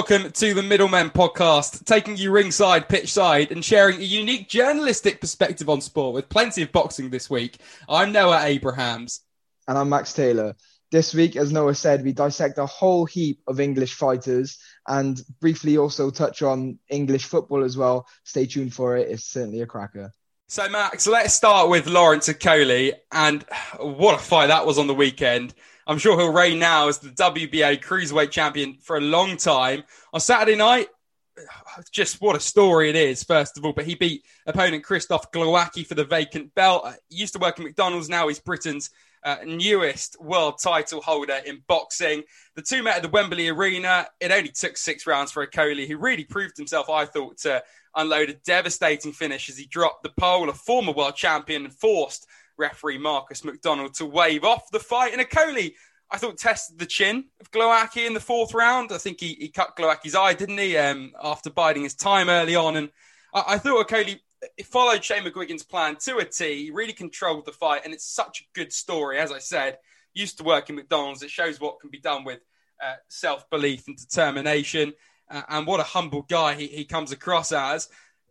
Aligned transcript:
welcome 0.00 0.32
to 0.32 0.54
the 0.54 0.62
Middlemen 0.62 1.10
podcast, 1.10 1.84
taking 1.84 2.16
you 2.16 2.30
ringside, 2.30 2.88
pitch 2.88 3.12
side, 3.12 3.52
and 3.52 3.62
sharing 3.62 4.00
a 4.00 4.04
unique 4.04 4.48
journalistic 4.48 5.20
perspective 5.20 5.68
on 5.68 5.82
sport 5.82 6.14
with 6.14 6.30
plenty 6.30 6.62
of 6.62 6.72
boxing 6.72 7.10
this 7.10 7.28
week. 7.28 7.58
I'm 7.86 8.10
Noah 8.10 8.44
Abrahams. 8.44 9.20
And 9.68 9.76
I'm 9.76 9.90
Max 9.90 10.14
Taylor. 10.14 10.56
This 10.90 11.12
week, 11.12 11.36
as 11.36 11.52
Noah 11.52 11.74
said, 11.74 12.02
we 12.02 12.14
dissect 12.14 12.56
a 12.56 12.64
whole 12.64 13.04
heap 13.04 13.42
of 13.46 13.60
English 13.60 13.92
fighters 13.92 14.56
and 14.88 15.20
briefly 15.38 15.76
also 15.76 16.08
touch 16.08 16.40
on 16.40 16.78
English 16.88 17.26
football 17.26 17.62
as 17.62 17.76
well. 17.76 18.06
Stay 18.24 18.46
tuned 18.46 18.72
for 18.72 18.96
it. 18.96 19.06
It's 19.10 19.24
certainly 19.24 19.60
a 19.60 19.66
cracker. 19.66 20.14
So, 20.48 20.66
Max, 20.70 21.06
let's 21.06 21.34
start 21.34 21.68
with 21.68 21.86
Lawrence 21.86 22.26
Okolie. 22.26 22.94
And 23.12 23.44
what 23.78 24.14
a 24.14 24.18
fight 24.18 24.46
that 24.46 24.64
was 24.64 24.78
on 24.78 24.86
the 24.86 24.94
weekend. 24.94 25.52
I'm 25.86 25.98
sure 25.98 26.18
he'll 26.18 26.32
reign 26.32 26.58
now 26.58 26.88
as 26.88 26.98
the 26.98 27.10
WBA 27.10 27.82
Cruiserweight 27.82 28.30
Champion 28.30 28.78
for 28.80 28.96
a 28.96 29.00
long 29.00 29.36
time. 29.36 29.82
On 30.12 30.20
Saturday 30.20 30.56
night, 30.56 30.88
just 31.92 32.20
what 32.20 32.36
a 32.36 32.40
story 32.40 32.90
it 32.90 32.96
is, 32.96 33.22
first 33.22 33.56
of 33.56 33.64
all. 33.64 33.72
But 33.72 33.86
he 33.86 33.94
beat 33.94 34.24
opponent 34.46 34.84
Christoph 34.84 35.30
Glowacki 35.32 35.86
for 35.86 35.94
the 35.94 36.04
vacant 36.04 36.54
belt. 36.54 36.86
He 37.08 37.16
used 37.16 37.32
to 37.34 37.38
work 37.38 37.58
at 37.58 37.64
McDonald's, 37.64 38.08
now 38.08 38.28
he's 38.28 38.38
Britain's 38.38 38.90
uh, 39.22 39.36
newest 39.44 40.16
world 40.20 40.54
title 40.62 41.00
holder 41.00 41.40
in 41.44 41.62
boxing. 41.66 42.22
The 42.54 42.62
two 42.62 42.82
met 42.82 42.96
at 42.96 43.02
the 43.02 43.08
Wembley 43.08 43.48
Arena. 43.48 44.06
It 44.18 44.32
only 44.32 44.50
took 44.50 44.76
six 44.76 45.06
rounds 45.06 45.32
for 45.32 45.46
Okolie, 45.46 45.86
who 45.86 45.98
really 45.98 46.24
proved 46.24 46.56
himself, 46.56 46.88
I 46.88 47.04
thought, 47.04 47.38
to 47.38 47.62
unload 47.96 48.30
a 48.30 48.34
devastating 48.34 49.12
finish 49.12 49.48
as 49.48 49.58
he 49.58 49.66
dropped 49.66 50.02
the 50.02 50.12
pole, 50.18 50.48
a 50.48 50.54
former 50.54 50.92
world 50.92 51.16
champion, 51.16 51.64
and 51.64 51.74
forced 51.74 52.26
referee 52.60 52.98
Marcus 52.98 53.40
McDonnell 53.42 53.92
to 53.94 54.06
wave 54.06 54.44
off 54.44 54.70
the 54.70 54.78
fight. 54.78 55.12
And 55.12 55.22
Okolie, 55.22 55.72
I 56.10 56.18
thought, 56.18 56.38
tested 56.38 56.78
the 56.78 56.86
chin 56.86 57.24
of 57.40 57.50
Glowacki 57.50 58.06
in 58.06 58.14
the 58.14 58.20
fourth 58.20 58.54
round. 58.54 58.92
I 58.92 58.98
think 58.98 59.18
he, 59.18 59.34
he 59.34 59.48
cut 59.48 59.76
Glowacki's 59.76 60.14
eye, 60.14 60.34
didn't 60.34 60.58
he, 60.58 60.76
um, 60.76 61.12
after 61.22 61.50
biding 61.50 61.82
his 61.82 61.94
time 61.94 62.28
early 62.28 62.54
on. 62.54 62.76
And 62.76 62.90
I, 63.34 63.44
I 63.48 63.58
thought 63.58 63.88
Okolie 63.88 64.20
followed 64.64 65.02
Shane 65.02 65.24
McGuigan's 65.24 65.64
plan 65.64 65.96
to 65.96 66.18
a 66.18 66.24
T. 66.24 66.64
He 66.64 66.70
really 66.70 66.92
controlled 66.92 67.46
the 67.46 67.52
fight. 67.52 67.82
And 67.84 67.92
it's 67.92 68.06
such 68.06 68.42
a 68.42 68.58
good 68.58 68.72
story. 68.72 69.18
As 69.18 69.32
I 69.32 69.38
said, 69.38 69.78
used 70.14 70.38
to 70.38 70.44
work 70.44 70.70
in 70.70 70.76
McDonald's. 70.76 71.22
It 71.22 71.30
shows 71.30 71.60
what 71.60 71.80
can 71.80 71.90
be 71.90 72.00
done 72.00 72.24
with 72.24 72.40
uh, 72.82 72.94
self 73.08 73.48
belief 73.50 73.86
and 73.88 73.96
determination. 73.96 74.92
Uh, 75.30 75.42
and 75.48 75.66
what 75.66 75.80
a 75.80 75.84
humble 75.84 76.22
guy 76.22 76.54
he, 76.54 76.66
he 76.66 76.84
comes 76.84 77.12
across 77.12 77.52
as 77.52 77.88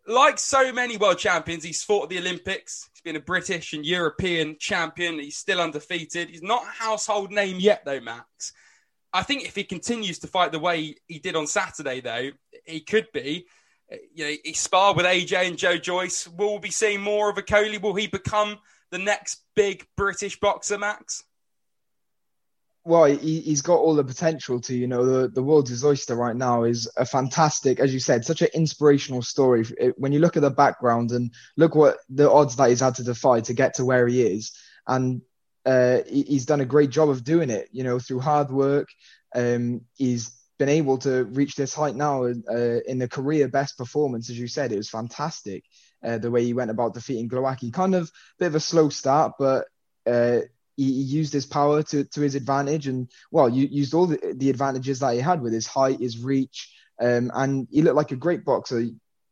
like 0.09 0.39
so 0.39 0.73
many 0.73 0.97
world 0.97 1.19
champions, 1.19 1.63
he's 1.63 1.83
fought 1.83 2.03
at 2.03 2.09
the 2.09 2.17
Olympics. 2.17 2.89
He's 2.93 3.02
been 3.02 3.15
a 3.15 3.21
British 3.21 3.73
and 3.73 3.85
European 3.85 4.57
champion. 4.59 5.19
He's 5.19 5.38
still 5.38 5.61
undefeated. 5.61 6.29
He's 6.29 6.41
not 6.41 6.63
a 6.63 6.83
household 6.83 7.31
name 7.31 7.57
yet, 7.59 7.85
though, 7.85 8.01
Max. 8.01 8.51
I 9.13 9.23
think 9.23 9.45
if 9.45 9.55
he 9.55 9.63
continues 9.63 10.19
to 10.19 10.27
fight 10.27 10.51
the 10.51 10.59
way 10.59 10.95
he 11.07 11.19
did 11.19 11.35
on 11.35 11.47
Saturday, 11.47 12.01
though, 12.01 12.31
he 12.66 12.81
could 12.81 13.07
be. 13.13 13.45
You 14.13 14.25
know, 14.25 14.35
he 14.43 14.53
sparred 14.53 14.97
with 14.97 15.05
AJ 15.05 15.47
and 15.47 15.57
Joe 15.57 15.77
Joyce. 15.77 16.27
Will 16.27 16.53
we 16.53 16.59
be 16.59 16.71
seeing 16.71 17.01
more 17.01 17.29
of 17.29 17.38
Okolie? 17.38 17.81
Will 17.81 17.95
he 17.95 18.07
become 18.07 18.57
the 18.91 18.97
next 18.97 19.44
big 19.55 19.88
British 19.95 20.39
boxer, 20.39 20.77
Max? 20.77 21.23
Well, 22.85 23.05
he, 23.05 23.41
has 23.49 23.61
got 23.61 23.77
all 23.77 23.95
the 23.95 24.03
potential 24.03 24.59
to, 24.61 24.75
you 24.75 24.88
know, 24.88 25.05
the, 25.05 25.27
the 25.27 25.44
world's 25.44 25.69
his 25.69 25.84
oyster 25.84 26.16
right 26.16 26.35
now 26.35 26.63
is 26.63 26.90
a 26.97 27.06
fantastic, 27.06 27.79
as 27.79 27.94
you 27.94 28.00
said, 28.00 28.25
such 28.25 28.41
an 28.41 28.50
inspirational 28.53 29.22
story. 29.22 29.66
When 29.97 30.12
you 30.12 30.19
look 30.19 30.38
at 30.38 30.41
the 30.41 30.50
background 30.50 31.12
and 31.12 31.31
look 31.57 31.75
what 31.75 31.97
the 32.09 32.31
odds 32.31 32.56
that 32.56 32.69
he's 32.69 32.79
had 32.79 32.95
to 32.95 33.03
defy 33.03 33.41
to 33.41 33.53
get 33.53 33.75
to 33.75 33.85
where 33.85 34.07
he 34.07 34.22
is, 34.22 34.53
and 34.88 35.22
uh, 35.66 36.00
he, 36.07 36.23
he's 36.23 36.45
done 36.45 36.62
a 36.62 36.66
great 36.66 36.90
job 36.90 37.09
of 37.09 37.23
doing 37.23 37.50
it, 37.50 37.69
you 37.72 37.84
know, 37.84 38.00
through 38.00 38.19
hard 38.19 38.50
work. 38.50 38.88
Um, 39.35 39.81
he's 39.96 40.31
been 40.57 40.69
able 40.69 40.97
to 41.00 41.25
reach 41.25 41.56
this 41.56 41.73
height 41.73 41.96
now 41.96 42.23
uh, 42.23 42.79
in 42.88 42.97
the 42.97 43.07
career 43.07 43.47
best 43.47 43.78
performance, 43.78 44.29
as 44.29 44.40
you 44.40 44.47
said. 44.47 44.72
It 44.72 44.78
was 44.78 44.90
fantastic 44.90 45.63
uh, 46.03 46.17
the 46.17 46.31
way 46.31 46.44
he 46.44 46.53
went 46.53 46.72
about 46.72 46.94
defeating 46.94 47.29
Glowacki. 47.29 47.73
Kind 47.73 47.94
of 47.94 48.11
bit 48.40 48.47
of 48.47 48.56
a 48.56 48.59
slow 48.59 48.90
start, 48.90 49.34
but 49.38 49.67
uh, 50.06 50.40
he, 50.79 50.94
he, 50.94 51.01
used 51.01 51.34
his 51.34 51.45
power 51.45 51.84
to, 51.84 52.03
to 52.06 52.22
his 52.22 52.35
advantage 52.35 52.88
and 52.88 53.09
well 53.31 53.50
you 53.50 53.67
used 53.69 53.94
all 53.94 54.07
the, 54.07 54.19
the 54.38 54.50
advantages 54.50 55.00
that 55.00 55.13
he 55.13 55.19
had 55.19 55.41
with 55.41 55.53
his 55.53 55.67
height 55.67 56.00
his 56.00 56.17
reach 56.17 56.69
um, 57.01 57.31
and 57.34 57.67
he 57.72 57.81
looked 57.81 57.95
like 57.95 58.12
a 58.12 58.17
great 58.17 58.44
boxer. 58.44 58.88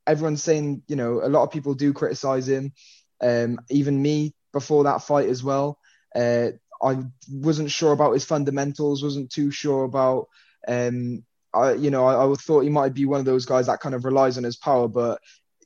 Everyone's 0.06 0.44
saying 0.44 0.84
you 0.88 0.96
know 0.96 1.22
a 1.24 1.30
lot 1.30 1.44
of 1.44 1.52
people 1.52 1.74
do 1.74 1.94
criticize 1.94 2.48
him. 2.48 2.74
Um, 3.22 3.60
even 3.70 4.02
me 4.02 4.34
before 4.54 4.86
that 4.86 5.02
fight 5.02 5.30
as 5.30 5.44
well. 5.44 5.80
Uh, 6.16 6.52
i 6.84 6.96
wasn't 7.32 7.72
sure 7.72 7.92
about 7.92 8.14
his 8.14 8.24
fundamentals 8.24 9.04
wasn't 9.04 9.32
too 9.32 9.50
sure 9.50 9.84
about 9.84 10.28
um, 10.68 11.24
I, 11.54 11.74
you 11.74 11.90
know 11.90 12.06
I, 12.06 12.32
I 12.32 12.36
thought 12.36 12.62
he 12.62 12.70
might 12.70 12.94
be 12.94 13.06
one 13.06 13.20
of 13.20 13.26
those 13.26 13.48
guys 13.48 13.66
that 13.66 13.80
kind 13.80 13.96
of 13.96 14.06
relies 14.06 14.38
on 14.38 14.44
his 14.44 14.58
power 14.58 14.88
but 14.88 15.20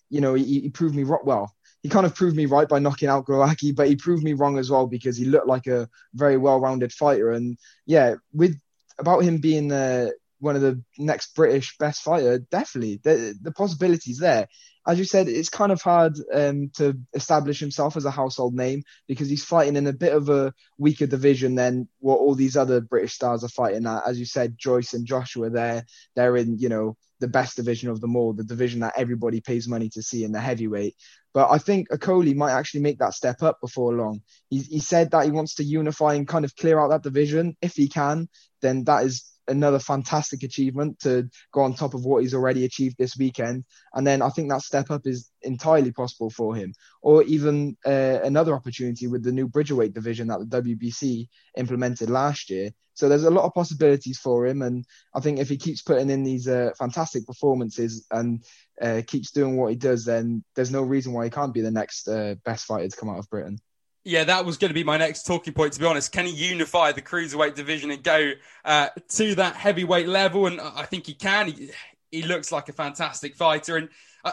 you 0.09 0.21
know 0.21 0.33
he, 0.33 0.61
he 0.61 0.69
proved 0.69 0.95
me 0.95 1.03
well 1.03 1.53
he 1.83 1.89
kind 1.89 2.05
of 2.05 2.15
proved 2.15 2.35
me 2.35 2.45
right 2.45 2.67
by 2.67 2.79
knocking 2.79 3.09
out 3.09 3.25
Glowacki, 3.25 3.75
but 3.75 3.87
he 3.87 3.95
proved 3.95 4.23
me 4.23 4.33
wrong 4.33 4.57
as 4.57 4.69
well 4.69 4.87
because 4.87 5.17
he 5.17 5.25
looked 5.25 5.47
like 5.47 5.67
a 5.67 5.89
very 6.13 6.37
well-rounded 6.37 6.93
fighter. 6.93 7.31
And 7.31 7.57
yeah, 7.85 8.15
with 8.33 8.59
about 8.99 9.23
him 9.23 9.39
being 9.39 9.71
uh, 9.71 10.09
one 10.39 10.55
of 10.55 10.61
the 10.61 10.81
next 10.97 11.35
British 11.35 11.77
best 11.77 12.03
fighter, 12.03 12.39
definitely 12.39 12.99
the, 13.03 13.35
the 13.41 13.51
possibilities 13.51 14.19
there. 14.19 14.47
As 14.87 14.97
you 14.97 15.05
said, 15.05 15.27
it's 15.27 15.49
kind 15.49 15.71
of 15.71 15.81
hard 15.81 16.17
um, 16.33 16.71
to 16.77 16.97
establish 17.13 17.59
himself 17.59 17.95
as 17.95 18.05
a 18.05 18.11
household 18.11 18.55
name 18.55 18.83
because 19.07 19.29
he's 19.29 19.45
fighting 19.45 19.75
in 19.75 19.85
a 19.85 19.93
bit 19.93 20.13
of 20.13 20.29
a 20.29 20.53
weaker 20.79 21.05
division 21.05 21.53
than 21.53 21.87
what 21.99 22.17
all 22.17 22.33
these 22.33 22.57
other 22.57 22.81
British 22.81 23.13
stars 23.13 23.43
are 23.43 23.49
fighting 23.49 23.85
at. 23.85 24.07
As 24.07 24.19
you 24.19 24.25
said, 24.25 24.57
Joyce 24.57 24.93
and 24.93 25.05
Joshua, 25.05 25.51
they're 25.51 25.85
they're 26.15 26.35
in 26.35 26.57
you 26.57 26.69
know 26.69 26.97
the 27.19 27.27
best 27.27 27.55
division 27.55 27.91
of 27.91 28.01
them 28.01 28.15
all, 28.15 28.33
the 28.33 28.43
division 28.43 28.79
that 28.79 28.97
everybody 28.97 29.39
pays 29.39 29.67
money 29.67 29.89
to 29.89 30.01
see 30.01 30.23
in 30.23 30.31
the 30.31 30.39
heavyweight. 30.39 30.95
But 31.33 31.49
I 31.49 31.57
think 31.57 31.89
Okolie 31.89 32.35
might 32.35 32.51
actually 32.51 32.81
make 32.81 32.99
that 32.99 33.13
step 33.13 33.41
up 33.41 33.61
before 33.61 33.93
long. 33.93 34.21
He, 34.49 34.59
he 34.59 34.79
said 34.79 35.11
that 35.11 35.25
he 35.25 35.31
wants 35.31 35.55
to 35.55 35.63
unify 35.63 36.15
and 36.15 36.27
kind 36.27 36.43
of 36.43 36.55
clear 36.55 36.79
out 36.79 36.89
that 36.89 37.03
division. 37.03 37.55
If 37.61 37.75
he 37.75 37.87
can, 37.87 38.27
then 38.61 38.83
that 38.85 39.05
is 39.05 39.30
another 39.51 39.79
fantastic 39.79 40.43
achievement 40.43 40.99
to 41.01 41.29
go 41.51 41.61
on 41.61 41.73
top 41.73 41.93
of 41.93 42.05
what 42.05 42.23
he's 42.23 42.33
already 42.33 42.65
achieved 42.65 42.97
this 42.97 43.17
weekend. 43.17 43.65
And 43.93 44.05
then 44.05 44.21
I 44.21 44.29
think 44.29 44.49
that 44.49 44.61
step 44.61 44.89
up 44.89 45.05
is 45.05 45.29
entirely 45.41 45.91
possible 45.91 46.29
for 46.29 46.55
him, 46.55 46.73
or 47.01 47.23
even 47.23 47.77
uh, 47.85 48.19
another 48.23 48.55
opportunity 48.55 49.07
with 49.07 49.23
the 49.23 49.31
new 49.31 49.47
Bridgerweight 49.47 49.93
division 49.93 50.27
that 50.27 50.39
the 50.39 50.61
WBC 50.61 51.27
implemented 51.57 52.09
last 52.09 52.49
year. 52.49 52.71
So 52.93 53.07
there's 53.07 53.23
a 53.23 53.31
lot 53.31 53.45
of 53.45 53.53
possibilities 53.53 54.19
for 54.19 54.45
him, 54.45 54.61
and 54.61 54.85
I 55.15 55.21
think 55.21 55.39
if 55.39 55.49
he 55.49 55.57
keeps 55.57 55.81
putting 55.81 56.09
in 56.09 56.23
these 56.23 56.47
uh, 56.47 56.71
fantastic 56.77 57.25
performances 57.25 58.05
and 58.11 58.43
uh, 58.81 59.01
keeps 59.07 59.31
doing 59.31 59.57
what 59.57 59.71
he 59.71 59.75
does, 59.75 60.05
then 60.05 60.43
there's 60.55 60.71
no 60.71 60.81
reason 60.81 61.13
why 61.13 61.23
he 61.23 61.29
can't 61.29 61.53
be 61.53 61.61
the 61.61 61.71
next 61.71 62.07
uh, 62.07 62.35
best 62.43 62.65
fighter 62.65 62.89
to 62.89 62.97
come 62.97 63.09
out 63.09 63.19
of 63.19 63.29
Britain. 63.29 63.59
Yeah, 64.03 64.23
that 64.23 64.45
was 64.45 64.57
going 64.57 64.69
to 64.69 64.73
be 64.73 64.83
my 64.83 64.97
next 64.97 65.27
talking 65.27 65.53
point. 65.53 65.73
To 65.73 65.79
be 65.79 65.85
honest, 65.85 66.11
can 66.11 66.25
he 66.25 66.31
unify 66.31 66.91
the 66.91 67.01
cruiserweight 67.01 67.53
division 67.53 67.91
and 67.91 68.01
go 68.03 68.31
uh, 68.65 68.89
to 69.09 69.35
that 69.35 69.55
heavyweight 69.55 70.07
level? 70.07 70.47
And 70.47 70.59
I 70.59 70.83
think 70.83 71.05
he 71.05 71.13
can. 71.13 71.47
He, 71.51 71.69
he 72.09 72.23
looks 72.23 72.51
like 72.51 72.67
a 72.67 72.73
fantastic 72.73 73.35
fighter, 73.35 73.77
and 73.77 73.89
uh, 74.25 74.31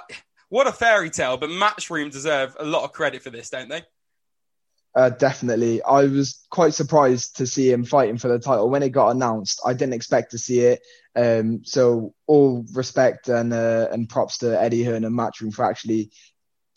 what 0.48 0.66
a 0.66 0.72
fairy 0.72 1.10
tale. 1.10 1.36
But 1.36 1.50
Matchroom 1.50 2.10
deserve 2.10 2.56
a 2.58 2.64
lot 2.64 2.84
of 2.84 2.92
credit 2.92 3.22
for 3.22 3.30
this, 3.30 3.50
don't 3.50 3.68
they? 3.68 3.82
Uh, 4.94 5.10
definitely. 5.10 5.82
I 5.82 6.04
was 6.04 6.46
quite 6.50 6.74
surprised 6.74 7.36
to 7.36 7.46
see 7.46 7.70
him 7.70 7.84
fighting 7.84 8.18
for 8.18 8.28
the 8.28 8.38
title 8.38 8.70
when 8.70 8.82
it 8.82 8.88
got 8.88 9.10
announced. 9.10 9.60
I 9.64 9.72
didn't 9.74 9.94
expect 9.94 10.30
to 10.32 10.38
see 10.38 10.60
it. 10.60 10.80
Um, 11.14 11.64
so 11.64 12.14
all 12.26 12.64
respect 12.72 13.28
and 13.28 13.52
uh, 13.52 13.88
and 13.92 14.08
props 14.08 14.38
to 14.38 14.60
Eddie 14.60 14.82
Hearn 14.82 15.04
and 15.04 15.16
Matchroom 15.16 15.52
for 15.52 15.64
actually 15.64 16.10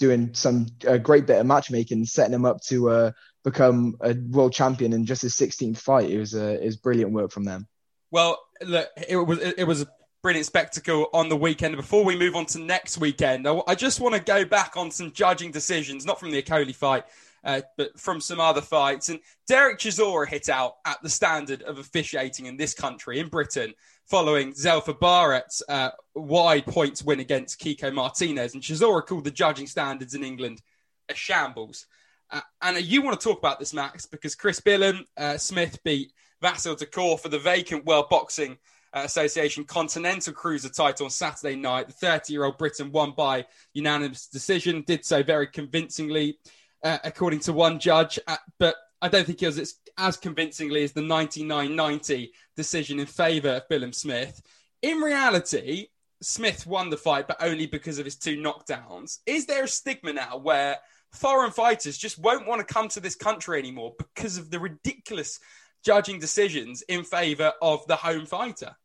doing 0.01 0.33
some 0.33 0.65
a 0.87 0.97
great 0.97 1.27
bit 1.27 1.39
of 1.39 1.45
matchmaking, 1.45 2.03
setting 2.05 2.33
him 2.33 2.43
up 2.43 2.59
to 2.59 2.89
uh, 2.89 3.11
become 3.43 3.95
a 4.01 4.15
world 4.31 4.51
champion 4.51 4.93
in 4.93 5.05
just 5.05 5.21
his 5.21 5.35
16th 5.35 5.77
fight. 5.77 6.09
It 6.09 6.17
was 6.17 6.33
uh, 6.33 6.57
it 6.59 6.65
was 6.65 6.75
brilliant 6.75 7.11
work 7.11 7.31
from 7.31 7.45
them. 7.45 7.67
Well, 8.09 8.39
look, 8.65 8.89
it 9.07 9.15
was 9.15 9.37
it 9.39 9.65
was 9.65 9.83
a 9.83 9.87
brilliant 10.23 10.47
spectacle 10.47 11.07
on 11.13 11.29
the 11.29 11.37
weekend. 11.37 11.75
Before 11.75 12.03
we 12.03 12.17
move 12.17 12.35
on 12.35 12.47
to 12.47 12.59
next 12.59 12.97
weekend, 12.97 13.47
I 13.47 13.75
just 13.75 13.99
want 13.99 14.15
to 14.15 14.21
go 14.21 14.43
back 14.43 14.75
on 14.75 14.89
some 14.89 15.11
judging 15.11 15.51
decisions, 15.51 16.03
not 16.03 16.19
from 16.19 16.31
the 16.31 16.41
Okolie 16.41 16.75
fight. 16.75 17.05
Uh, 17.43 17.61
but 17.75 17.99
from 17.99 18.21
some 18.21 18.39
other 18.39 18.61
fights. 18.61 19.09
And 19.09 19.19
Derek 19.47 19.79
Chisora 19.79 20.27
hit 20.27 20.47
out 20.47 20.73
at 20.85 21.01
the 21.01 21.09
standard 21.09 21.63
of 21.63 21.79
officiating 21.79 22.45
in 22.45 22.55
this 22.55 22.75
country, 22.75 23.17
in 23.17 23.29
Britain, 23.29 23.73
following 24.11 24.51
Zelfa 24.51 24.99
Barrett's 24.99 25.63
uh, 25.69 25.91
wide 26.13 26.65
points 26.65 27.01
win 27.01 27.21
against 27.21 27.61
Kiko 27.61 27.93
Martinez. 27.93 28.53
And 28.53 28.61
Chisora 28.61 29.07
called 29.07 29.23
the 29.23 29.31
judging 29.31 29.67
standards 29.67 30.13
in 30.13 30.21
England 30.21 30.61
a 31.07 31.15
shambles. 31.15 31.85
Uh, 32.29 32.41
and 32.61 32.81
you 32.81 33.01
want 33.01 33.17
to 33.17 33.25
talk 33.25 33.39
about 33.39 33.57
this, 33.57 33.73
Max, 33.73 34.05
because 34.05 34.35
Chris 34.35 34.59
Billam 34.59 35.05
uh, 35.15 35.37
Smith 35.37 35.79
beat 35.85 36.11
Vasyl 36.43 36.77
Ducar 36.77 37.21
for 37.21 37.29
the 37.29 37.39
vacant 37.39 37.85
World 37.85 38.09
Boxing 38.09 38.57
uh, 38.93 39.03
Association 39.05 39.63
Continental 39.63 40.33
Cruiser 40.33 40.67
title 40.67 41.05
on 41.05 41.09
Saturday 41.09 41.55
night. 41.55 41.87
The 41.87 41.93
30 41.93 42.33
year 42.33 42.43
old 42.43 42.57
Briton 42.57 42.91
won 42.91 43.13
by 43.15 43.45
unanimous 43.73 44.27
decision, 44.27 44.83
did 44.85 45.05
so 45.05 45.23
very 45.23 45.47
convincingly, 45.47 46.37
uh, 46.83 46.97
according 47.05 47.39
to 47.41 47.53
one 47.53 47.79
judge. 47.79 48.19
but 48.59 48.75
I 49.01 49.07
don't 49.07 49.25
think 49.25 49.41
it 49.41 49.47
was 49.47 49.75
as 49.97 50.17
convincingly 50.17 50.83
as 50.83 50.91
the 50.91 51.01
99-90 51.01 52.29
decision 52.55 52.99
in 52.99 53.07
favour 53.07 53.49
of 53.49 53.67
Billam 53.69 53.95
Smith. 53.95 54.41
In 54.81 54.97
reality, 54.97 55.87
Smith 56.21 56.67
won 56.67 56.89
the 56.89 56.97
fight, 56.97 57.27
but 57.27 57.41
only 57.41 57.65
because 57.65 57.97
of 57.97 58.05
his 58.05 58.15
two 58.15 58.37
knockdowns. 58.37 59.19
Is 59.25 59.47
there 59.47 59.63
a 59.63 59.67
stigma 59.67 60.13
now 60.13 60.37
where 60.37 60.77
foreign 61.11 61.51
fighters 61.51 61.97
just 61.97 62.19
won't 62.19 62.47
want 62.47 62.65
to 62.65 62.73
come 62.73 62.87
to 62.89 62.99
this 62.99 63.15
country 63.15 63.57
anymore 63.57 63.95
because 63.97 64.37
of 64.37 64.51
the 64.51 64.59
ridiculous 64.59 65.39
judging 65.83 66.19
decisions 66.19 66.83
in 66.83 67.03
favor 67.03 67.53
of 67.61 67.85
the 67.87 67.95
home 67.95 68.27
fighter? 68.27 68.75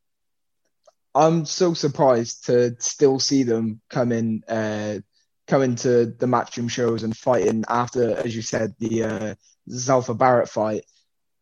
I'm 1.14 1.44
so 1.44 1.74
surprised 1.74 2.46
to 2.46 2.76
still 2.78 3.20
see 3.20 3.42
them 3.42 3.80
come 3.90 4.12
in, 4.12 4.42
uh, 4.48 4.98
coming 5.46 5.76
to 5.76 6.06
the 6.06 6.26
matchroom 6.26 6.70
shows 6.70 7.02
and 7.02 7.16
fighting 7.16 7.64
after, 7.68 8.16
as 8.16 8.34
you 8.34 8.42
said, 8.42 8.74
the 8.78 9.02
uh, 9.04 9.34
Zelfa 9.70 10.16
Barrett 10.16 10.48
fight. 10.48 10.84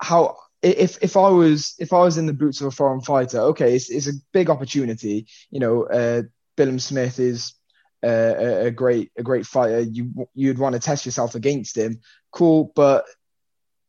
How 0.00 0.36
if 0.62 0.98
if 1.02 1.16
I 1.16 1.28
was 1.28 1.74
if 1.78 1.92
I 1.92 2.00
was 2.00 2.16
in 2.16 2.26
the 2.26 2.32
boots 2.32 2.60
of 2.60 2.66
a 2.66 2.70
foreign 2.70 3.02
fighter, 3.02 3.40
okay, 3.40 3.74
it's, 3.76 3.90
it's 3.90 4.08
a 4.08 4.18
big 4.32 4.50
opportunity. 4.50 5.26
You 5.50 5.60
know, 5.60 5.84
uh, 5.84 6.22
Billam 6.56 6.80
Smith 6.80 7.18
is 7.18 7.54
uh, 8.02 8.08
a, 8.08 8.66
a, 8.66 8.70
great 8.70 9.12
a 9.18 9.22
great 9.22 9.46
fighter. 9.46 9.80
You 9.80 10.28
you'd 10.34 10.58
want 10.58 10.74
to 10.74 10.80
test 10.80 11.06
yourself 11.06 11.34
against 11.34 11.76
him. 11.76 12.00
Cool, 12.30 12.72
but 12.74 13.04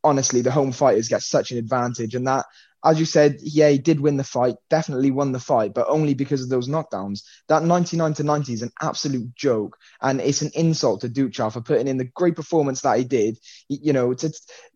honestly, 0.04 0.42
the 0.42 0.52
home 0.52 0.72
fighters 0.72 1.08
get 1.08 1.22
such 1.24 1.52
an 1.52 1.58
advantage, 1.58 2.14
and 2.14 2.28
that 2.28 2.46
as 2.86 3.00
you 3.00 3.06
said, 3.06 3.38
yeah, 3.42 3.70
he 3.70 3.80
did 3.80 4.00
win 4.00 4.16
the 4.16 4.24
fight, 4.24 4.56
definitely 4.70 5.10
won 5.10 5.32
the 5.32 5.40
fight, 5.40 5.74
but 5.74 5.88
only 5.90 6.14
because 6.14 6.44
of 6.44 6.50
those 6.50 6.70
knockdowns. 6.70 7.24
That 7.48 7.64
99 7.64 8.14
to 8.14 8.24
90 8.24 8.54
is 8.54 8.62
an 8.62 8.72
absolute 8.80 9.34
joke, 9.36 9.76
and 10.02 10.22
it's 10.22 10.44
an 10.44 10.52
insult 10.54 11.02
to 11.02 11.10
Ducar 11.10 11.52
for 11.52 11.62
putting 11.62 11.88
in 11.88 11.98
the 11.98 12.06
great 12.06 12.36
performance 12.36 12.82
that 12.82 13.00
he 13.00 13.04
did. 13.04 13.40
You 13.68 13.92
know, 13.92 14.14
to, 14.14 14.32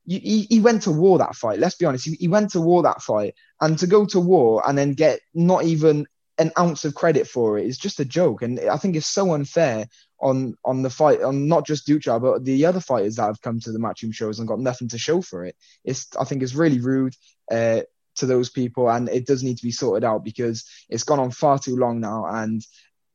he, 0.08 0.48
he 0.50 0.60
went 0.60 0.82
to 0.84 0.92
war 0.92 1.20
that 1.20 1.36
fight. 1.36 1.60
Let's 1.60 1.76
be 1.76 1.86
honest, 1.86 2.06
he, 2.06 2.16
he 2.16 2.28
went 2.28 2.52
to 2.52 2.62
war 2.62 2.82
that 2.84 3.04
fight, 3.04 3.36
and 3.62 3.78
to 3.78 3.86
go 3.86 4.06
to 4.08 4.20
war 4.20 4.64
and 4.68 4.76
then 4.78 4.94
get 4.94 5.20
not 5.36 5.64
even 5.66 6.08
an 6.40 6.52
ounce 6.58 6.86
of 6.86 6.96
credit 6.96 7.28
for 7.28 7.60
it 7.60 7.66
is 7.66 7.78
just 7.78 8.00
a 8.00 8.06
joke, 8.06 8.42
and 8.42 8.60
I 8.60 8.78
think 8.78 8.96
it's 8.96 9.08
so 9.08 9.34
unfair 9.34 9.88
on 10.22 10.56
on 10.66 10.82
the 10.82 10.90
fight 10.90 11.22
on 11.22 11.48
not 11.48 11.66
just 11.66 11.88
Ducar 11.88 12.22
but 12.22 12.44
the 12.44 12.66
other 12.66 12.82
fighters 12.82 13.16
that 13.16 13.28
have 13.28 13.42
come 13.42 13.60
to 13.62 13.72
the 13.72 13.80
matchroom 13.80 14.14
shows 14.14 14.40
and 14.40 14.48
got 14.48 14.60
nothing 14.60 14.88
to 14.90 14.98
show 14.98 15.22
for 15.22 15.46
it. 15.46 15.56
It's 15.84 16.08
I 16.20 16.24
think 16.24 16.42
it's 16.42 16.56
really 16.56 16.80
rude. 16.80 17.16
Uh, 17.52 17.82
to 18.20 18.26
those 18.26 18.50
people, 18.50 18.90
and 18.90 19.10
it 19.10 19.26
does 19.26 19.44
need 19.44 19.58
to 19.58 19.64
be 19.64 19.72
sorted 19.72 20.04
out 20.04 20.24
because 20.24 20.64
it's 20.90 21.04
gone 21.04 21.20
on 21.20 21.32
far 21.32 21.60
too 21.60 21.76
long 21.76 22.00
now. 22.00 22.26
And 22.26 22.66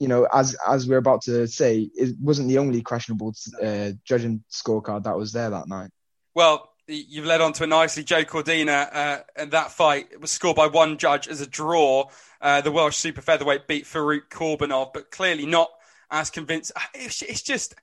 you 0.00 0.08
know, 0.08 0.26
as 0.32 0.56
as 0.66 0.88
we're 0.88 0.98
about 0.98 1.22
to 1.22 1.46
say, 1.46 1.88
it 1.94 2.16
wasn't 2.20 2.48
the 2.48 2.58
only 2.58 2.82
questionable 2.82 3.34
uh, 3.62 3.92
judging 4.04 4.44
scorecard 4.50 5.04
that 5.04 5.16
was 5.16 5.32
there 5.32 5.50
that 5.50 5.68
night. 5.68 5.90
Well, 6.34 6.68
you've 6.86 7.26
led 7.26 7.40
on 7.40 7.52
to 7.54 7.64
a 7.64 7.66
nicely. 7.66 8.04
Joe 8.04 8.24
Cordina, 8.24 8.88
uh, 8.92 9.18
and 9.36 9.50
that 9.52 9.70
fight 9.70 10.20
was 10.20 10.30
scored 10.30 10.56
by 10.56 10.66
one 10.66 10.98
judge 10.98 11.28
as 11.28 11.40
a 11.40 11.46
draw. 11.46 12.10
Uh, 12.40 12.60
the 12.60 12.72
Welsh 12.72 12.96
super 12.96 13.22
featherweight 13.22 13.66
beat 13.66 13.84
Farouk 13.84 14.28
Korbanov, 14.30 14.92
but 14.92 15.10
clearly 15.10 15.46
not 15.46 15.70
as 16.10 16.30
convinced. 16.30 16.72
It's, 16.92 17.22
it's 17.22 17.42
just, 17.42 17.74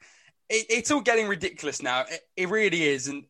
it, 0.50 0.66
it's 0.70 0.92
all 0.92 1.02
getting 1.02 1.28
ridiculous 1.28 1.82
now. 1.82 2.02
It, 2.02 2.22
it 2.36 2.50
really 2.50 2.84
is, 2.84 3.08
and 3.08 3.26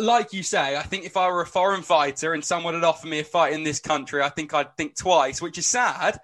like 0.00 0.32
you 0.32 0.42
say, 0.42 0.76
I 0.76 0.82
think 0.82 1.04
if 1.04 1.16
I 1.16 1.30
were 1.30 1.42
a 1.42 1.46
foreign 1.46 1.82
fighter 1.82 2.32
and 2.32 2.44
someone 2.44 2.74
had 2.74 2.84
offered 2.84 3.08
me 3.08 3.20
a 3.20 3.24
fight 3.24 3.52
in 3.52 3.62
this 3.62 3.80
country, 3.80 4.22
I 4.22 4.28
think 4.28 4.52
I'd 4.52 4.76
think 4.76 4.96
twice, 4.96 5.40
which 5.40 5.58
is 5.58 5.66
sad. 5.66 6.18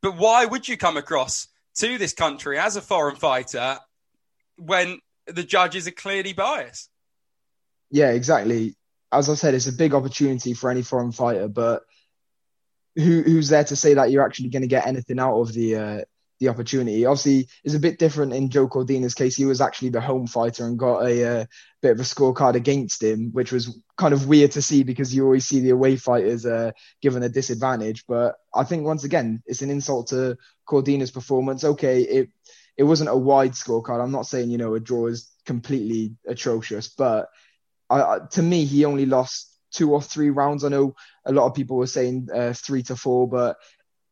But 0.00 0.16
why 0.16 0.44
would 0.44 0.66
you 0.66 0.76
come 0.76 0.96
across 0.96 1.48
to 1.76 1.98
this 1.98 2.12
country 2.12 2.58
as 2.58 2.76
a 2.76 2.80
foreign 2.80 3.16
fighter 3.16 3.78
when 4.56 5.00
the 5.26 5.44
judges 5.44 5.86
are 5.86 5.92
clearly 5.92 6.32
biased? 6.32 6.90
Yeah, 7.90 8.10
exactly. 8.10 8.74
As 9.12 9.28
I 9.28 9.34
said, 9.34 9.54
it's 9.54 9.68
a 9.68 9.72
big 9.72 9.94
opportunity 9.94 10.54
for 10.54 10.70
any 10.70 10.82
foreign 10.82 11.12
fighter, 11.12 11.48
but 11.48 11.82
who 12.96 13.22
who's 13.22 13.48
there 13.48 13.64
to 13.64 13.76
say 13.76 13.94
that 13.94 14.10
you're 14.10 14.24
actually 14.24 14.48
going 14.48 14.62
to 14.62 14.68
get 14.68 14.86
anything 14.86 15.20
out 15.20 15.38
of 15.38 15.52
the 15.52 15.76
uh, 15.76 16.00
the 16.38 16.48
opportunity. 16.48 17.06
Obviously, 17.06 17.48
it's 17.64 17.74
a 17.74 17.80
bit 17.80 17.98
different 17.98 18.32
in 18.32 18.50
Joe 18.50 18.68
Cordina's 18.68 19.14
case. 19.14 19.36
He 19.36 19.44
was 19.44 19.60
actually 19.60 19.90
the 19.90 20.00
home 20.00 20.26
fighter 20.26 20.66
and 20.66 20.78
got 20.78 21.02
a 21.04 21.40
uh, 21.40 21.44
bit 21.82 21.92
of 21.92 22.00
a 22.00 22.02
scorecard 22.02 22.54
against 22.54 23.02
him, 23.02 23.30
which 23.32 23.52
was 23.52 23.78
kind 23.96 24.12
of 24.12 24.28
weird 24.28 24.52
to 24.52 24.62
see 24.62 24.82
because 24.82 25.14
you 25.14 25.24
always 25.24 25.46
see 25.46 25.60
the 25.60 25.70
away 25.70 25.96
fighters 25.96 26.44
uh, 26.44 26.72
given 27.00 27.22
a 27.22 27.28
disadvantage. 27.28 28.04
But 28.06 28.36
I 28.54 28.64
think 28.64 28.84
once 28.84 29.04
again, 29.04 29.42
it's 29.46 29.62
an 29.62 29.70
insult 29.70 30.08
to 30.08 30.36
Cordina's 30.66 31.10
performance. 31.10 31.64
Okay, 31.64 32.02
it 32.02 32.30
it 32.76 32.84
wasn't 32.84 33.10
a 33.10 33.16
wide 33.16 33.52
scorecard. 33.52 34.02
I'm 34.02 34.12
not 34.12 34.26
saying 34.26 34.50
you 34.50 34.58
know 34.58 34.74
a 34.74 34.80
draw 34.80 35.06
is 35.06 35.30
completely 35.46 36.16
atrocious, 36.26 36.88
but 36.88 37.28
I, 37.88 38.18
to 38.32 38.42
me, 38.42 38.64
he 38.64 38.84
only 38.84 39.06
lost 39.06 39.56
two 39.72 39.92
or 39.92 40.02
three 40.02 40.30
rounds. 40.30 40.64
I 40.64 40.68
know 40.68 40.94
a 41.24 41.32
lot 41.32 41.46
of 41.46 41.54
people 41.54 41.76
were 41.76 41.86
saying 41.86 42.28
uh, 42.34 42.52
three 42.54 42.82
to 42.84 42.96
four, 42.96 43.28
but 43.28 43.56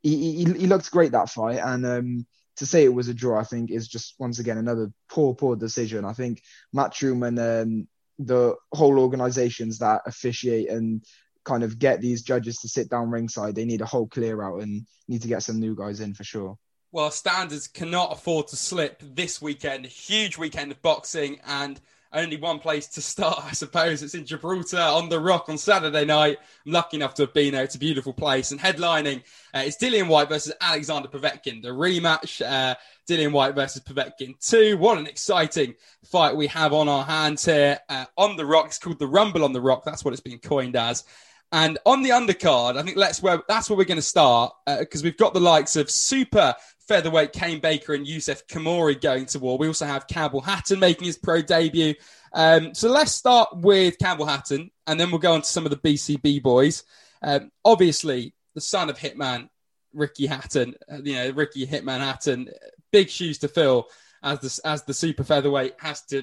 he, 0.04 0.44
he, 0.44 0.44
he 0.44 0.66
looked 0.66 0.90
great 0.90 1.12
that 1.12 1.30
fight, 1.30 1.58
and 1.58 1.84
um, 1.84 2.26
to 2.56 2.66
say 2.66 2.84
it 2.84 2.94
was 2.94 3.08
a 3.08 3.14
draw, 3.14 3.40
I 3.40 3.44
think, 3.44 3.70
is 3.70 3.88
just 3.88 4.14
once 4.18 4.38
again 4.38 4.58
another 4.58 4.92
poor, 5.08 5.34
poor 5.34 5.56
decision. 5.56 6.04
I 6.04 6.12
think 6.12 6.42
Matchroom 6.76 7.26
and 7.26 7.38
um, 7.38 7.88
the 8.18 8.54
whole 8.72 9.00
organisations 9.00 9.78
that 9.78 10.02
officiate 10.06 10.68
and 10.70 11.02
kind 11.44 11.64
of 11.64 11.78
get 11.78 12.00
these 12.00 12.22
judges 12.22 12.58
to 12.58 12.68
sit 12.68 12.88
down 12.88 13.10
ringside, 13.10 13.54
they 13.54 13.64
need 13.64 13.80
a 13.80 13.86
whole 13.86 14.06
clear 14.06 14.42
out 14.42 14.62
and 14.62 14.86
need 15.08 15.22
to 15.22 15.28
get 15.28 15.42
some 15.42 15.58
new 15.58 15.74
guys 15.74 16.00
in 16.00 16.14
for 16.14 16.24
sure. 16.24 16.56
Well, 16.92 17.10
standards 17.10 17.66
cannot 17.66 18.12
afford 18.12 18.48
to 18.48 18.56
slip 18.56 19.02
this 19.02 19.42
weekend. 19.42 19.86
Huge 19.86 20.38
weekend 20.38 20.70
of 20.70 20.80
boxing 20.80 21.40
and 21.44 21.80
only 22.14 22.36
one 22.36 22.58
place 22.58 22.86
to 22.88 23.02
start, 23.02 23.44
I 23.44 23.52
suppose. 23.52 24.02
It's 24.02 24.14
in 24.14 24.24
Gibraltar 24.24 24.78
on 24.78 25.08
the 25.08 25.20
Rock 25.20 25.48
on 25.48 25.58
Saturday 25.58 26.04
night. 26.04 26.38
I'm 26.64 26.72
lucky 26.72 26.96
enough 26.96 27.14
to 27.14 27.22
have 27.22 27.34
been 27.34 27.52
there. 27.52 27.64
It's 27.64 27.74
a 27.74 27.78
beautiful 27.78 28.12
place. 28.12 28.52
And 28.52 28.60
headlining, 28.60 29.22
uh, 29.52 29.62
it's 29.64 29.76
Dillian 29.76 30.08
Whyte 30.08 30.28
versus 30.28 30.52
Alexander 30.60 31.08
Povetkin, 31.08 31.62
the 31.62 31.68
rematch. 31.68 32.44
Uh, 32.44 32.74
Dillian 33.08 33.32
Whyte 33.32 33.54
versus 33.54 33.82
Povetkin 33.82 34.34
2. 34.40 34.78
What 34.78 34.96
an 34.96 35.06
exciting 35.06 35.74
fight 36.04 36.34
we 36.34 36.46
have 36.46 36.72
on 36.72 36.88
our 36.88 37.04
hands 37.04 37.44
here 37.44 37.78
uh, 37.88 38.06
on 38.16 38.36
the 38.36 38.46
Rock. 38.46 38.66
It's 38.66 38.78
called 38.78 38.98
the 38.98 39.06
Rumble 39.06 39.44
on 39.44 39.52
the 39.52 39.60
Rock. 39.60 39.84
That's 39.84 40.04
what 40.04 40.14
it's 40.14 40.22
been 40.22 40.38
coined 40.38 40.76
as. 40.76 41.04
And 41.52 41.78
on 41.86 42.02
the 42.02 42.10
undercard, 42.10 42.76
I 42.76 42.82
think 42.82 42.96
let's 42.96 43.22
where 43.22 43.40
that's 43.46 43.70
where 43.70 43.76
we're 43.76 43.84
going 43.84 43.96
to 43.96 44.02
start 44.02 44.52
because 44.66 45.02
uh, 45.02 45.04
we've 45.04 45.16
got 45.16 45.34
the 45.34 45.40
likes 45.40 45.76
of 45.76 45.88
super 45.88 46.52
featherweight 46.88 47.32
Kane 47.32 47.60
Baker 47.60 47.94
and 47.94 48.06
Yusuf 48.06 48.46
Kamaru 48.46 49.00
going 49.00 49.26
to 49.26 49.38
war. 49.38 49.58
We 49.58 49.66
also 49.66 49.86
have 49.86 50.06
Campbell 50.06 50.40
Hatton 50.40 50.78
making 50.78 51.06
his 51.06 51.18
pro 51.18 51.42
debut. 51.42 51.94
Um, 52.32 52.74
so 52.74 52.90
let's 52.90 53.12
start 53.12 53.56
with 53.56 53.98
Campbell 53.98 54.26
Hatton, 54.26 54.70
and 54.86 54.98
then 54.98 55.10
we'll 55.10 55.20
go 55.20 55.34
on 55.34 55.42
to 55.42 55.48
some 55.48 55.66
of 55.66 55.70
the 55.70 55.76
BCB 55.76 56.42
boys. 56.42 56.84
Um, 57.22 57.50
obviously, 57.64 58.34
the 58.54 58.60
son 58.60 58.90
of 58.90 58.98
Hitman 58.98 59.48
Ricky 59.92 60.26
Hatton, 60.26 60.74
uh, 60.90 60.98
you 61.02 61.14
know 61.14 61.30
Ricky 61.30 61.66
Hitman 61.66 62.00
Hatton, 62.00 62.48
big 62.92 63.08
shoes 63.08 63.38
to 63.38 63.48
fill 63.48 63.88
as 64.22 64.40
the 64.40 64.68
as 64.68 64.82
the 64.82 64.94
super 64.94 65.24
featherweight 65.24 65.74
has 65.78 66.02
to. 66.06 66.22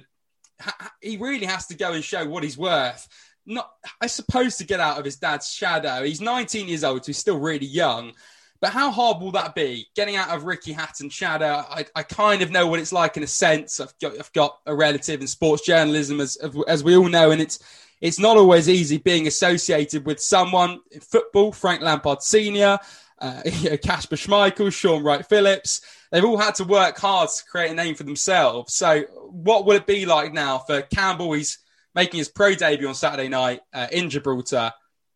Ha, 0.59 0.91
he 1.01 1.17
really 1.17 1.45
has 1.45 1.67
to 1.67 1.75
go 1.75 1.93
and 1.93 2.03
show 2.03 2.27
what 2.27 2.43
he's 2.43 2.57
worth. 2.57 3.07
Not, 3.45 3.71
I 3.99 4.05
suppose, 4.05 4.57
to 4.57 4.65
get 4.65 4.79
out 4.79 4.99
of 4.99 5.05
his 5.05 5.15
dad's 5.15 5.51
shadow. 5.51 6.03
He's 6.03 6.21
19 6.21 6.67
years 6.67 6.83
old, 6.83 7.03
so 7.03 7.07
he's 7.07 7.17
still 7.17 7.39
really 7.39 7.65
young. 7.65 8.13
But 8.61 8.73
how 8.73 8.91
hard 8.91 9.19
will 9.19 9.31
that 9.31 9.55
be? 9.55 9.87
Getting 9.95 10.15
out 10.15 10.29
of 10.29 10.43
Ricky 10.43 10.71
Hatton's 10.71 11.13
shadow, 11.13 11.65
I, 11.67 11.85
I 11.95 12.03
kind 12.03 12.43
of 12.43 12.51
know 12.51 12.67
what 12.67 12.79
it's 12.79 12.93
like 12.93 13.17
in 13.17 13.23
a 13.23 13.27
sense. 13.27 13.79
I've 13.79 13.97
got, 13.99 14.19
I've 14.19 14.31
got 14.33 14.59
a 14.67 14.75
relative 14.75 15.19
in 15.19 15.25
sports 15.27 15.65
journalism, 15.65 16.21
as, 16.21 16.37
as 16.67 16.83
we 16.83 16.95
all 16.95 17.09
know, 17.09 17.31
and 17.31 17.41
it's 17.41 17.59
it's 18.01 18.19
not 18.19 18.37
always 18.37 18.67
easy 18.67 18.97
being 18.97 19.27
associated 19.27 20.05
with 20.05 20.19
someone 20.19 20.79
in 20.91 21.01
football, 21.01 21.51
Frank 21.51 21.81
Lampard 21.81 22.23
Senior, 22.23 22.79
uh, 23.19 23.41
Kasper 23.83 24.15
Schmeichel, 24.15 24.73
Shaun 24.73 25.03
Wright-Phillips. 25.03 25.81
They've 26.11 26.25
all 26.25 26.37
had 26.37 26.55
to 26.55 26.63
work 26.63 26.97
hard 26.97 27.29
to 27.29 27.43
create 27.45 27.71
a 27.71 27.75
name 27.75 27.93
for 27.95 28.03
themselves. 28.03 28.73
So, 28.73 29.03
what 29.29 29.65
will 29.65 29.75
it 29.75 29.85
be 29.85 30.05
like 30.05 30.33
now 30.33 30.57
for 30.59 30.81
Campbell? 30.81 31.33
He's 31.33 31.59
making 31.93 32.17
his 32.17 32.29
pro 32.29 32.55
debut 32.55 32.87
on 32.87 32.95
Saturday 32.95 33.29
night 33.29 33.61
uh, 33.73 33.87
in 33.91 34.09
Gibraltar. 34.09 34.71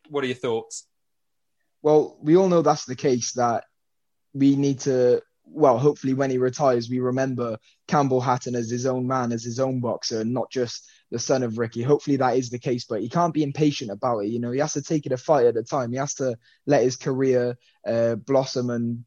What 0.10 0.24
are 0.24 0.28
your 0.28 0.36
thoughts? 0.36 0.86
Well, 1.86 2.18
we 2.20 2.36
all 2.36 2.50
know 2.50 2.63
that's 2.63 2.86
the 2.86 2.96
case. 2.96 3.34
That 3.34 3.65
we 4.34 4.56
need 4.56 4.80
to. 4.82 5.22
Well, 5.46 5.77
hopefully, 5.77 6.15
when 6.15 6.32
he 6.32 6.39
retires, 6.39 6.89
we 6.89 6.98
remember 6.98 7.60
Campbell 7.88 8.22
Hatton 8.22 8.56
as 8.56 8.72
his 8.72 8.88
own 8.88 9.06
man, 9.06 9.32
as 9.32 9.44
his 9.44 9.60
own 9.60 9.82
boxer, 9.82 10.25
not 10.25 10.50
just 10.50 10.89
the 11.12 11.20
son 11.20 11.44
of 11.44 11.60
Ricky. 11.60 11.84
Hopefully, 11.84 12.18
that 12.18 12.38
is 12.38 12.50
the 12.50 12.58
case. 12.58 12.86
But 12.86 13.01
he 13.01 13.10
can't 13.10 13.36
be 13.36 13.44
impatient 13.44 13.92
about 13.92 14.22
it. 14.22 14.30
You 14.30 14.39
know, 14.39 14.50
he 14.50 14.62
has 14.62 14.74
to 14.74 14.82
take 14.82 15.06
it 15.06 15.12
a 15.12 15.18
fight 15.18 15.46
at 15.46 15.58
a 15.58 15.62
time. 15.62 15.92
He 15.92 16.00
has 16.00 16.15
to 16.15 16.36
let 16.65 16.82
his 16.82 16.98
career 16.98 17.56
uh, 17.86 18.15
blossom 18.15 18.72
and. 18.72 19.06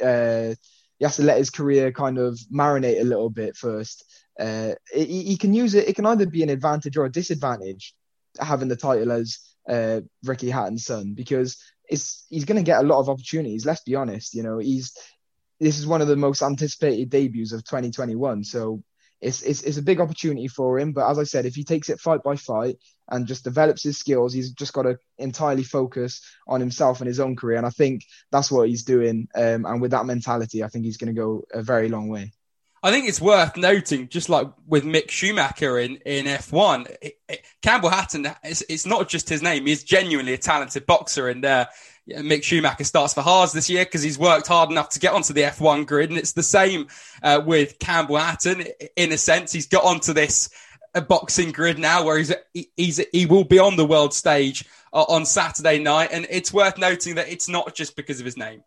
Uh, 0.00 0.54
he 1.00 1.04
has 1.04 1.16
to 1.16 1.22
let 1.22 1.38
his 1.38 1.50
career 1.50 1.90
kind 1.90 2.18
of 2.18 2.38
marinate 2.52 3.00
a 3.00 3.04
little 3.04 3.30
bit 3.30 3.56
first. 3.56 4.04
Uh, 4.38 4.74
he, 4.92 5.24
he, 5.24 5.36
can 5.36 5.52
use 5.52 5.74
it. 5.74 5.88
It 5.88 5.94
can 5.94 6.06
either 6.06 6.26
be 6.26 6.42
an 6.42 6.48
advantage 6.48 6.96
or 6.96 7.04
a 7.04 7.12
disadvantage 7.12 7.94
having 8.40 8.66
the 8.66 8.74
title 8.74 9.12
as 9.12 9.38
uh, 9.68 10.00
Ricky 10.24 10.50
Hatton's 10.50 10.84
son 10.84 11.14
because 11.14 11.56
he's 11.88 12.44
going 12.44 12.56
to 12.56 12.62
get 12.62 12.80
a 12.80 12.86
lot 12.86 13.00
of 13.00 13.08
opportunities. 13.08 13.66
Let's 13.66 13.82
be 13.82 13.94
honest. 13.94 14.34
You 14.34 14.42
know, 14.42 14.58
he's 14.58 14.96
this 15.60 15.78
is 15.78 15.86
one 15.86 16.00
of 16.00 16.08
the 16.08 16.16
most 16.16 16.42
anticipated 16.42 17.10
debuts 17.10 17.52
of 17.52 17.64
2021. 17.64 18.44
So 18.44 18.82
it's, 19.20 19.42
it's 19.42 19.62
it's 19.62 19.78
a 19.78 19.82
big 19.82 20.00
opportunity 20.00 20.46
for 20.46 20.78
him. 20.78 20.92
But 20.92 21.10
as 21.10 21.18
I 21.18 21.24
said, 21.24 21.46
if 21.46 21.54
he 21.54 21.64
takes 21.64 21.88
it 21.88 22.00
fight 22.00 22.22
by 22.22 22.36
fight 22.36 22.76
and 23.08 23.26
just 23.26 23.44
develops 23.44 23.82
his 23.82 23.98
skills, 23.98 24.32
he's 24.32 24.52
just 24.52 24.72
got 24.72 24.82
to 24.82 24.98
entirely 25.18 25.64
focus 25.64 26.20
on 26.46 26.60
himself 26.60 27.00
and 27.00 27.08
his 27.08 27.20
own 27.20 27.34
career. 27.34 27.56
And 27.56 27.66
I 27.66 27.70
think 27.70 28.04
that's 28.30 28.50
what 28.50 28.68
he's 28.68 28.84
doing. 28.84 29.28
Um, 29.34 29.64
and 29.64 29.80
with 29.80 29.90
that 29.90 30.06
mentality, 30.06 30.62
I 30.62 30.68
think 30.68 30.84
he's 30.84 30.98
going 30.98 31.14
to 31.14 31.20
go 31.20 31.42
a 31.52 31.62
very 31.62 31.88
long 31.88 32.08
way. 32.08 32.32
I 32.82 32.92
think 32.92 33.08
it's 33.08 33.20
worth 33.20 33.56
noting, 33.56 34.08
just 34.08 34.28
like 34.28 34.46
with 34.66 34.84
Mick 34.84 35.10
Schumacher 35.10 35.78
in, 35.78 35.96
in 36.06 36.26
F1, 36.26 36.96
it, 37.02 37.18
it, 37.28 37.44
Campbell 37.60 37.88
Hatton, 37.88 38.28
it's, 38.44 38.62
it's, 38.68 38.86
not 38.86 39.08
just 39.08 39.28
his 39.28 39.42
name. 39.42 39.66
He's 39.66 39.82
genuinely 39.82 40.32
a 40.32 40.38
talented 40.38 40.86
boxer. 40.86 41.28
And 41.28 41.44
uh, 41.44 41.66
Mick 42.08 42.44
Schumacher 42.44 42.84
starts 42.84 43.14
for 43.14 43.22
Haas 43.22 43.52
this 43.52 43.68
year 43.68 43.84
because 43.84 44.02
he's 44.02 44.18
worked 44.18 44.46
hard 44.46 44.70
enough 44.70 44.90
to 44.90 45.00
get 45.00 45.12
onto 45.12 45.32
the 45.32 45.42
F1 45.42 45.86
grid. 45.86 46.10
And 46.10 46.18
it's 46.18 46.32
the 46.32 46.42
same 46.42 46.86
uh, 47.22 47.42
with 47.44 47.80
Campbell 47.80 48.18
Hatton. 48.18 48.64
In 48.96 49.10
a 49.12 49.18
sense, 49.18 49.52
he's 49.52 49.66
got 49.66 49.84
onto 49.84 50.12
this 50.12 50.48
uh, 50.94 51.00
boxing 51.00 51.50
grid 51.50 51.80
now 51.80 52.04
where 52.04 52.18
he's, 52.18 52.32
he's 52.76 53.04
he 53.12 53.26
will 53.26 53.44
be 53.44 53.58
on 53.58 53.76
the 53.76 53.86
world 53.86 54.14
stage 54.14 54.64
uh, 54.92 55.02
on 55.08 55.26
Saturday 55.26 55.80
night. 55.80 56.10
And 56.12 56.28
it's 56.30 56.52
worth 56.52 56.78
noting 56.78 57.16
that 57.16 57.28
it's 57.28 57.48
not 57.48 57.74
just 57.74 57.96
because 57.96 58.20
of 58.20 58.24
his 58.24 58.36
name. 58.36 58.62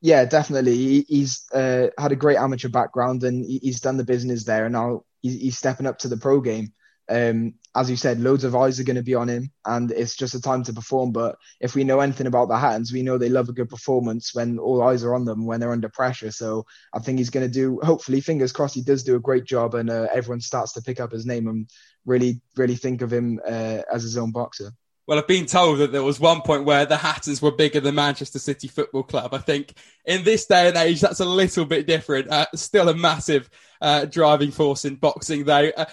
Yeah, 0.00 0.24
definitely. 0.24 0.76
He, 0.76 1.06
he's 1.08 1.44
uh, 1.52 1.88
had 1.98 2.12
a 2.12 2.16
great 2.16 2.36
amateur 2.36 2.68
background 2.68 3.24
and 3.24 3.44
he, 3.44 3.58
he's 3.62 3.80
done 3.80 3.96
the 3.96 4.04
business 4.04 4.44
there. 4.44 4.66
And 4.66 4.74
now 4.74 5.04
he's, 5.22 5.40
he's 5.40 5.58
stepping 5.58 5.86
up 5.86 5.98
to 5.98 6.08
the 6.08 6.16
pro 6.16 6.40
game. 6.40 6.72
Um, 7.08 7.54
as 7.74 7.88
you 7.88 7.96
said, 7.96 8.20
loads 8.20 8.42
of 8.42 8.56
eyes 8.56 8.80
are 8.80 8.84
going 8.84 8.96
to 8.96 9.02
be 9.02 9.14
on 9.14 9.28
him, 9.28 9.52
and 9.64 9.92
it's 9.92 10.16
just 10.16 10.34
a 10.34 10.40
time 10.40 10.64
to 10.64 10.72
perform. 10.72 11.12
But 11.12 11.36
if 11.60 11.74
we 11.76 11.84
know 11.84 12.00
anything 12.00 12.26
about 12.26 12.48
the 12.48 12.58
Hattons, 12.58 12.92
we 12.92 13.02
know 13.02 13.16
they 13.16 13.28
love 13.28 13.48
a 13.48 13.52
good 13.52 13.68
performance 13.68 14.34
when 14.34 14.58
all 14.58 14.82
eyes 14.82 15.04
are 15.04 15.14
on 15.14 15.24
them, 15.24 15.46
when 15.46 15.60
they're 15.60 15.70
under 15.70 15.88
pressure. 15.88 16.32
So 16.32 16.64
I 16.92 16.98
think 16.98 17.18
he's 17.18 17.30
going 17.30 17.46
to 17.46 17.52
do, 17.52 17.78
hopefully, 17.82 18.20
fingers 18.20 18.50
crossed, 18.50 18.74
he 18.74 18.82
does 18.82 19.04
do 19.04 19.14
a 19.14 19.20
great 19.20 19.44
job, 19.44 19.74
and 19.74 19.88
uh, 19.88 20.08
everyone 20.12 20.40
starts 20.40 20.72
to 20.72 20.82
pick 20.82 20.98
up 20.98 21.12
his 21.12 21.26
name 21.26 21.46
and 21.46 21.70
really, 22.06 22.40
really 22.56 22.74
think 22.76 23.02
of 23.02 23.12
him 23.12 23.40
uh, 23.46 23.82
as 23.92 24.02
his 24.02 24.16
own 24.16 24.32
boxer. 24.32 24.72
Well, 25.06 25.18
I've 25.18 25.28
been 25.28 25.46
told 25.46 25.78
that 25.78 25.92
there 25.92 26.02
was 26.02 26.18
one 26.18 26.40
point 26.40 26.64
where 26.64 26.84
the 26.84 26.96
Hatters 26.96 27.40
were 27.40 27.52
bigger 27.52 27.78
than 27.78 27.94
Manchester 27.94 28.40
City 28.40 28.66
Football 28.66 29.04
Club. 29.04 29.32
I 29.32 29.38
think 29.38 29.72
in 30.04 30.24
this 30.24 30.46
day 30.46 30.66
and 30.66 30.76
age, 30.76 31.00
that's 31.00 31.20
a 31.20 31.24
little 31.24 31.64
bit 31.64 31.86
different. 31.86 32.28
Uh, 32.28 32.46
still 32.56 32.88
a 32.88 32.94
massive 32.94 33.48
uh, 33.80 34.06
driving 34.06 34.50
force 34.50 34.84
in 34.84 34.96
boxing, 34.96 35.44
though. 35.44 35.70
Uh, 35.76 35.84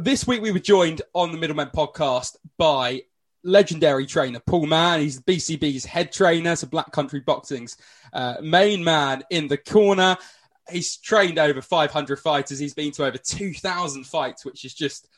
this 0.00 0.26
week, 0.26 0.42
we 0.42 0.52
were 0.52 0.58
joined 0.58 1.00
on 1.14 1.32
the 1.32 1.38
Middlemen 1.38 1.70
podcast 1.74 2.36
by 2.58 3.00
legendary 3.42 4.04
trainer 4.04 4.40
Paul 4.40 4.66
Mann. 4.66 5.00
He's 5.00 5.22
the 5.22 5.32
BCB's 5.36 5.86
head 5.86 6.12
trainer, 6.12 6.54
so 6.54 6.66
Black 6.66 6.92
Country 6.92 7.20
Boxing's 7.20 7.78
uh, 8.12 8.34
main 8.42 8.84
man 8.84 9.22
in 9.30 9.48
the 9.48 9.56
corner. 9.56 10.18
He's 10.68 10.98
trained 10.98 11.38
over 11.38 11.62
500 11.62 12.18
fighters. 12.18 12.58
He's 12.58 12.74
been 12.74 12.92
to 12.92 13.06
over 13.06 13.16
2,000 13.16 14.04
fights, 14.04 14.44
which 14.44 14.66
is 14.66 14.74
just 14.74 15.08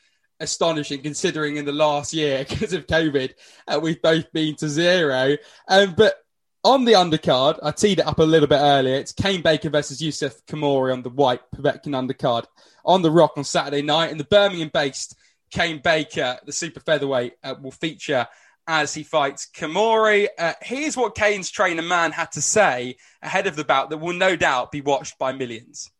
astonishing 0.43 1.01
considering 1.01 1.57
in 1.57 1.65
the 1.65 1.71
last 1.71 2.13
year 2.13 2.45
because 2.49 2.73
of 2.73 2.87
COVID 2.87 3.33
uh, 3.67 3.79
we've 3.81 4.01
both 4.01 4.31
been 4.31 4.55
to 4.57 4.69
zero. 4.69 5.37
Um, 5.67 5.95
but 5.95 6.15
on 6.63 6.85
the 6.85 6.93
undercard, 6.93 7.59
I 7.61 7.71
teed 7.71 7.99
it 7.99 8.07
up 8.07 8.19
a 8.19 8.23
little 8.23 8.47
bit 8.47 8.59
earlier. 8.59 8.95
It's 8.95 9.11
Kane 9.11 9.41
Baker 9.41 9.69
versus 9.69 10.01
Yusuf 10.01 10.45
Kamori 10.45 10.93
on 10.93 11.01
the 11.01 11.09
Whyte 11.09 11.41
Povetkin 11.53 11.93
undercard 11.93 12.45
on 12.85 13.01
the 13.01 13.11
Rock 13.11 13.33
on 13.35 13.43
Saturday 13.43 13.81
night. 13.81 14.11
And 14.11 14.19
the 14.19 14.25
Birmingham-based 14.25 15.15
Kane 15.51 15.81
Baker, 15.83 16.39
the 16.45 16.53
super 16.53 16.79
featherweight, 16.79 17.33
uh, 17.43 17.55
will 17.61 17.71
feature 17.71 18.27
as 18.65 18.93
he 18.93 19.03
fights 19.03 19.47
Kamori. 19.53 20.27
Uh, 20.39 20.53
here's 20.61 20.95
what 20.95 21.15
Kane's 21.15 21.51
trainer 21.51 21.81
Mann 21.81 22.13
had 22.13 22.31
to 22.31 22.41
say 22.41 22.95
ahead 23.21 23.45
of 23.45 23.57
the 23.57 23.65
bout 23.65 23.89
that 23.89 23.97
will 23.97 24.13
no 24.13 24.37
doubt 24.37 24.71
be 24.71 24.79
watched 24.79 25.19
by 25.19 25.33
millions 25.33 25.91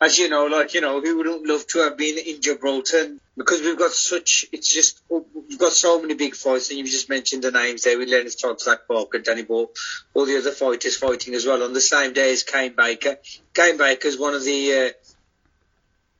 as 0.00 0.18
you 0.18 0.28
know, 0.28 0.46
like 0.46 0.74
you 0.74 0.80
know, 0.80 1.00
who 1.00 1.16
wouldn't 1.16 1.46
love 1.46 1.66
to 1.68 1.80
have 1.80 1.96
been 1.96 2.18
in 2.18 2.40
Gibraltar 2.40 3.16
because 3.36 3.60
we've 3.60 3.78
got 3.78 3.90
such. 3.90 4.46
It's 4.52 4.72
just 4.72 5.02
we've 5.08 5.58
got 5.58 5.72
so 5.72 6.00
many 6.00 6.14
big 6.14 6.34
fights, 6.34 6.70
and 6.70 6.78
you've 6.78 6.88
just 6.88 7.08
mentioned 7.08 7.42
the 7.42 7.50
names 7.50 7.82
there 7.82 7.98
with 7.98 8.08
Leonard 8.08 8.32
Todd, 8.40 8.60
Zach 8.60 8.86
Parker, 8.86 9.18
Danny 9.18 9.42
Ball, 9.42 9.70
all 10.14 10.26
the 10.26 10.38
other 10.38 10.52
fighters 10.52 10.96
fighting 10.96 11.34
as 11.34 11.46
well 11.46 11.62
on 11.62 11.72
the 11.72 11.80
same 11.80 12.12
day 12.12 12.32
as 12.32 12.44
Kane 12.44 12.74
Baker. 12.76 13.16
Kane 13.54 13.76
Baker 13.76 14.08
is 14.08 14.18
one 14.18 14.34
of 14.34 14.44
the. 14.44 14.72
Uh, 14.72 14.90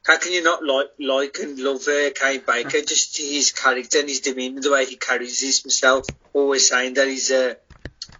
how 0.05 0.19
can 0.19 0.33
you 0.33 0.43
not 0.43 0.65
like 0.65 0.89
like 0.99 1.37
and 1.41 1.59
love 1.59 1.87
uh, 1.87 2.11
Kane 2.15 2.43
Baker? 2.45 2.81
Just 2.81 3.17
his 3.17 3.53
character 3.53 4.01
and 4.01 4.09
his 4.09 4.21
demeanour, 4.21 4.61
the 4.61 4.73
way 4.73 4.87
he 4.87 4.97
carries 4.97 5.41
himself. 5.63 6.07
Always 6.33 6.69
saying 6.69 6.95
that 6.95 7.07
he's 7.07 7.31
a, 7.31 7.57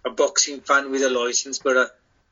a 0.05 0.09
boxing 0.09 0.61
fan 0.61 0.89
with 0.89 1.01
a 1.01 1.09
license, 1.09 1.59
but 1.59 1.75
uh, 1.75 1.87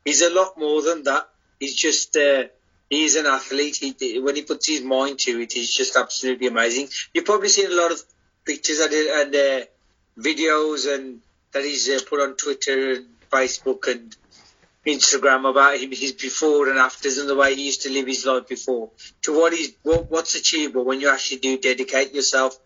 he's 0.05 0.21
a 0.21 0.33
lot 0.33 0.57
more 0.57 0.81
than 0.81 1.03
that. 1.03 1.27
He's 1.59 1.75
just. 1.75 2.15
Uh, 2.15 2.45
he's 2.89 3.15
an 3.15 3.25
athlete. 3.25 3.77
He 3.77 4.19
when 4.19 4.35
he 4.35 4.41
puts 4.41 4.67
his 4.67 4.81
mind 4.81 5.19
to 5.19 5.41
it, 5.41 5.53
he's 5.53 5.73
just 5.73 5.95
absolutely 5.95 6.47
amazing. 6.47 6.89
You've 7.13 7.25
probably 7.25 7.49
seen 7.49 7.71
a 7.71 7.75
lot 7.75 7.91
of 7.91 8.01
pictures 8.45 8.79
and, 8.79 8.93
and 8.93 9.35
uh, 9.35 9.65
videos 10.17 10.93
and 10.93 11.21
that 11.51 11.63
he's 11.63 11.89
uh, 11.89 11.99
put 12.07 12.21
on 12.21 12.35
Twitter 12.35 12.93
and 12.93 13.05
Facebook 13.31 13.91
and 13.91 14.15
Instagram 14.85 15.49
about 15.49 15.77
him, 15.77 15.91
his 15.91 16.13
before 16.13 16.69
and 16.69 16.79
afters, 16.79 17.17
and 17.17 17.29
the 17.29 17.35
way 17.35 17.55
he 17.55 17.65
used 17.65 17.83
to 17.83 17.91
live 17.91 18.07
his 18.07 18.25
life 18.25 18.47
before 18.47 18.89
to 19.23 19.37
what 19.37 19.53
he's 19.53 19.73
what, 19.83 20.09
what's 20.09 20.35
achievable 20.35 20.85
when 20.85 21.01
you 21.01 21.09
actually 21.09 21.39
do 21.39 21.57
dedicate 21.57 22.13
yourself 22.13 22.57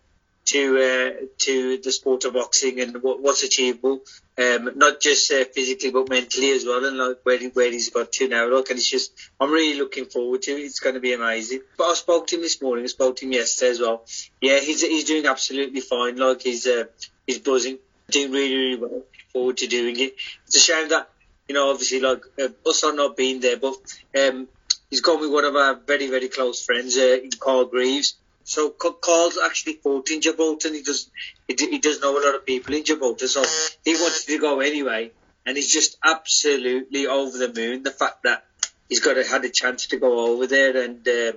to 0.46 0.78
uh, 0.78 1.26
to 1.38 1.78
the 1.78 1.92
sport 1.92 2.26
of 2.26 2.34
boxing 2.34 2.80
and 2.80 3.02
what, 3.02 3.22
what's 3.22 3.44
achievable, 3.44 4.02
um, 4.42 4.72
not 4.76 5.02
just 5.02 5.32
uh, 5.32 5.46
physically 5.46 5.92
but 5.92 6.10
mentally 6.10 6.52
as 6.52 6.66
well, 6.66 6.84
and 6.86 6.98
like 6.98 7.18
where 7.24 7.38
he, 7.38 7.48
where 7.48 7.72
he's 7.72 7.90
got 7.90 8.12
to 8.14 8.28
now. 8.28 8.48
Look, 8.48 8.70
and 8.70 8.80
it's 8.80 8.90
just 8.90 9.12
I'm 9.40 9.52
really 9.52 9.78
looking 9.78 10.06
forward 10.06 10.42
to 10.44 10.52
it. 10.52 10.62
It's 10.62 10.80
going 10.80 10.96
to 10.96 11.02
be 11.02 11.14
amazing. 11.14 11.62
But 11.78 11.86
I 11.86 11.94
spoke 11.94 12.28
to 12.28 12.36
him 12.36 12.42
this 12.42 12.62
morning. 12.62 12.84
I 12.84 12.88
spoke 12.88 13.18
to 13.18 13.26
him 13.26 13.34
yesterday 13.34 13.72
as 13.72 13.80
well. 13.80 14.06
Yeah, 14.42 14.60
he's 14.60 14.82
he's 14.82 15.06
doing 15.06 15.26
absolutely 15.26 15.82
fine. 15.82 16.18
Like 16.18 16.42
he's 16.42 16.66
uh, 16.66 16.86
he's 17.28 17.40
buzzing, 17.40 17.78
doing 18.10 18.32
really 18.32 18.56
really 18.56 18.78
well. 18.78 18.92
Looking 18.92 19.32
forward 19.34 19.58
to 19.58 19.68
doing 19.68 20.00
it. 20.00 20.16
It's 20.48 20.56
a 20.56 20.60
shame 20.60 20.90
that 20.90 21.10
you 21.48 21.56
know 21.56 21.70
obviously 21.70 22.00
like 22.00 22.24
uh, 22.42 22.50
us 22.66 22.84
are 22.84 22.96
not 22.96 23.18
being 23.18 23.42
there, 23.42 23.58
but 23.58 23.76
um, 24.18 24.48
he's 24.90 25.02
gone 25.02 25.20
with 25.20 25.32
one 25.32 25.46
of 25.46 25.56
our 25.56 25.76
very 25.76 26.10
very 26.10 26.30
close 26.30 26.66
friends, 26.66 26.98
uh, 26.98 27.18
Carl 27.40 27.66
Greaves 27.66 28.16
so 28.52 28.70
Carl's 28.70 29.38
actually 29.42 29.76
fought 29.76 30.12
in 30.12 30.20
Gibraltar. 30.20 30.74
He 30.74 30.84
does 30.84 31.10
he, 31.48 31.56
he 31.56 31.80
does 31.80 32.02
know 32.02 32.12
a 32.12 32.20
lot 32.20 32.36
of 32.36 32.46
people 32.46 32.74
in 32.76 32.84
Gibraltar, 32.84 33.30
so 33.30 33.46
he 33.86 33.94
wanted 33.94 34.26
to 34.26 34.40
go 34.40 34.60
anyway. 34.60 35.12
And 35.46 35.56
he's 35.56 35.72
just 35.72 35.96
absolutely 36.04 37.08
over 37.08 37.38
the 37.38 37.54
moon. 37.54 37.84
The 37.84 37.92
fact 37.92 38.24
that 38.24 38.44
he's 38.90 39.00
got 39.00 39.18
a, 39.18 39.24
had 39.24 39.46
a 39.46 39.50
chance 39.50 39.88
to 39.88 39.98
go 39.98 40.34
over 40.34 40.48
there 40.48 40.84
and 40.84 41.08
uh, 41.08 41.32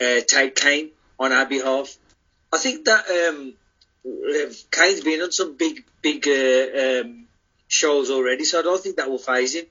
uh, 0.00 0.20
take 0.28 0.54
Kane 0.54 0.90
on 1.18 1.32
our 1.32 1.44
behalf. 1.44 1.98
I 2.52 2.58
think 2.58 2.84
that 2.84 3.04
um, 3.10 3.54
Kane's 4.70 5.00
been 5.00 5.22
on 5.22 5.32
some 5.32 5.56
big 5.56 5.84
big 6.02 6.28
uh, 6.28 7.00
um, 7.00 7.26
shows 7.66 8.12
already, 8.12 8.44
so 8.44 8.60
I 8.60 8.62
don't 8.62 8.80
think 8.80 8.98
that 8.98 9.10
will 9.10 9.18
phase 9.18 9.56
him 9.56 9.66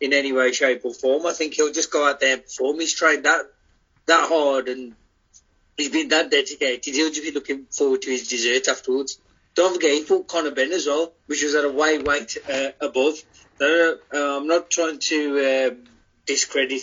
in 0.00 0.12
any 0.12 0.32
way, 0.32 0.52
shape, 0.52 0.82
or 0.84 0.94
form. 0.94 1.26
I 1.26 1.32
think 1.32 1.54
he'll 1.54 1.72
just 1.72 1.90
go 1.90 2.08
out 2.08 2.20
there 2.20 2.34
and 2.34 2.44
perform. 2.44 2.78
He's 2.78 2.94
trained 2.94 3.24
that 3.24 3.50
that 4.06 4.28
hard 4.28 4.68
and 4.68 4.94
he's 5.76 5.90
been 5.90 6.08
that 6.08 6.30
dedicated. 6.30 6.94
He'll 6.94 7.10
just 7.10 7.22
be 7.22 7.32
looking 7.32 7.66
forward 7.66 8.02
to 8.02 8.10
his 8.10 8.28
dessert 8.28 8.68
afterwards. 8.68 9.18
Don't 9.54 9.74
forget, 9.74 9.92
he 9.92 10.02
fought 10.02 10.28
Conor 10.28 10.50
Benn 10.50 10.72
as 10.72 10.86
well, 10.86 11.12
which 11.26 11.42
was 11.42 11.54
at 11.54 11.64
a 11.64 11.70
weight 11.70 12.04
weight 12.04 12.38
uh, 12.50 12.70
above. 12.80 13.22
Uh, 13.60 13.94
I'm 14.12 14.46
not 14.46 14.70
trying 14.70 14.98
to 14.98 15.70
um, 15.70 15.84
discredit 16.26 16.82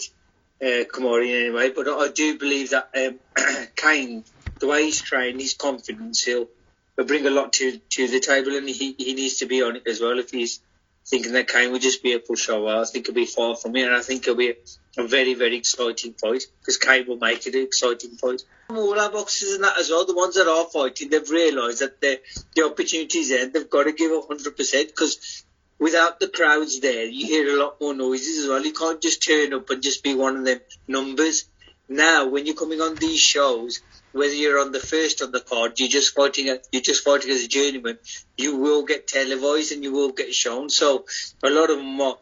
uh, 0.62 0.86
Kamauri 0.86 1.30
in 1.30 1.46
any 1.46 1.52
way, 1.52 1.70
but 1.72 1.88
I 1.88 2.10
do 2.10 2.38
believe 2.38 2.72
that 2.72 2.90
um, 2.96 3.20
Kane, 3.76 4.24
the 4.60 4.68
way 4.68 4.84
he's 4.86 5.02
trained, 5.02 5.42
his 5.42 5.56
confidence, 5.56 6.24
he'll, 6.24 6.48
he'll 6.96 7.06
bring 7.06 7.26
a 7.26 7.32
lot 7.32 7.54
to, 7.54 7.78
to 7.78 8.08
the 8.08 8.20
table, 8.20 8.56
and 8.56 8.70
he, 8.70 8.94
he 8.98 9.14
needs 9.14 9.38
to 9.38 9.46
be 9.46 9.64
on 9.64 9.78
it 9.78 9.88
as 9.88 10.00
well 10.00 10.20
if 10.20 10.30
he's 10.30 10.62
thinking 11.06 11.34
that 11.34 11.48
Kane 11.48 11.72
would 11.72 11.82
just 11.82 12.04
be 12.04 12.14
a 12.14 12.20
pushover. 12.20 12.80
I 12.80 12.86
think 12.86 13.08
he'll 13.08 13.16
be 13.16 13.26
far 13.26 13.56
from 13.56 13.76
it, 13.76 13.86
and 13.86 13.96
I 13.96 14.02
think 14.02 14.24
it'll 14.24 14.36
be 14.36 14.54
a, 15.00 15.08
very, 15.08 15.34
very 15.34 15.58
exciting 15.58 16.14
fight 16.14 16.44
because 16.60 16.78
Kane 16.78 17.08
will 17.08 17.18
make 17.18 17.46
it 17.48 17.56
an 17.56 17.64
exciting 17.64 18.12
fight. 18.12 18.44
All 18.70 19.00
our 19.00 19.12
boxers 19.12 19.54
and 19.56 19.64
that 19.64 19.80
as 19.80 19.90
well, 19.90 20.06
the 20.06 20.16
ones 20.16 20.36
that 20.36 20.48
are 20.48 20.66
fighting, 20.66 21.10
they've 21.10 21.30
realised 21.30 21.80
that 21.80 22.00
the, 22.02 22.20
the 22.56 22.66
opportunity's 22.66 23.30
there, 23.30 23.48
they've 23.48 23.70
got 23.70 23.84
to 23.84 23.94
give 23.94 24.12
100% 24.12 24.88
because 24.88 25.44
without 25.80 26.20
the 26.20 26.28
crowds 26.28 26.80
there, 26.80 27.06
you 27.06 27.26
hear 27.26 27.56
a 27.56 27.60
lot 27.60 27.80
more 27.82 27.94
noises 27.94 28.44
as 28.44 28.50
well. 28.50 28.64
You 28.64 28.74
can't 28.74 29.02
just 29.02 29.26
turn 29.26 29.54
up 29.54 29.70
and 29.70 29.82
just 29.82 30.04
be 30.04 30.14
one 30.14 30.38
of 30.38 30.46
them 30.46 30.60
numbers. 30.88 31.46
Now, 31.88 32.28
when 32.28 32.46
you're 32.46 32.56
coming 32.56 32.82
on 32.82 32.96
these 32.96 33.20
shows, 33.20 33.82
whether 34.12 34.34
you're 34.34 34.60
on 34.60 34.72
the 34.72 34.80
first 34.80 35.22
on 35.22 35.32
the 35.32 35.40
card, 35.40 35.80
you're 35.80 35.90
just 35.90 36.14
fighting. 36.14 36.46
You're 36.72 36.82
just 36.82 37.04
fighting 37.04 37.32
as 37.32 37.44
a 37.44 37.48
journeyman. 37.48 37.98
You 38.38 38.58
will 38.58 38.84
get 38.84 39.08
televised 39.08 39.72
and 39.72 39.84
you 39.84 39.92
will 39.92 40.12
get 40.12 40.34
shown. 40.34 40.70
So 40.70 41.06
a 41.44 41.50
lot 41.50 41.70
of 41.70 41.78
them 41.78 42.00
are 42.02 42.18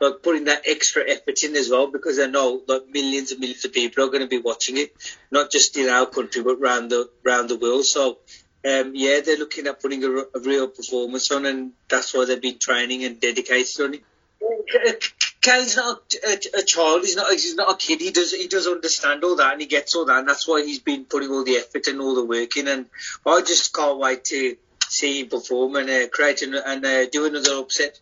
like 0.00 0.22
putting 0.22 0.44
that 0.44 0.62
extra 0.66 1.08
effort 1.08 1.42
in 1.42 1.54
as 1.56 1.68
well 1.68 1.90
because 1.90 2.16
they 2.16 2.28
know 2.28 2.62
that 2.66 2.90
millions 2.90 3.32
and 3.32 3.40
millions 3.40 3.64
of 3.64 3.72
people 3.72 4.04
are 4.04 4.08
going 4.08 4.22
to 4.22 4.28
be 4.28 4.38
watching 4.38 4.78
it, 4.78 4.92
not 5.30 5.50
just 5.50 5.76
in 5.76 5.88
our 5.88 6.06
country 6.06 6.42
but 6.42 6.58
around 6.58 6.88
the 6.88 7.08
around 7.26 7.48
the 7.48 7.58
world. 7.58 7.84
So. 7.84 8.18
Um, 8.62 8.92
yeah, 8.94 9.20
they're 9.20 9.38
looking 9.38 9.66
at 9.68 9.80
putting 9.80 10.04
a, 10.04 10.10
a, 10.10 10.40
real 10.44 10.68
performance 10.68 11.30
on, 11.30 11.46
and 11.46 11.72
that's 11.88 12.12
why 12.12 12.26
they've 12.26 12.42
been 12.42 12.58
training 12.58 13.04
and 13.04 13.18
dedicated 13.18 13.80
on 13.80 13.94
it. 13.94 14.02
Kayle's 15.40 15.76
not 15.76 16.02
a, 16.22 16.28
a, 16.28 16.60
a, 16.60 16.62
child. 16.62 17.00
He's 17.02 17.16
not. 17.16 17.30
He's 17.30 17.54
not 17.54 17.72
a 17.72 17.76
kid. 17.76 18.02
He 18.02 18.10
does. 18.10 18.32
He 18.32 18.48
does 18.48 18.66
understand 18.66 19.24
all 19.24 19.36
that, 19.36 19.52
and 19.52 19.62
he 19.62 19.66
gets 19.66 19.94
all 19.94 20.04
that, 20.04 20.18
and 20.18 20.28
that's 20.28 20.46
why 20.46 20.62
he's 20.62 20.80
been 20.80 21.06
putting 21.06 21.30
all 21.30 21.44
the 21.44 21.56
effort 21.56 21.86
and 21.86 22.00
all 22.00 22.14
the 22.14 22.24
work 22.24 22.56
in. 22.56 22.68
And 22.68 22.86
I 23.24 23.40
just 23.40 23.74
can't 23.74 23.98
wait 23.98 24.24
to 24.26 24.56
see 24.88 25.20
him 25.20 25.28
perform 25.28 25.76
and 25.76 25.88
uh, 25.88 26.08
create 26.08 26.42
and, 26.42 26.54
and 26.54 26.84
uh, 26.84 27.06
do 27.06 27.24
another 27.24 27.54
upset. 27.54 27.98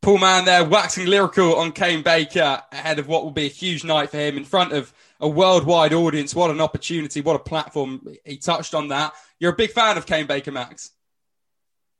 Paul 0.00 0.18
Mann 0.18 0.44
there, 0.44 0.64
waxing 0.64 1.06
lyrical 1.06 1.56
on 1.56 1.72
Kane 1.72 2.02
Baker 2.02 2.62
ahead 2.72 2.98
of 2.98 3.08
what 3.08 3.24
will 3.24 3.30
be 3.30 3.46
a 3.46 3.50
huge 3.50 3.84
night 3.84 4.10
for 4.10 4.16
him 4.16 4.36
in 4.36 4.44
front 4.44 4.72
of 4.72 4.92
a 5.20 5.28
worldwide 5.28 5.92
audience. 5.92 6.34
What 6.34 6.50
an 6.50 6.60
opportunity! 6.60 7.20
What 7.20 7.36
a 7.36 7.40
platform! 7.40 8.06
He 8.24 8.38
touched 8.38 8.74
on 8.74 8.88
that. 8.88 9.12
You're 9.38 9.52
a 9.52 9.56
big 9.56 9.72
fan 9.72 9.98
of 9.98 10.06
Kane 10.06 10.26
Baker, 10.26 10.52
Max. 10.52 10.90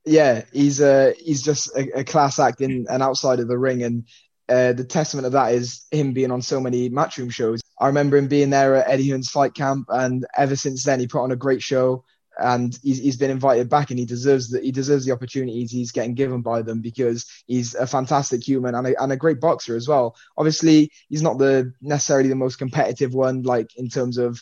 Yeah, 0.05 0.45
he's 0.53 0.81
uh, 0.81 1.13
he's 1.19 1.43
just 1.43 1.77
a, 1.77 2.01
a 2.01 2.05
class 2.05 2.39
act 2.39 2.61
in 2.61 2.87
and 2.89 3.03
outside 3.03 3.41
of 3.41 3.49
the 3.49 3.59
ring, 3.59 3.83
and 3.83 4.05
uh, 4.49 4.73
the 4.73 4.85
testament 4.85 5.27
of 5.27 5.33
that 5.33 5.53
is 5.53 5.85
him 5.91 6.13
being 6.13 6.31
on 6.31 6.41
so 6.41 6.61
many 6.61 6.89
matchroom 6.89 7.33
shows. 7.33 7.61
I 7.79 7.89
remember 7.89 8.17
him 8.17 8.29
being 8.29 8.51
there 8.51 8.77
at 8.77 8.89
Eddie 8.89 9.11
Hearn's 9.11 9.31
fight 9.31 9.55
camp, 9.55 9.87
and 9.89 10.25
ever 10.37 10.57
since 10.57 10.85
then, 10.85 11.01
he 11.01 11.09
put 11.09 11.23
on 11.23 11.33
a 11.33 11.37
great 11.37 11.63
show. 11.63 12.05
And 12.39 12.79
he's, 12.83 12.99
he's 12.99 13.17
been 13.17 13.31
invited 13.31 13.69
back, 13.69 13.91
and 13.91 13.99
he 13.99 14.07
deserves 14.07 14.51
the, 14.51 14.61
he 14.61 14.71
deserves 14.71 15.05
the 15.05 15.13
opportunities 15.13 15.71
he's 15.71 15.93
getting 15.93 16.15
given 16.15 16.41
by 16.41 16.63
them 16.63 16.81
because 16.81 17.27
he's 17.47 17.75
a 17.75 17.87
fantastic 17.87 18.47
human 18.47 18.75
and 18.75 18.87
a, 18.87 19.03
and 19.03 19.13
a 19.13 19.17
great 19.17 19.41
boxer 19.41 19.77
as 19.77 19.89
well. 19.89 20.17
Obviously, 20.37 20.91
he's 21.09 21.23
not 21.23 21.39
the 21.39 21.73
necessarily 21.81 22.29
the 22.29 22.37
most 22.37 22.57
competitive 22.57 23.13
one, 23.13 23.43
like 23.43 23.77
in 23.77 23.89
terms 23.89 24.19
of 24.19 24.41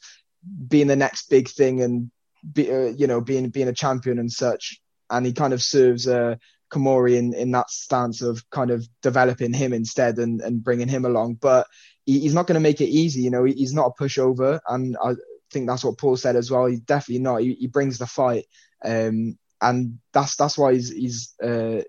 being 0.69 0.87
the 0.87 0.97
next 0.97 1.31
big 1.31 1.49
thing 1.49 1.83
and 1.83 2.11
be, 2.53 2.71
uh, 2.71 2.93
you 2.97 3.07
know 3.07 3.21
being 3.21 3.49
being 3.49 3.69
a 3.69 3.73
champion 3.73 4.19
and 4.19 4.31
such. 4.31 4.81
And 5.09 5.25
he 5.25 5.33
kind 5.33 5.53
of 5.53 5.63
serves 5.63 6.07
a 6.07 6.39
Kimura 6.71 7.17
in, 7.17 7.35
in 7.35 7.51
that 7.53 7.71
stance 7.71 8.23
of 8.23 8.49
kind 8.51 8.71
of 8.71 8.87
developing 9.03 9.53
him 9.53 9.73
instead 9.73 10.19
and, 10.19 10.41
and 10.41 10.63
bringing 10.63 10.89
him 10.89 11.05
along. 11.05 11.35
But 11.35 11.67
he, 12.05 12.21
he's 12.21 12.35
not 12.35 12.47
going 12.47 12.55
to 12.55 12.61
make 12.61 12.81
it 12.81 12.89
easy. 12.89 13.23
You 13.23 13.31
know, 13.31 13.45
he, 13.45 13.53
he's 13.53 13.75
not 13.75 13.93
a 13.97 14.03
pushover. 14.03 14.61
And 14.69 14.97
I 15.03 15.15
think 15.51 15.67
that's 15.67 15.85
what 15.85 15.99
Paul 15.99 16.17
said 16.17 16.37
as 16.37 16.51
well. 16.51 16.67
He's 16.67 16.81
definitely 16.81 17.23
not. 17.23 17.43
He, 17.43 17.55
he 17.55 17.67
brings 17.67 17.99
the 17.99 18.07
fight. 18.07 18.47
Um, 18.85 19.39
and 19.61 19.99
that's, 20.13 20.37
that's 20.37 20.59
why 20.59 20.75
he's, 20.75 20.93
he's, 20.93 21.35
uh, 21.43 21.83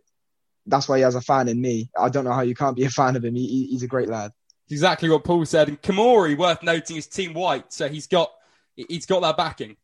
that's 0.65 0.87
why 0.87 0.97
he 0.97 1.03
has 1.03 1.15
a 1.15 1.21
fan 1.21 1.47
in 1.47 1.59
me. 1.59 1.89
I 1.97 2.09
don't 2.09 2.25
know 2.25 2.33
how 2.33 2.41
you 2.41 2.55
can't 2.55 2.75
be 2.75 2.85
a 2.85 2.89
fan 2.89 3.15
of 3.15 3.25
him. 3.25 3.35
He, 3.35 3.67
he's 3.67 3.83
a 3.83 3.87
great 3.87 4.09
lad. 4.09 4.31
Exactly 4.69 5.09
what 5.09 5.23
Paul 5.23 5.45
said. 5.45 5.69
And 5.69 5.81
Kimura, 5.81 6.37
worth 6.37 6.61
noting, 6.61 6.97
is 6.97 7.07
Team 7.07 7.33
Whyte, 7.33 7.71
so 7.71 7.87
he's 7.87 8.07
got 8.07 8.31
he's 8.75 9.05
got 9.05 9.21
that 9.21 9.37
backing. 9.37 9.77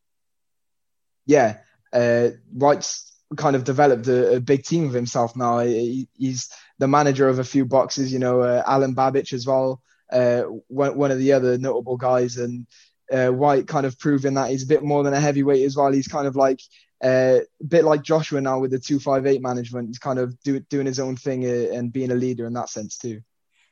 Yeah, 1.26 1.58
uh, 1.94 2.30
Whyte's 2.52 3.14
kind 3.38 3.56
of 3.56 3.64
developed 3.64 4.08
a, 4.08 4.36
a 4.36 4.40
big 4.42 4.64
team 4.64 4.86
of 4.86 4.94
himself 4.94 5.36
now. 5.36 5.60
He, 5.60 6.10
he's 6.18 6.50
the 6.80 6.88
manager 6.88 7.30
of 7.30 7.40
a 7.40 7.44
few 7.44 7.66
boxes, 7.66 8.12
you 8.12 8.20
know, 8.20 8.42
uh, 8.42 8.64
Alen 8.64 8.94
Babic 8.94 9.32
as 9.32 9.48
well, 9.48 9.82
uh, 10.12 10.42
one, 10.68 10.98
one, 10.98 11.12
of 11.12 11.18
the 11.18 11.32
other 11.32 11.58
notable 11.58 11.98
guys, 11.98 12.38
and 12.38 12.68
uh, 13.12 13.30
Whyte 13.30 13.68
kind 13.68 13.86
of 13.86 14.00
proving 14.00 14.36
that 14.36 14.50
he's 14.50 14.64
a 14.64 14.68
bit 14.68 14.84
more 14.84 15.04
than 15.04 15.14
a 15.14 15.20
heavyweight 15.20 15.64
as 15.64 15.76
well. 15.76 15.92
He's 15.92 16.08
kind 16.08 16.28
of 16.28 16.36
like 16.36 16.62
uh, 17.04 17.40
a 17.62 17.66
bit 17.66 17.84
like 17.84 18.02
Joshua 18.02 18.42
now 18.42 18.60
with 18.60 18.72
the 18.72 18.80
258 18.80 19.42
management. 19.42 19.88
He's 19.88 20.00
kind 20.00 20.20
of 20.20 20.40
do, 20.42 20.60
doing 20.60 20.86
his 20.86 21.00
own 21.00 21.16
thing 21.16 21.46
uh, 21.46 21.74
and 21.74 21.92
being 21.92 22.12
a 22.12 22.16
leader 22.16 22.46
in 22.46 22.54
that 22.54 22.70
sense 22.70 22.98
too. 22.98 23.22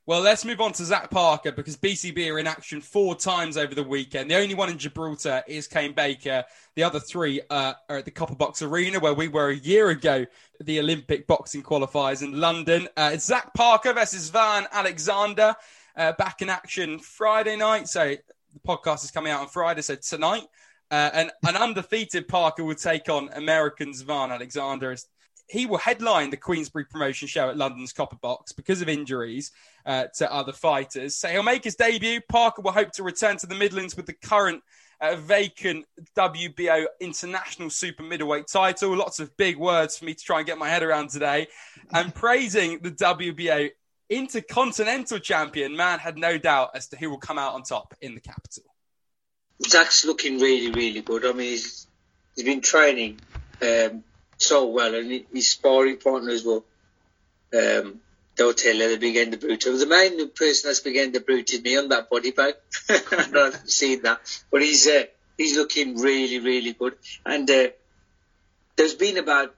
Well, 0.07 0.21
let's 0.21 0.43
move 0.43 0.59
on 0.59 0.73
to 0.73 0.83
Zach 0.83 1.11
Parker 1.11 1.51
because 1.51 1.77
BCB 1.77 2.33
are 2.33 2.39
in 2.39 2.47
action 2.47 2.81
four 2.81 3.15
times 3.15 3.55
over 3.55 3.75
the 3.75 3.83
weekend. 3.83 4.31
The 4.31 4.35
only 4.35 4.55
one 4.55 4.69
in 4.69 4.79
Gibraltar 4.79 5.43
is 5.47 5.67
Kane 5.67 5.93
Baker. 5.93 6.43
The 6.75 6.83
other 6.83 7.00
three 7.00 7.39
uh, 7.51 7.73
are 7.87 7.98
at 7.98 8.05
the 8.05 8.11
Copper 8.11 8.35
Box 8.35 8.63
Arena, 8.63 9.00
where 9.00 9.13
we 9.13 9.27
were 9.27 9.50
a 9.50 9.55
year 9.55 9.89
ago, 9.89 10.25
the 10.59 10.79
Olympic 10.79 11.27
boxing 11.27 11.61
qualifiers 11.61 12.24
in 12.24 12.39
London. 12.39 12.89
Uh, 12.98 13.11
it's 13.13 13.25
Zach 13.25 13.53
Parker 13.53 13.94
versus 13.94 14.29
Vaughn 14.31 14.65
Alexander 14.72 15.55
uh, 15.96 16.13
back 16.13 16.41
in 16.41 16.50
action 16.50 16.98
Friday 16.98 17.55
night. 17.55 17.87
So 17.87 18.15
the 18.53 18.59
podcast 18.59 19.03
is 19.03 19.11
coming 19.11 19.31
out 19.31 19.42
on 19.42 19.48
Friday, 19.48 19.81
so 19.81 19.96
tonight. 19.96 20.44
Uh, 20.90 21.09
and 21.14 21.31
an 21.48 21.55
undefeated 21.55 22.27
Parker 22.27 22.64
will 22.64 22.75
take 22.75 23.07
on 23.07 23.29
Americans 23.33 24.01
Vaughn 24.01 24.31
Alexander 24.31 24.96
he 25.51 25.66
will 25.66 25.77
headline 25.77 26.29
the 26.29 26.37
Queensberry 26.37 26.85
promotion 26.85 27.27
show 27.27 27.50
at 27.50 27.57
London's 27.57 27.92
Copper 27.92 28.16
Box 28.16 28.53
because 28.53 28.81
of 28.81 28.87
injuries 28.87 29.51
uh, 29.85 30.05
to 30.16 30.31
other 30.31 30.53
fighters. 30.53 31.18
So 31.18 31.27
he'll 31.27 31.44
make 31.44 31.66
his 31.66 31.75
debut. 31.75 32.22
Parker 32.29 32.61
will 32.61 32.72
hope 32.72 32.92
to 32.94 33.03
return 33.03 33.35
to 33.37 33.48
the 33.48 33.55
Midlands 33.55 33.98
with 33.98 34.05
the 34.05 34.14
current 34.14 34.64
uh, 35.01 35.18
vacant 35.18 35.85
WBO 36.16 36.85
International 37.01 37.70
Super 37.70 38.01
Middleweight 38.01 38.48
title. 38.48 38.96
Lots 38.96 39.20
of 39.20 39.35
big 39.35 39.57
words 39.57 39.98
for 39.98 40.05
me 40.05 40.14
to 40.14 40.24
try 40.24 40.37
and 40.37 40.48
get 40.48 40.57
my 40.57 40.70
head 40.70 40.83
around 40.83 41.09
today. 41.09 41.48
And 41.94 42.16
praising 42.16 42.79
the 42.79 42.92
WBO 42.92 43.72
Intercontinental 44.11 45.19
Champion, 45.19 45.77
Mann 45.77 46.00
had 46.00 46.17
no 46.17 46.37
doubt 46.37 46.71
as 46.75 46.87
to 46.89 46.97
who 46.97 47.09
will 47.09 47.17
come 47.17 47.39
out 47.39 47.53
on 47.53 47.63
top 47.63 47.95
in 48.01 48.13
the 48.13 48.19
capital. 48.19 48.63
Zach's 49.65 50.03
looking 50.03 50.39
really, 50.39 50.69
really 50.69 51.01
good. 51.01 51.25
I 51.25 51.31
mean, 51.31 51.51
he's, 51.51 51.87
he's 52.35 52.43
been 52.43 52.59
training 52.59 53.21
um, 53.61 54.03
so 54.37 54.67
well, 54.67 54.93
and 54.95 55.24
his 55.33 55.50
sparring 55.50 55.97
partners 55.97 56.43
well. 56.43 56.65
Um, 57.53 58.01
tell 58.35 58.75
you 58.75 58.89
the 58.89 58.97
big 58.97 59.15
end 59.15 59.33
of 59.33 59.39
brute. 59.39 59.61
The 59.61 59.85
main 59.85 60.29
person 60.31 60.69
that's 60.69 60.79
big 60.81 60.97
end 60.97 61.15
of 61.15 61.25
brute 61.25 61.53
is 61.53 61.61
me 61.61 61.77
on 61.77 61.89
that 61.89 62.09
body 62.09 62.31
bag. 62.31 62.55
I've 62.89 63.69
seen 63.69 64.01
that, 64.01 64.19
but 64.51 64.61
he's 64.61 64.87
uh, 64.87 65.03
he's 65.37 65.55
looking 65.55 65.97
really, 65.97 66.39
really 66.39 66.74
good. 66.74 66.95
And 67.25 67.50
uh, 67.50 67.67
there's 68.75 68.95
been 68.95 69.17
about 69.17 69.55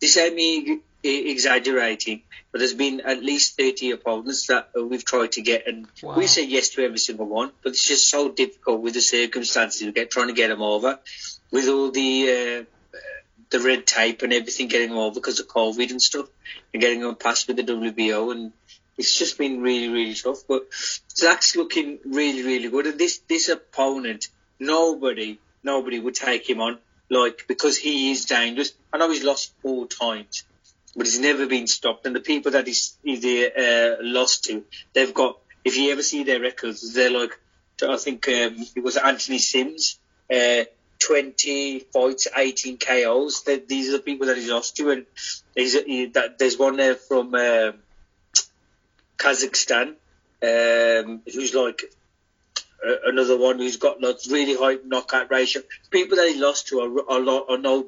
this 0.00 0.16
me 0.16 0.80
exaggerating, 1.02 2.22
but 2.52 2.58
there's 2.58 2.74
been 2.74 3.00
at 3.00 3.22
least 3.22 3.56
30 3.56 3.92
opponents 3.92 4.46
that 4.48 4.70
we've 4.74 5.04
tried 5.04 5.32
to 5.32 5.42
get, 5.42 5.66
and 5.66 5.86
wow. 6.02 6.16
we 6.16 6.26
say 6.26 6.44
yes 6.46 6.70
to 6.70 6.84
every 6.84 6.98
single 6.98 7.26
one, 7.26 7.52
but 7.62 7.70
it's 7.70 7.86
just 7.86 8.08
so 8.08 8.30
difficult 8.30 8.80
with 8.80 8.94
the 8.94 9.00
circumstances 9.00 9.82
we 9.82 9.92
get 9.92 10.10
trying 10.10 10.28
to 10.28 10.34
get 10.34 10.48
them 10.48 10.62
over, 10.62 10.98
with 11.50 11.68
all 11.68 11.90
the 11.90 12.64
uh, 12.64 12.64
the 13.50 13.60
red 13.60 13.86
tape 13.86 14.22
and 14.22 14.32
everything 14.32 14.68
getting 14.68 14.90
them 14.90 14.98
over 14.98 15.14
because 15.14 15.40
of 15.40 15.48
COVID 15.48 15.90
and 15.90 16.00
stuff, 16.00 16.28
and 16.72 16.80
getting 16.80 17.00
them 17.00 17.16
passed 17.16 17.48
with 17.48 17.56
the 17.56 17.64
WBO, 17.64 18.32
and 18.32 18.52
it's 18.96 19.18
just 19.18 19.38
been 19.38 19.60
really, 19.60 19.88
really 19.88 20.14
tough. 20.14 20.42
But 20.46 20.66
Zach's 21.16 21.56
looking 21.56 21.98
really, 22.04 22.42
really 22.42 22.68
good, 22.68 22.86
and 22.86 22.98
this 22.98 23.18
this 23.28 23.48
opponent, 23.48 24.28
nobody, 24.58 25.38
nobody 25.62 25.98
would 25.98 26.14
take 26.14 26.48
him 26.48 26.60
on, 26.60 26.78
like 27.08 27.46
because 27.48 27.76
he 27.76 28.12
is 28.12 28.24
dangerous. 28.26 28.72
I 28.92 28.98
know 28.98 29.10
he's 29.10 29.24
lost 29.24 29.52
four 29.62 29.86
times, 29.86 30.44
but 30.96 31.06
he's 31.06 31.20
never 31.20 31.46
been 31.46 31.66
stopped, 31.66 32.06
and 32.06 32.14
the 32.14 32.20
people 32.20 32.52
that 32.52 32.66
he's, 32.66 32.96
he's 33.02 33.24
uh, 33.24 33.96
lost 34.00 34.44
to, 34.44 34.64
they've 34.92 35.14
got. 35.14 35.38
If 35.62 35.76
you 35.76 35.92
ever 35.92 36.02
see 36.02 36.24
their 36.24 36.40
records, 36.40 36.94
they're 36.94 37.10
like, 37.10 37.38
I 37.86 37.96
think 37.96 38.26
um, 38.28 38.56
it 38.74 38.82
was 38.82 38.96
Anthony 38.96 39.38
Sims. 39.38 39.98
Uh, 40.32 40.64
20 41.00 41.80
fights, 41.94 42.28
18 42.36 42.76
KOs. 42.76 43.42
these 43.42 43.88
are 43.88 43.92
the 43.92 44.02
people 44.02 44.26
that 44.26 44.36
he's 44.36 44.50
lost 44.50 44.76
to, 44.76 44.90
and 44.90 45.06
he, 45.54 46.06
that, 46.06 46.38
there's 46.38 46.58
one 46.58 46.76
there 46.76 46.94
from 46.94 47.34
uh, 47.34 47.72
Kazakhstan 49.16 49.96
um, 50.42 51.22
who's 51.26 51.54
like 51.54 51.92
another 53.04 53.36
one 53.36 53.58
who's 53.58 53.76
got 53.76 54.00
like 54.00 54.16
really 54.30 54.56
high 54.56 54.78
knockout 54.84 55.30
ratio. 55.30 55.62
People 55.90 56.16
that 56.16 56.28
he 56.28 56.40
lost 56.40 56.68
to 56.68 56.80
are, 56.80 57.10
are, 57.10 57.50
are 57.50 57.58
no 57.58 57.86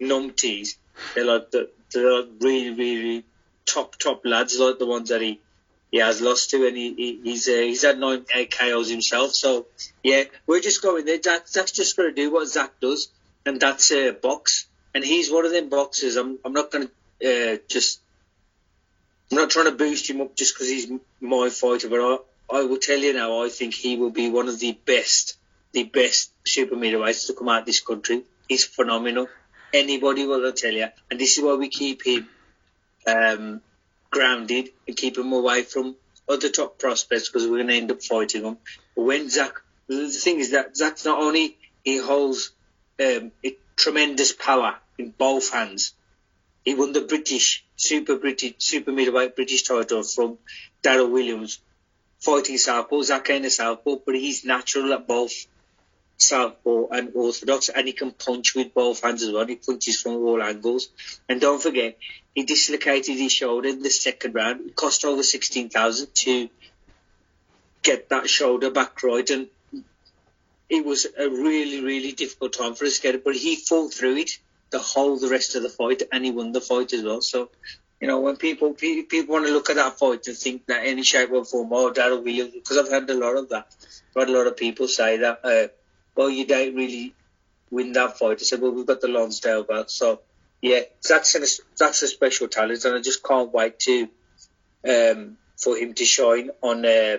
numpties. 0.00 0.76
They're 1.14 1.24
like 1.24 1.50
the, 1.50 1.70
like 1.94 2.28
really 2.40 2.70
really 2.70 3.24
top 3.66 3.96
top 3.96 4.22
lads, 4.24 4.58
like 4.58 4.78
the 4.78 4.86
ones 4.86 5.10
that 5.10 5.20
he 5.20 5.40
he 5.90 5.98
has 5.98 6.20
lost 6.20 6.50
to, 6.50 6.66
and 6.66 6.76
he, 6.76 6.94
he 6.94 7.20
he's 7.22 7.48
uh, 7.48 7.52
he's 7.52 7.82
had 7.82 7.98
nine 7.98 8.24
eight 8.34 8.56
KOs 8.56 8.90
himself. 8.90 9.32
So 9.34 9.66
yeah, 10.02 10.24
we're 10.46 10.60
just 10.60 10.82
going 10.82 11.04
there. 11.04 11.20
Zach, 11.22 11.48
Zach's 11.48 11.72
just 11.72 11.96
going 11.96 12.10
to 12.10 12.14
do 12.14 12.32
what 12.32 12.48
Zach 12.48 12.78
does, 12.80 13.08
and 13.46 13.60
that's 13.60 13.90
uh, 13.92 14.12
box. 14.20 14.66
And 14.94 15.04
he's 15.04 15.30
one 15.30 15.44
of 15.44 15.52
them 15.52 15.68
boxers. 15.68 16.16
I'm 16.16 16.38
I'm 16.44 16.52
not 16.52 16.70
going 16.70 16.88
to 17.20 17.54
uh, 17.54 17.58
just. 17.68 18.00
I'm 19.30 19.36
not 19.36 19.50
trying 19.50 19.66
to 19.66 19.72
boost 19.72 20.08
him 20.08 20.22
up 20.22 20.34
just 20.34 20.54
because 20.54 20.70
he's 20.70 20.90
my 21.20 21.50
fighter, 21.50 21.90
but 21.90 22.00
I, 22.00 22.16
I 22.50 22.64
will 22.64 22.78
tell 22.78 22.98
you 22.98 23.12
now, 23.12 23.44
I 23.44 23.50
think 23.50 23.74
he 23.74 23.98
will 23.98 24.10
be 24.10 24.30
one 24.30 24.48
of 24.48 24.58
the 24.58 24.72
best, 24.72 25.36
the 25.72 25.84
best 25.84 26.30
super 26.46 26.76
middleweights 26.76 27.26
to 27.26 27.34
come 27.34 27.50
out 27.50 27.60
of 27.60 27.66
this 27.66 27.80
country. 27.80 28.22
He's 28.48 28.64
phenomenal. 28.64 29.28
Anybody 29.72 30.26
will 30.26 30.50
tell 30.52 30.72
you, 30.72 30.88
and 31.10 31.20
this 31.20 31.36
is 31.36 31.44
why 31.44 31.54
we 31.54 31.68
keep 31.68 32.04
him 32.04 32.28
um, 33.06 33.60
grounded 34.10 34.70
and 34.86 34.96
keep 34.96 35.18
him 35.18 35.32
away 35.32 35.62
from 35.62 35.96
other 36.28 36.48
top 36.48 36.78
prospects 36.78 37.28
because 37.28 37.46
we're 37.46 37.58
going 37.58 37.68
to 37.68 37.74
end 37.74 37.90
up 37.90 38.02
fighting 38.02 38.42
them. 38.42 38.58
But 38.96 39.02
when 39.02 39.28
Zach, 39.30 39.54
the 39.86 40.08
thing 40.08 40.40
is 40.40 40.52
that 40.52 40.76
Zach's 40.76 41.04
not 41.04 41.18
only 41.20 41.56
he 41.84 41.98
holds 41.98 42.52
um, 43.00 43.32
tremendous 43.76 44.32
power 44.32 44.76
in 44.98 45.10
both 45.10 45.50
hands. 45.52 45.94
He 46.64 46.74
won 46.74 46.92
the 46.92 47.00
British 47.00 47.64
Super 47.76 48.16
British 48.16 48.54
Super 48.58 48.92
Middleweight 48.92 49.36
British 49.36 49.62
title 49.62 50.02
from 50.02 50.38
Daryl 50.82 51.10
Williams, 51.10 51.60
fighting 52.20 52.58
southpaw. 52.58 53.02
Zach 53.02 53.30
ain't 53.30 53.46
a 53.46 53.50
southpaw, 53.50 53.96
but 54.04 54.14
he's 54.14 54.44
natural 54.44 54.92
at 54.92 55.06
both 55.06 55.46
southpaw 56.18 56.88
and 56.88 57.12
orthodox, 57.14 57.70
and 57.70 57.86
he 57.86 57.92
can 57.92 58.10
punch 58.10 58.54
with 58.54 58.74
both 58.74 59.02
hands 59.02 59.22
as 59.22 59.32
well. 59.32 59.46
He 59.46 59.56
punches 59.56 60.02
from 60.02 60.16
all 60.16 60.42
angles. 60.42 60.88
And 61.28 61.40
don't 61.40 61.62
forget, 61.62 61.96
he 62.34 62.42
dislocated 62.42 63.16
his 63.16 63.32
shoulder 63.32 63.68
in 63.68 63.82
the 63.82 63.90
second 63.90 64.34
round. 64.34 64.68
It 64.68 64.76
cost 64.76 65.04
over 65.04 65.22
sixteen 65.22 65.68
thousand 65.70 66.14
to 66.16 66.50
get 67.82 68.08
that 68.10 68.28
shoulder 68.28 68.70
back 68.70 69.02
right, 69.02 69.30
and 69.30 69.46
it 70.68 70.84
was 70.84 71.06
a 71.06 71.28
really, 71.28 71.82
really 71.82 72.12
difficult 72.12 72.52
time 72.52 72.74
for 72.74 72.84
us 72.84 72.96
to 72.96 73.02
get 73.02 73.14
it. 73.14 73.24
But 73.24 73.36
he 73.36 73.56
fought 73.56 73.94
through 73.94 74.16
it 74.16 74.38
the 74.70 74.80
whole 74.80 75.18
the 75.18 75.28
rest 75.28 75.54
of 75.54 75.62
the 75.62 75.70
fight, 75.70 76.02
and 76.12 76.24
he 76.24 76.32
won 76.32 76.52
the 76.52 76.60
fight 76.60 76.92
as 76.92 77.02
well. 77.02 77.22
So. 77.22 77.50
You 78.00 78.06
know, 78.06 78.20
when 78.20 78.36
people 78.36 78.74
people 78.74 79.24
want 79.26 79.46
to 79.46 79.52
look 79.52 79.70
at 79.70 79.74
that 79.74 79.98
fight 79.98 80.28
and 80.28 80.36
think 80.36 80.66
that 80.66 80.86
any 80.86 81.02
shape 81.02 81.32
or 81.32 81.44
form, 81.44 81.72
oh, 81.72 81.92
Daryl 81.92 82.22
Williams, 82.22 82.52
because 82.52 82.78
I've 82.78 82.88
heard 82.88 83.10
a 83.10 83.14
lot 83.14 83.36
of 83.36 83.48
that. 83.48 83.74
I've 84.14 84.22
had 84.22 84.28
a 84.28 84.38
lot 84.38 84.46
of 84.46 84.56
people 84.56 84.86
say 84.86 85.16
that, 85.16 85.40
uh, 85.42 85.66
well, 86.18 86.28
you 86.28 86.44
don't 86.44 86.74
really 86.74 87.14
win 87.70 87.92
that 87.92 88.18
fight. 88.18 88.38
I 88.40 88.42
said, 88.42 88.60
well, 88.60 88.72
we've 88.72 88.84
got 88.84 89.00
the 89.00 89.06
Lonsdale 89.06 89.62
belt. 89.62 89.88
So, 89.88 90.20
yeah, 90.60 90.80
that's, 91.08 91.36
an, 91.36 91.44
that's 91.78 92.02
a 92.02 92.08
special 92.08 92.48
talent, 92.48 92.84
and 92.84 92.96
I 92.96 93.00
just 93.00 93.22
can't 93.22 93.54
wait 93.54 93.78
to 93.80 94.08
um, 94.88 95.36
for 95.56 95.76
him 95.76 95.94
to 95.94 96.04
shine 96.04 96.50
on 96.60 96.84
uh, 96.84 97.18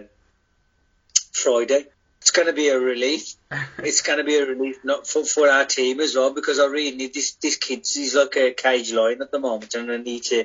Friday. 1.31 1.85
It's 2.19 2.31
going 2.31 2.47
to 2.47 2.53
be 2.53 2.67
a 2.67 2.77
relief. 2.77 3.35
it's 3.77 4.01
going 4.01 4.17
to 4.17 4.25
be 4.25 4.35
a 4.35 4.45
relief 4.45 4.79
not 4.83 5.07
for, 5.07 5.23
for 5.23 5.47
our 5.47 5.63
team 5.63 6.01
as 6.01 6.15
well 6.17 6.33
because 6.33 6.59
I 6.59 6.65
really 6.65 6.97
need 6.97 7.13
this. 7.13 7.35
This 7.35 7.55
kid, 7.55 7.87
he's 7.89 8.15
like 8.15 8.35
a 8.35 8.51
cage 8.51 8.91
lion 8.91 9.21
at 9.21 9.31
the 9.31 9.39
moment, 9.39 9.75
and 9.75 9.89
I 9.89 9.95
need 9.95 10.23
to 10.23 10.43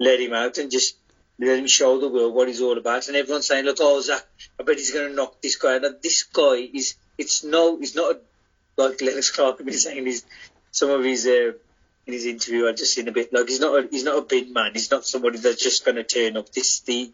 let 0.00 0.18
him 0.18 0.32
out 0.32 0.58
and 0.58 0.72
just 0.72 0.96
let 1.38 1.56
him 1.56 1.68
show 1.68 2.00
the 2.00 2.08
world 2.08 2.34
what 2.34 2.48
he's 2.48 2.60
all 2.60 2.76
about. 2.76 3.06
And 3.06 3.16
everyone's 3.16 3.46
saying, 3.46 3.64
"Look, 3.64 3.76
oh 3.80 4.00
Zach, 4.00 4.26
I 4.58 4.64
bet 4.64 4.78
he's 4.78 4.90
going 4.90 5.10
to 5.10 5.14
knock 5.14 5.40
this 5.40 5.54
guy." 5.54 5.76
And 5.76 6.02
this 6.02 6.24
guy 6.24 6.68
is. 6.74 6.96
It's 7.18 7.44
no. 7.44 7.78
He's 7.78 7.94
not 7.94 8.16
a, 8.16 8.20
like 8.76 9.00
Lennox 9.00 9.30
Clark 9.30 9.58
has 9.58 9.64
been 9.64 9.74
saying. 9.78 10.06
He's 10.06 10.24
some 10.70 10.90
of 10.90 11.04
his. 11.04 11.26
Uh, 11.26 11.52
in 12.04 12.14
his 12.14 12.26
interview, 12.26 12.66
I 12.66 12.72
just 12.72 12.94
seen 12.94 13.06
a 13.06 13.12
bit 13.12 13.32
like 13.32 13.48
he's 13.48 13.60
not 13.60 13.78
a, 13.78 13.88
he's 13.88 14.02
not 14.02 14.18
a 14.18 14.22
big 14.22 14.52
man. 14.52 14.72
He's 14.72 14.90
not 14.90 15.06
somebody 15.06 15.38
that's 15.38 15.62
just 15.62 15.84
going 15.84 15.94
to 15.94 16.02
turn 16.02 16.36
up. 16.36 16.50
This 16.50 16.80
the 16.80 17.12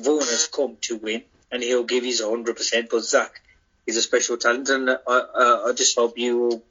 Vaughn 0.00 0.20
has 0.20 0.46
come 0.46 0.76
to 0.82 0.96
win 0.96 1.22
and 1.50 1.62
he'll 1.62 1.84
give 1.84 2.04
his 2.04 2.20
100%. 2.20 2.90
But 2.90 3.04
Zach 3.04 3.40
is 3.86 3.96
a 3.96 4.02
special 4.02 4.36
talent, 4.36 4.68
and 4.68 4.90
I, 4.90 4.94
uh, 5.06 5.62
I 5.66 5.72
just 5.74 5.96
hope 5.96 6.18
you 6.18 6.38
will 6.38 6.62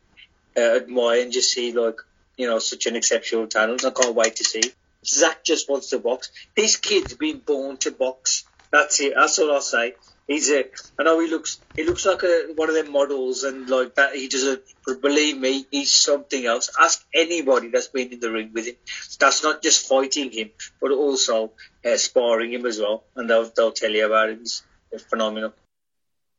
uh, 0.58 0.78
admire 0.78 1.22
and 1.22 1.32
just 1.32 1.52
see, 1.52 1.72
like, 1.74 1.98
you 2.38 2.48
know, 2.48 2.60
such 2.60 2.86
an 2.86 2.96
exceptional 2.96 3.48
talent. 3.48 3.86
I 3.86 3.92
can't 3.92 4.16
wait 4.16 4.38
to 4.38 4.44
see. 4.44 4.64
Zach 5.06 5.44
just 5.44 5.70
wants 5.70 5.90
to 5.90 6.00
box. 6.00 6.32
This 6.56 6.78
kid's 6.78 7.14
been 7.14 7.40
born 7.40 7.78
to 7.78 7.92
box. 7.92 8.46
That's 8.72 9.00
it. 9.02 9.14
That's 9.16 9.40
all 9.40 9.52
I'll 9.52 9.62
say. 9.62 9.96
He's 10.30 10.52
a. 10.52 10.66
I 11.00 11.04
know 11.04 11.20
he 11.20 11.28
looks. 11.28 11.60
He 11.76 11.84
looks 11.84 12.06
like 12.06 12.22
a, 12.22 12.54
one 12.54 12.70
of 12.70 12.76
them 12.76 12.92
models, 12.92 13.44
and 13.44 13.68
like 13.68 13.96
that. 13.96 14.14
He 14.14 14.28
doesn't. 14.28 14.62
Believe 15.02 15.40
me, 15.40 15.66
he's 15.72 15.92
something 15.92 16.46
else. 16.46 16.70
Ask 16.80 17.04
anybody 17.16 17.70
that's 17.70 17.88
been 17.88 18.14
in 18.14 18.20
the 18.20 18.32
ring 18.32 18.52
with 18.54 18.68
him. 18.68 18.76
That's 19.20 19.42
not 19.42 19.64
just 19.64 19.88
fighting 19.88 20.30
him, 20.30 20.52
but 20.80 20.92
also 20.92 21.54
uh, 21.84 21.98
sparring 21.98 22.54
him 22.54 22.68
as 22.68 22.80
well, 22.80 23.06
and 23.16 23.28
they'll 23.28 23.52
they'll 23.56 23.72
tell 23.72 23.90
you 23.90 24.06
about 24.06 24.30
it. 24.30 24.38
He's, 24.38 24.62
phenomenal. 25.10 25.54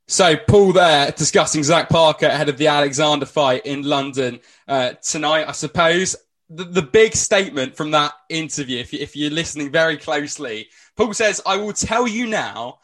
So, 0.07 0.37
Paul 0.37 0.73
there 0.73 1.11
discussing 1.11 1.65
Zach 1.65 1.89
Parker 1.89 2.27
ahead 2.27 2.49
of 2.49 2.59
the 2.59 2.69
Alexander 2.69 3.27
fight 3.27 3.67
in 3.67 3.83
London 3.83 4.39
uh, 4.69 4.93
tonight, 5.03 5.49
I 5.49 5.53
suppose. 5.53 6.15
The, 6.49 6.65
the, 6.65 6.83
big 6.83 7.15
statement 7.15 7.77
from 7.77 7.93
that 7.93 8.13
interview, 8.29 8.79
if, 8.81 8.93
you, 8.93 8.99
if 8.99 9.15
you're 9.15 9.31
listening 9.31 9.71
very 9.71 9.97
closely, 9.97 10.69
Paul 10.97 11.15
says, 11.15 11.41
I 11.47 11.59
will 11.59 11.73
tell 11.73 12.09
you 12.09 12.27
now 12.27 12.81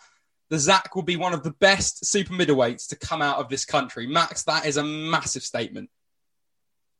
that 0.50 0.58
Zach 0.58 0.94
will 0.94 1.02
be 1.02 1.16
one 1.16 1.32
of 1.32 1.42
the 1.42 1.52
best 1.52 2.06
super 2.06 2.32
middleweights 2.32 2.88
to 2.88 2.96
come 2.96 3.22
out 3.22 3.38
of 3.38 3.48
this 3.48 3.64
country. 3.64 4.06
Max, 4.06 4.44
that 4.44 4.66
is 4.66 4.76
a 4.76 4.84
massive 4.84 5.42
statement. 5.42 5.90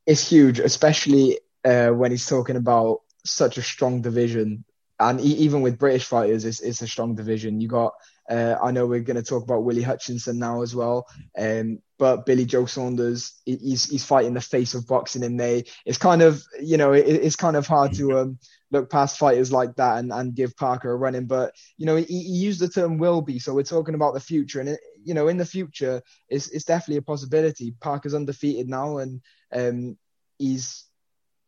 It's 0.07 0.29
huge, 0.29 0.59
especially 0.59 1.41
uh, 1.65 1.89
when 1.89 2.11
he's 2.11 2.27
talking 2.27 2.57
about 2.57 3.01
such 3.25 3.59
a 3.59 3.63
strong 3.63 4.03
division. 4.03 4.65
And 4.99 5.21
even 5.21 5.61
with 5.61 5.79
British 5.79 6.05
fighters, 6.05 6.45
it's, 6.45 6.61
it's 6.61 6.81
a 6.83 6.87
strong 6.87 7.15
division. 7.15 7.61
You 7.61 7.69
got 7.69 7.95
uh, 8.29 8.57
I 8.63 8.71
know 8.73 8.87
we're 8.87 9.01
going 9.01 9.17
to 9.17 9.23
talk 9.23 9.45
about 9.45 9.65
Willie 9.65 9.83
Hutchinson 9.83 10.39
now 10.39 10.63
as 10.63 10.75
well. 10.75 11.07
Um, 11.39 11.81
but 11.99 12.27
Billy 12.27 12.45
Joe 12.45 12.67
Saunders, 12.67 13.41
he's 13.45 13.89
he's 13.89 14.05
fighting 14.05 14.35
the 14.35 14.41
face 14.41 14.75
of 14.75 14.87
boxing 14.87 15.23
in 15.23 15.37
May. 15.37 15.65
It's 15.85 15.99
kind 15.99 16.23
of 16.23 16.43
you 16.61 16.77
know 16.77 16.93
it, 16.93 17.07
it's 17.07 17.37
kind 17.37 17.57
of 17.57 17.67
hard 17.67 17.95
to 17.95 18.19
um, 18.19 18.39
look 18.71 18.91
past 18.91 19.19
fighters 19.19 19.53
like 19.53 19.75
that 19.77 19.99
and, 19.99 20.13
and 20.13 20.35
give 20.35 20.57
Parker 20.57 20.91
a 20.91 20.97
running. 20.97 21.27
But 21.27 21.55
you 21.77 21.87
know 21.87 21.97
he, 21.97 22.05
he 22.05 22.19
used 22.19 22.61
the 22.61 22.69
term 22.69 22.99
will 22.99 23.23
be, 23.23 23.39
so 23.39 23.55
we're 23.55 23.63
talking 23.63 23.95
about 23.95 24.15
the 24.15 24.21
future, 24.21 24.61
and 24.61 24.69
it, 24.71 24.81
you 25.05 25.15
know 25.15 25.29
in 25.29 25.37
the 25.37 25.47
future 25.47 26.03
it's 26.29 26.49
it's 26.51 26.65
definitely 26.65 26.99
a 26.99 27.03
possibility. 27.03 27.75
Parker's 27.81 28.15
undefeated 28.15 28.69
now, 28.69 28.99
and 28.99 29.21
um, 29.53 29.97
he's 30.39 30.87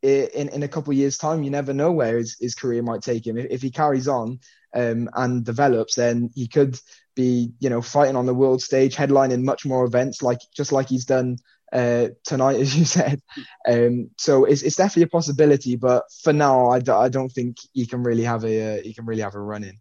in 0.03 0.49
in 0.49 0.63
a 0.63 0.69
couple 0.69 0.93
of 0.93 0.97
years' 0.97 1.19
time, 1.19 1.43
you 1.43 1.51
never 1.51 1.73
know 1.73 1.93
where 1.93 2.19
his, 2.19 2.37
his 2.41 2.55
career 2.55 2.83
might 2.83 3.03
take 3.03 3.27
him. 3.27 3.37
If, 3.37 3.47
if 3.51 3.63
he 3.63 3.71
carries 3.71 4.09
on 4.09 4.39
um, 4.75 5.09
and 5.15 5.45
develops, 5.45 5.97
then 5.97 6.31
he 6.35 6.47
could 6.47 6.79
be, 7.17 7.53
you 7.59 7.69
know, 7.69 7.83
fighting 7.83 8.17
on 8.17 8.27
the 8.27 8.35
world 8.35 8.63
stage, 8.63 8.95
headlining 8.95 9.43
much 9.43 9.67
more 9.67 9.85
events, 9.85 10.23
like 10.23 10.39
just 10.55 10.73
like 10.73 10.89
he's 10.89 11.05
done 11.05 11.39
uh, 11.73 12.09
tonight, 12.25 12.57
as 12.61 12.77
you 12.77 12.85
said. 12.85 13.23
Um, 13.67 14.11
so 14.17 14.45
it's, 14.45 14.63
it's 14.63 14.77
definitely 14.77 15.05
a 15.05 15.09
possibility, 15.09 15.77
but 15.77 16.05
for 16.23 16.33
now, 16.33 16.69
I 16.69 16.81
d- 16.81 16.93
I 16.93 17.09
don't 17.09 17.31
think 17.31 17.59
he 17.73 17.87
can 17.87 18.03
really 18.03 18.25
have 18.25 18.45
a 18.45 18.79
uh, 18.79 18.83
he 18.83 18.95
can 18.95 19.07
really 19.07 19.23
have 19.23 19.35
a 19.35 19.41
run 19.41 19.65
in. 19.65 19.79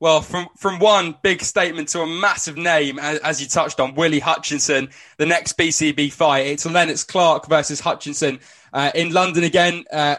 Well, 0.00 0.22
from 0.22 0.48
from 0.56 0.78
one 0.78 1.16
big 1.22 1.42
statement 1.42 1.88
to 1.90 2.00
a 2.00 2.06
massive 2.06 2.56
name, 2.56 2.98
as, 2.98 3.18
as, 3.18 3.42
you 3.42 3.46
touched 3.46 3.80
on, 3.80 3.94
Willie 3.94 4.18
Hutchinson, 4.18 4.88
the 5.18 5.26
next 5.26 5.58
BCB 5.58 6.12
fight. 6.12 6.46
It's 6.46 6.64
Lennox 6.64 7.04
Clark 7.04 7.46
versus 7.48 7.80
Hutchinson 7.80 8.40
uh, 8.72 8.90
in 8.94 9.12
London 9.12 9.44
again, 9.44 9.84
uh, 9.92 10.16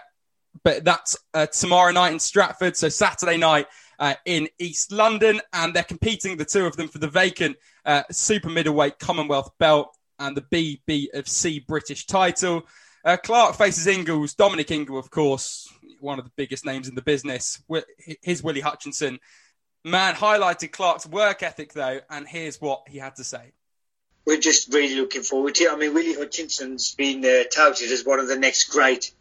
but 0.64 0.84
that's 0.84 1.18
uh, 1.34 1.48
tomorrow 1.48 1.92
night 1.92 2.14
in 2.14 2.20
Stratford. 2.20 2.78
So 2.78 2.90
Saturday 2.90 3.38
night 3.38 3.66
uh, 3.98 4.14
in 4.26 4.50
East 4.60 4.92
London, 4.92 5.42
and 5.52 5.74
they're 5.74 5.84
competing 5.84 6.38
the 6.38 6.46
two 6.46 6.68
of 6.68 6.78
them 6.78 6.88
for 6.88 7.00
the 7.00 7.08
vacant 7.08 7.58
uh, 7.84 8.04
super 8.12 8.50
middleweight 8.50 9.00
Commonwealth 9.00 9.50
belt 9.58 9.98
and 10.22 10.38
the 10.38 10.42
BB 10.42 11.14
of 11.14 11.28
C 11.28 11.60
British 11.60 12.06
title. 12.06 12.64
Uh, 13.04 13.18
Clark 13.18 13.56
faces 13.56 13.88
Ingles, 13.88 14.36
Dominic 14.36 14.70
Ingle, 14.72 14.98
of 14.98 15.10
course, 15.10 15.68
one 16.00 16.20
of 16.20 16.26
the 16.26 16.32
biggest 16.36 16.66
names 16.66 16.88
in 16.88 16.96
the 16.96 17.02
business. 17.02 17.62
His 18.22 18.44
Willie 18.44 18.62
Hutchinson 18.62 19.20
Mann 19.84 20.14
highlighted 20.14 20.72
Clark's 20.72 21.08
work 21.08 21.42
ethic, 21.42 21.74
though, 21.74 22.02
and 22.10 22.28
here's 22.28 22.62
what 22.62 22.84
he 22.88 23.00
had 23.00 23.16
to 23.16 23.24
say. 23.24 23.54
We're 24.26 24.40
just 24.40 24.72
really 24.72 24.96
looking 24.96 25.24
forward 25.24 25.56
to 25.56 25.64
it. 25.64 25.72
I 25.72 25.76
mean, 25.76 25.96
Willie 25.96 26.14
Hutchinson's 26.14 26.94
been 26.94 27.26
uh, 27.26 27.44
touted 27.54 27.92
as 27.92 28.06
one 28.06 28.20
of 28.20 28.28
the 28.28 28.38
next 28.38 28.66
great 28.66 29.12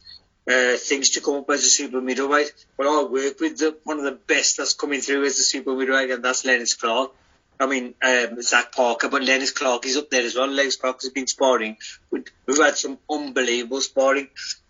uh, 0.46 0.76
things 0.76 1.10
to 1.10 1.22
come 1.22 1.36
up 1.36 1.50
as 1.50 1.64
a 1.64 1.70
super 1.70 2.02
middleweight. 2.02 2.52
Well, 2.76 3.06
I 3.06 3.10
work 3.10 3.40
with 3.40 3.58
the, 3.58 3.78
one 3.84 3.98
of 3.98 4.04
the 4.04 4.12
best 4.26 4.58
that's 4.58 4.74
coming 4.74 5.00
through 5.00 5.24
as 5.24 5.38
a 5.38 5.42
super 5.42 5.74
middleweight, 5.74 6.10
and 6.10 6.22
that's 6.22 6.44
Lennox 6.44 6.74
Clark. 6.74 7.12
I 7.60 7.66
mean, 7.66 7.94
um, 8.02 8.40
Zach 8.40 8.72
Parker, 8.72 9.10
but 9.10 9.22
Lennox 9.22 9.50
Clark 9.50 9.84
is 9.84 9.98
up 9.98 10.08
there 10.08 10.22
as 10.24 10.34
well. 10.34 10.46
Lennox 10.48 10.76
Clark 10.76 11.02
has 11.02 11.10
been 11.10 11.26
sparring. 11.26 11.76
We've 12.10 12.24
had 12.56 12.78
some 12.78 12.98
unbelievable 13.08 13.82
sparring 13.82 14.28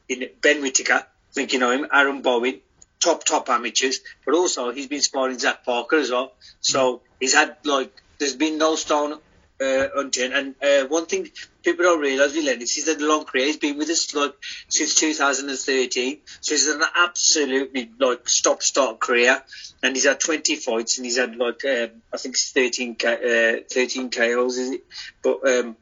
in 0.09 0.29
Ben 0.43 0.61
Whittaker, 0.61 0.95
I 0.95 1.33
think 1.33 1.53
you 1.53 1.61
know 1.61 1.71
him, 1.71 1.87
Aaron 1.93 2.21
Bowen, 2.21 2.61
top 2.99 3.25
top 3.25 3.49
amateurs, 3.49 4.01
but 4.27 4.35
also 4.35 4.73
he's 4.73 4.89
been 4.89 5.03
sparring 5.03 5.39
Zach 5.39 5.65
Parker 5.65 5.97
as 5.97 6.11
well. 6.11 6.33
So 6.61 7.03
he's 7.21 7.35
had 7.35 7.57
like 7.65 7.93
there's 8.19 8.35
been 8.35 8.59
no 8.59 8.75
stone 8.75 9.19
uh, 9.61 9.89
unturned. 9.97 10.35
And 10.35 10.55
uh, 10.63 10.89
one 10.89 11.07
thing 11.07 11.29
people 11.63 11.85
don't 11.85 12.01
realise 12.01 12.35
with 12.35 12.45
Lennox 12.45 12.77
is 12.79 12.87
that 12.87 13.01
long 13.01 13.25
career 13.25 13.47
he's 13.47 13.59
been 13.59 13.79
with 13.79 13.91
us 13.91 14.15
like 14.15 14.35
since 14.69 14.95
2013. 14.95 16.19
So 16.41 16.55
he's 16.55 16.69
an 16.69 16.83
absolutely 16.97 17.91
like 17.99 18.29
stop 18.29 18.63
start 18.63 19.01
career, 19.01 19.43
and 19.83 19.95
he's 19.95 20.07
had 20.07 20.21
20 20.21 20.57
fights 20.57 20.99
and 20.99 21.05
he's 21.05 21.19
had 21.19 21.37
like 21.37 21.65
um, 21.65 21.91
I 22.13 22.17
think 22.17 22.35
it's 22.35 22.53
13 22.53 22.97
uh, 23.05 23.65
13 23.71 24.11
KOs 24.11 24.57
is 24.57 24.71
it? 24.71 24.85
But 25.23 25.49
um, 25.49 25.77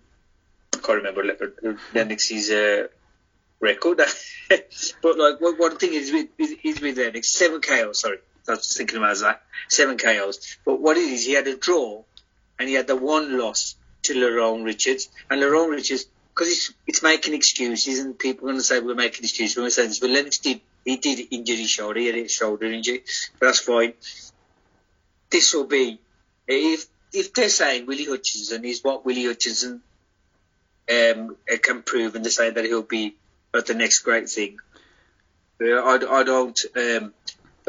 I 0.75 0.79
can't 0.79 1.03
remember 1.03 1.25
Lennox's 1.95 2.51
uh, 2.51 2.89
record. 3.61 4.01
but 5.03 5.19
like 5.19 5.41
one 5.41 5.77
thing 5.77 5.95
is 5.95 6.13
with 6.13 6.29
is 6.39 6.81
with 6.81 6.99
Lennox 6.99 7.31
seven 7.31 7.61
KOs. 7.61 8.01
Sorry, 8.01 8.19
I 8.49 8.53
was 8.53 8.77
thinking 8.77 8.99
about 8.99 9.17
that 9.19 9.43
seven 9.69 9.99
KOs. 9.99 10.59
But 10.65 10.81
what 10.81 10.97
it 10.97 11.01
is, 11.01 11.27
he 11.27 11.33
had 11.33 11.47
a 11.47 11.57
draw, 11.57 12.03
and 12.59 12.69
he 12.69 12.75
had 12.75 12.87
the 12.87 12.97
one 12.97 13.39
loss 13.39 13.77
to 14.05 14.15
Lerone 14.15 14.65
Richards, 14.65 15.09
and 15.31 15.41
Lerone 15.41 15.71
Richards 15.71 16.07
because 16.35 16.53
it's 16.53 16.73
it's 16.87 17.03
making 17.03 17.35
excuses, 17.35 17.99
and 17.99 18.19
people 18.19 18.47
are 18.47 18.53
going 18.53 18.61
to 18.61 18.65
say 18.65 18.81
we're 18.81 18.95
making 18.95 19.25
excuses. 19.25 19.57
We're 19.57 19.71
saying 19.71 19.89
this, 19.89 19.99
but 19.99 20.11
Lennox 20.11 20.39
did 20.39 20.61
he 20.85 20.97
did 20.97 21.29
injure 21.31 21.55
his 21.55 21.71
shoulder, 21.71 22.01
he 22.01 22.07
had 22.07 22.15
a 22.15 22.29
shoulder 22.29 22.67
injury, 22.67 23.03
but 23.39 23.47
that's 23.47 23.61
fine. 23.61 23.95
This 25.31 25.53
will 25.55 25.65
be 25.67 26.01
if 26.47 26.87
if 27.13 27.35
they're 27.35 27.49
saying 27.49 27.87
Willie 27.87 28.05
Hutchinson 28.05 28.65
is 28.65 28.83
what 28.83 29.05
Willie 29.05 29.27
Hutchinson 29.27 29.83
um, 30.91 31.37
can 31.63 31.83
prove, 31.83 32.15
and 32.15 32.25
they 32.25 32.31
say 32.31 32.51
that 32.51 32.65
he'll 32.65 32.83
be 32.83 33.15
but 33.53 33.67
the 33.67 33.75
next 33.75 34.01
great 34.01 34.29
thing. 34.29 34.59
I, 35.61 35.99
I 36.09 36.23
don't. 36.23 36.59
Um, 36.77 37.13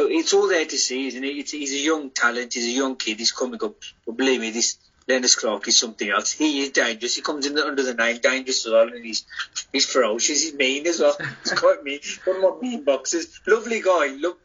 it's 0.07 0.33
all 0.33 0.47
there 0.47 0.65
to 0.65 0.77
see, 0.77 1.07
isn't 1.07 1.23
it? 1.23 1.27
It's, 1.27 1.51
he's 1.51 1.73
a 1.73 1.77
young 1.77 2.09
talent. 2.11 2.53
He's 2.53 2.65
a 2.65 2.77
young 2.77 2.95
kid. 2.95 3.19
He's 3.19 3.31
coming 3.31 3.63
up. 3.63 3.75
But 4.05 4.17
believe 4.17 4.41
me, 4.41 4.51
this 4.51 4.77
Lennox 5.09 5.35
Clark 5.35 5.67
is 5.67 5.77
something 5.77 6.09
else. 6.09 6.31
He 6.31 6.61
is 6.61 6.69
dangerous. 6.69 7.15
He 7.15 7.23
comes 7.23 7.47
in 7.47 7.55
the, 7.55 7.65
under 7.65 7.81
the 7.81 7.95
name 7.95 8.19
Dangerous 8.21 8.65
as 8.65 8.71
well, 8.71 8.87
and 8.87 9.03
he's 9.03 9.25
he's 9.73 9.91
ferocious. 9.91 10.43
He's 10.43 10.53
mean 10.53 10.85
as 10.85 10.99
well. 10.99 11.17
He's 11.43 11.53
quite 11.53 11.83
mean. 11.83 11.99
One 12.25 12.37
of 12.37 12.43
my 12.43 12.69
mean 12.69 12.83
boxers. 12.83 13.41
Lovely 13.47 13.81
guy. 13.81 14.15
Look, 14.19 14.39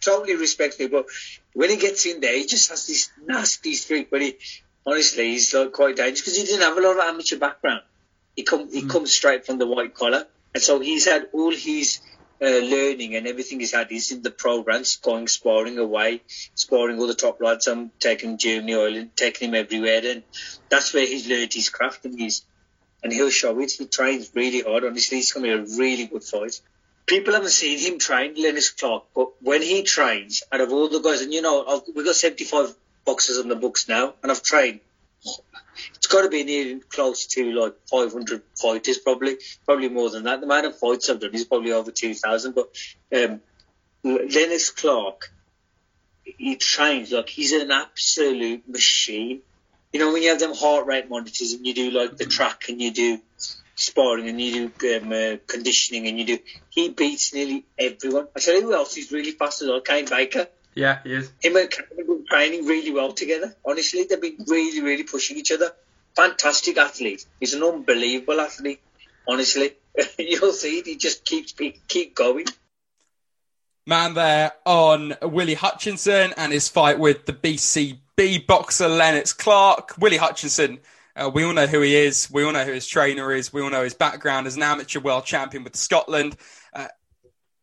totally 0.00 0.34
respectful. 0.34 0.88
But 0.88 1.06
when 1.54 1.70
he 1.70 1.76
gets 1.76 2.04
in 2.06 2.20
there, 2.20 2.36
he 2.36 2.46
just 2.46 2.68
has 2.70 2.86
this 2.88 3.10
nasty 3.24 3.74
streak. 3.74 4.10
But 4.10 4.22
he, 4.22 4.36
honestly, 4.84 5.30
he's 5.30 5.54
like 5.54 5.72
quite 5.72 5.96
dangerous 5.96 6.20
because 6.20 6.36
he 6.36 6.44
didn't 6.44 6.62
have 6.62 6.76
a 6.76 6.80
lot 6.80 6.96
of 6.96 7.14
amateur 7.14 7.38
background. 7.38 7.82
He 8.34 8.42
come 8.42 8.70
he 8.70 8.82
mm. 8.82 8.90
comes 8.90 9.12
straight 9.12 9.46
from 9.46 9.58
the 9.58 9.66
white 9.66 9.94
collar, 9.94 10.26
and 10.52 10.62
so 10.62 10.80
he's 10.80 11.06
had 11.06 11.28
all 11.32 11.52
his 11.52 12.00
uh, 12.40 12.46
learning 12.46 13.16
and 13.16 13.26
everything 13.26 13.60
he's 13.60 13.74
had 13.74 13.88
He's 13.90 14.12
in 14.12 14.22
the 14.22 14.30
programs, 14.30 14.96
going 14.96 15.28
sparring 15.28 15.78
away, 15.78 16.22
sparring 16.54 16.98
all 16.98 17.06
the 17.06 17.14
top 17.14 17.40
lads. 17.40 17.66
I'm 17.66 17.90
taking 17.98 18.38
Germany, 18.38 18.74
Ireland, 18.74 19.10
taking 19.16 19.48
him 19.48 19.54
everywhere, 19.54 20.02
and 20.04 20.22
that's 20.68 20.94
where 20.94 21.06
he's 21.06 21.28
learned 21.28 21.52
his 21.52 21.70
craft 21.70 22.04
and 22.04 22.18
he's 22.18 22.44
and 23.02 23.12
he'll 23.12 23.30
show 23.30 23.58
it. 23.60 23.72
He 23.72 23.86
trains 23.86 24.30
really 24.34 24.60
hard. 24.60 24.84
Honestly, 24.84 25.18
it's 25.18 25.32
going 25.32 25.48
to 25.48 25.64
be 25.64 25.72
a 25.72 25.78
really 25.78 26.06
good 26.06 26.24
fight. 26.24 26.60
People 27.06 27.32
haven't 27.34 27.50
seen 27.50 27.78
him 27.78 27.98
train, 27.98 28.34
Lennox 28.36 28.70
Clark, 28.70 29.04
but 29.14 29.40
when 29.40 29.62
he 29.62 29.82
trains, 29.82 30.42
out 30.52 30.60
of 30.60 30.72
all 30.72 30.88
the 30.88 31.00
guys, 31.00 31.22
and 31.22 31.32
you 31.32 31.40
know, 31.40 31.82
we've 31.94 32.04
got 32.04 32.16
75 32.16 32.74
boxers 33.04 33.38
on 33.38 33.48
the 33.48 33.56
books 33.56 33.88
now, 33.88 34.14
and 34.22 34.30
I've 34.30 34.42
trained 34.42 34.80
it's 35.94 36.06
got 36.06 36.22
to 36.22 36.28
be 36.28 36.44
near 36.44 36.80
close 36.88 37.26
to 37.26 37.52
like 37.52 37.74
500 37.90 38.42
fighters, 38.60 38.98
probably, 38.98 39.36
probably 39.64 39.88
more 39.88 40.10
than 40.10 40.24
that. 40.24 40.40
The 40.40 40.46
amount 40.46 40.66
of 40.66 40.78
fights 40.78 41.08
I've 41.08 41.20
done 41.20 41.34
is 41.34 41.44
probably 41.44 41.72
over 41.72 41.90
2,000. 41.90 42.54
But 42.54 42.68
um, 43.14 43.40
Lennox 44.04 44.70
Clark, 44.70 45.30
he 46.24 46.56
trains 46.56 47.12
like 47.12 47.28
he's 47.28 47.52
an 47.52 47.70
absolute 47.70 48.68
machine. 48.68 49.40
You 49.92 50.00
know, 50.00 50.12
when 50.12 50.22
you 50.22 50.30
have 50.30 50.40
them 50.40 50.54
heart 50.54 50.86
rate 50.86 51.08
monitors 51.08 51.52
and 51.52 51.66
you 51.66 51.74
do 51.74 51.90
like 51.90 52.16
the 52.16 52.26
track 52.26 52.68
and 52.68 52.80
you 52.80 52.90
do 52.90 53.20
sparring 53.74 54.28
and 54.28 54.40
you 54.40 54.70
do 54.78 54.96
um, 54.96 55.12
uh, 55.12 55.36
conditioning 55.46 56.06
and 56.06 56.18
you 56.18 56.24
do, 56.26 56.38
he 56.68 56.90
beats 56.90 57.32
nearly 57.32 57.64
everyone. 57.78 58.28
I 58.36 58.40
tell 58.40 58.54
you 58.54 58.62
who 58.62 58.74
else 58.74 58.96
is 58.96 59.10
really 59.12 59.30
fast 59.30 59.62
as 59.62 59.68
well, 59.68 59.80
Kane 59.80 60.06
Baker. 60.06 60.48
Yeah, 60.74 61.00
he 61.02 61.14
is. 61.14 61.32
Him 61.40 61.56
and 61.56 61.70
Kane 61.70 61.86
have 61.96 62.06
been 62.06 62.24
training 62.26 62.66
really 62.66 62.92
well 62.92 63.12
together. 63.12 63.54
Honestly, 63.64 64.04
they've 64.04 64.20
been 64.20 64.44
really, 64.46 64.80
really 64.80 65.02
pushing 65.02 65.36
each 65.36 65.52
other. 65.52 65.72
Fantastic 66.14 66.76
athlete. 66.78 67.26
He's 67.40 67.54
an 67.54 67.62
unbelievable 67.62 68.40
athlete. 68.40 68.80
Honestly, 69.28 69.72
you'll 70.18 70.52
see. 70.52 70.82
He 70.82 70.96
just 70.96 71.24
keeps 71.24 71.54
keep 71.88 72.14
going. 72.14 72.46
Mann, 73.86 74.14
there 74.14 74.52
on 74.66 75.14
Willie 75.22 75.54
Hutchinson 75.54 76.34
and 76.36 76.52
his 76.52 76.68
fight 76.68 76.98
with 76.98 77.24
the 77.24 77.32
BCB 77.32 78.46
boxer 78.46 78.86
Lennox 78.86 79.32
Clark. 79.32 79.94
Willie 79.98 80.18
Hutchinson. 80.18 80.78
Uh, 81.16 81.30
we 81.32 81.42
all 81.42 81.52
know 81.52 81.66
who 81.66 81.80
he 81.80 81.96
is. 81.96 82.30
We 82.30 82.44
all 82.44 82.52
know 82.52 82.64
who 82.64 82.72
his 82.72 82.86
trainer 82.86 83.32
is. 83.32 83.52
We 83.52 83.62
all 83.62 83.70
know 83.70 83.82
his 83.82 83.94
background 83.94 84.46
as 84.46 84.56
an 84.56 84.62
amateur 84.62 85.00
world 85.00 85.24
champion 85.24 85.64
with 85.64 85.74
Scotland 85.74 86.36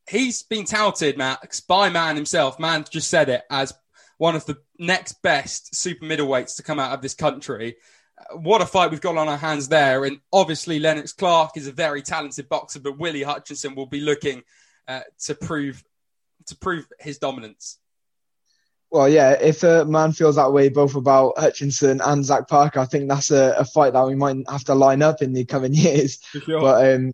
he's 0.08 0.44
been 0.44 0.66
touted, 0.66 1.18
Max, 1.18 1.60
by 1.62 1.90
Mann 1.90 2.16
himself. 2.16 2.60
Mann 2.60 2.86
just 2.90 3.10
said 3.10 3.30
it 3.30 3.44
as 3.50 3.74
one 4.18 4.36
of 4.36 4.46
the 4.46 4.58
next 4.80 5.22
best 5.22 5.76
super 5.76 6.06
middleweights 6.06 6.56
to 6.58 6.64
come 6.64 6.80
out 6.80 6.94
of 6.94 7.02
this 7.02 7.14
country. 7.14 7.76
What 8.34 8.62
a 8.62 8.66
fight 8.66 8.92
we've 8.92 9.02
got 9.02 9.18
on 9.18 9.28
our 9.28 9.38
hands 9.38 9.68
there. 9.68 10.06
And 10.06 10.20
obviously, 10.32 10.80
Lennox 10.80 11.12
Clark 11.12 11.58
is 11.58 11.68
a 11.68 11.72
very 11.72 12.02
talented 12.02 12.48
boxer, 12.48 12.80
but 12.80 12.98
Willie 12.98 13.24
Hutchinson 13.24 13.76
will 13.76 13.88
be 13.88 14.00
looking 14.00 14.44
uh, 14.88 15.02
to 15.26 15.36
prove 15.36 15.84
to 16.48 16.56
prove 16.58 16.88
his 17.00 17.18
dominance. 17.18 17.80
Well, 18.92 19.10
yeah, 19.10 19.32
if 19.32 19.64
a 19.64 19.84
man 19.84 20.14
feels 20.14 20.36
that 20.36 20.54
way 20.54 20.70
both 20.70 20.96
about 20.96 21.38
Hutchinson 21.38 22.00
and 22.02 22.24
Zach 22.24 22.48
Parker, 22.48 22.80
I 22.80 22.86
think 22.86 23.10
that's 23.10 23.32
a, 23.32 23.56
a 23.58 23.66
fight 23.66 23.94
that 23.94 24.06
we 24.06 24.16
might 24.16 24.38
have 24.48 24.64
to 24.66 24.76
line 24.76 25.02
up 25.02 25.22
in 25.22 25.34
the 25.34 25.44
coming 25.44 25.74
years. 25.74 26.20
Sure. 26.32 26.62
But 26.62 26.94
um, 26.94 27.12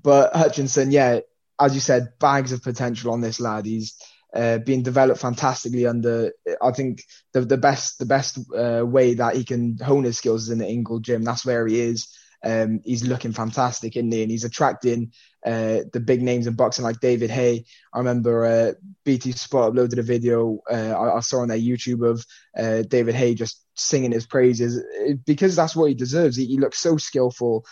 but 0.00 0.36
Hutchinson, 0.36 0.92
yeah, 0.92 1.20
as 1.60 1.74
you 1.74 1.80
said, 1.80 2.18
bags 2.18 2.52
of 2.52 2.62
potential 2.62 3.12
on 3.12 3.20
this 3.20 3.40
lad. 3.40 3.66
He's 3.66 3.96
uh, 4.34 4.58
being 4.58 4.82
developed 4.82 5.20
fantastically 5.20 5.86
under. 5.86 6.32
I 6.62 6.70
think 6.72 7.02
the 7.32 7.40
the 7.40 7.56
best 7.56 7.98
the 7.98 8.06
best 8.06 8.38
uh, 8.54 8.84
way 8.84 9.14
that 9.14 9.36
he 9.36 9.44
can 9.44 9.78
hone 9.78 10.04
his 10.04 10.18
skills 10.18 10.44
is 10.44 10.50
in 10.50 10.58
the 10.58 10.68
Ingle 10.68 11.00
gym. 11.00 11.22
That's 11.22 11.46
where 11.46 11.66
he 11.66 11.80
is. 11.80 12.14
Um, 12.44 12.80
he's 12.84 13.06
looking 13.06 13.32
fantastic 13.32 13.96
in 13.96 14.10
there, 14.10 14.22
and 14.22 14.30
he's 14.30 14.44
attracting 14.44 15.12
uh, 15.44 15.80
the 15.92 16.02
big 16.04 16.22
names 16.22 16.46
in 16.46 16.54
boxing 16.54 16.84
like 16.84 17.00
David 17.00 17.30
Haye. 17.30 17.64
I 17.94 17.98
remember 17.98 18.44
uh, 18.44 18.72
BT 19.04 19.32
Sport 19.32 19.74
uploaded 19.74 19.98
a 19.98 20.02
video 20.02 20.58
uh, 20.70 20.92
I, 20.92 21.16
I, 21.16 21.20
saw 21.20 21.40
on 21.40 21.48
their 21.48 21.58
YouTube 21.58 22.06
of 22.06 22.24
uh, 22.56 22.82
David 22.82 23.14
Haye 23.14 23.34
just 23.34 23.64
singing 23.74 24.12
his 24.12 24.26
praises 24.26 24.82
because 25.24 25.56
that's 25.56 25.74
what 25.74 25.88
he 25.88 25.94
deserves. 25.94 26.36
He, 26.36 26.46
he 26.46 26.58
looks 26.58 26.78
so 26.78 26.98
skillful, 26.98 27.64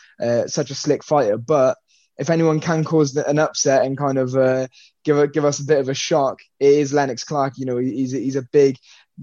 such 0.47 0.71
a 0.71 0.75
slick 0.75 1.05
fighter, 1.05 1.37
but 1.37 1.77
if 2.19 2.31
anyone 2.31 2.61
can 2.61 2.85
cause 2.85 3.17
an 3.17 3.39
upset 3.39 3.85
and 3.85 3.99
kind 3.99 4.19
of 4.19 4.35
uh, 4.37 4.69
give 5.05 5.19
a, 5.19 5.27
give 5.27 5.45
us 5.45 5.61
a 5.61 5.65
bit 5.65 5.81
of 5.81 5.89
a 5.89 5.95
shock, 5.95 6.41
it 6.61 6.73
is 6.73 6.93
Lennox 6.93 7.25
Clark. 7.25 7.55
You 7.57 7.67
know, 7.67 7.79
he's 7.79 8.13
he's 8.13 8.37
a 8.37 8.47
big, 8.53 8.79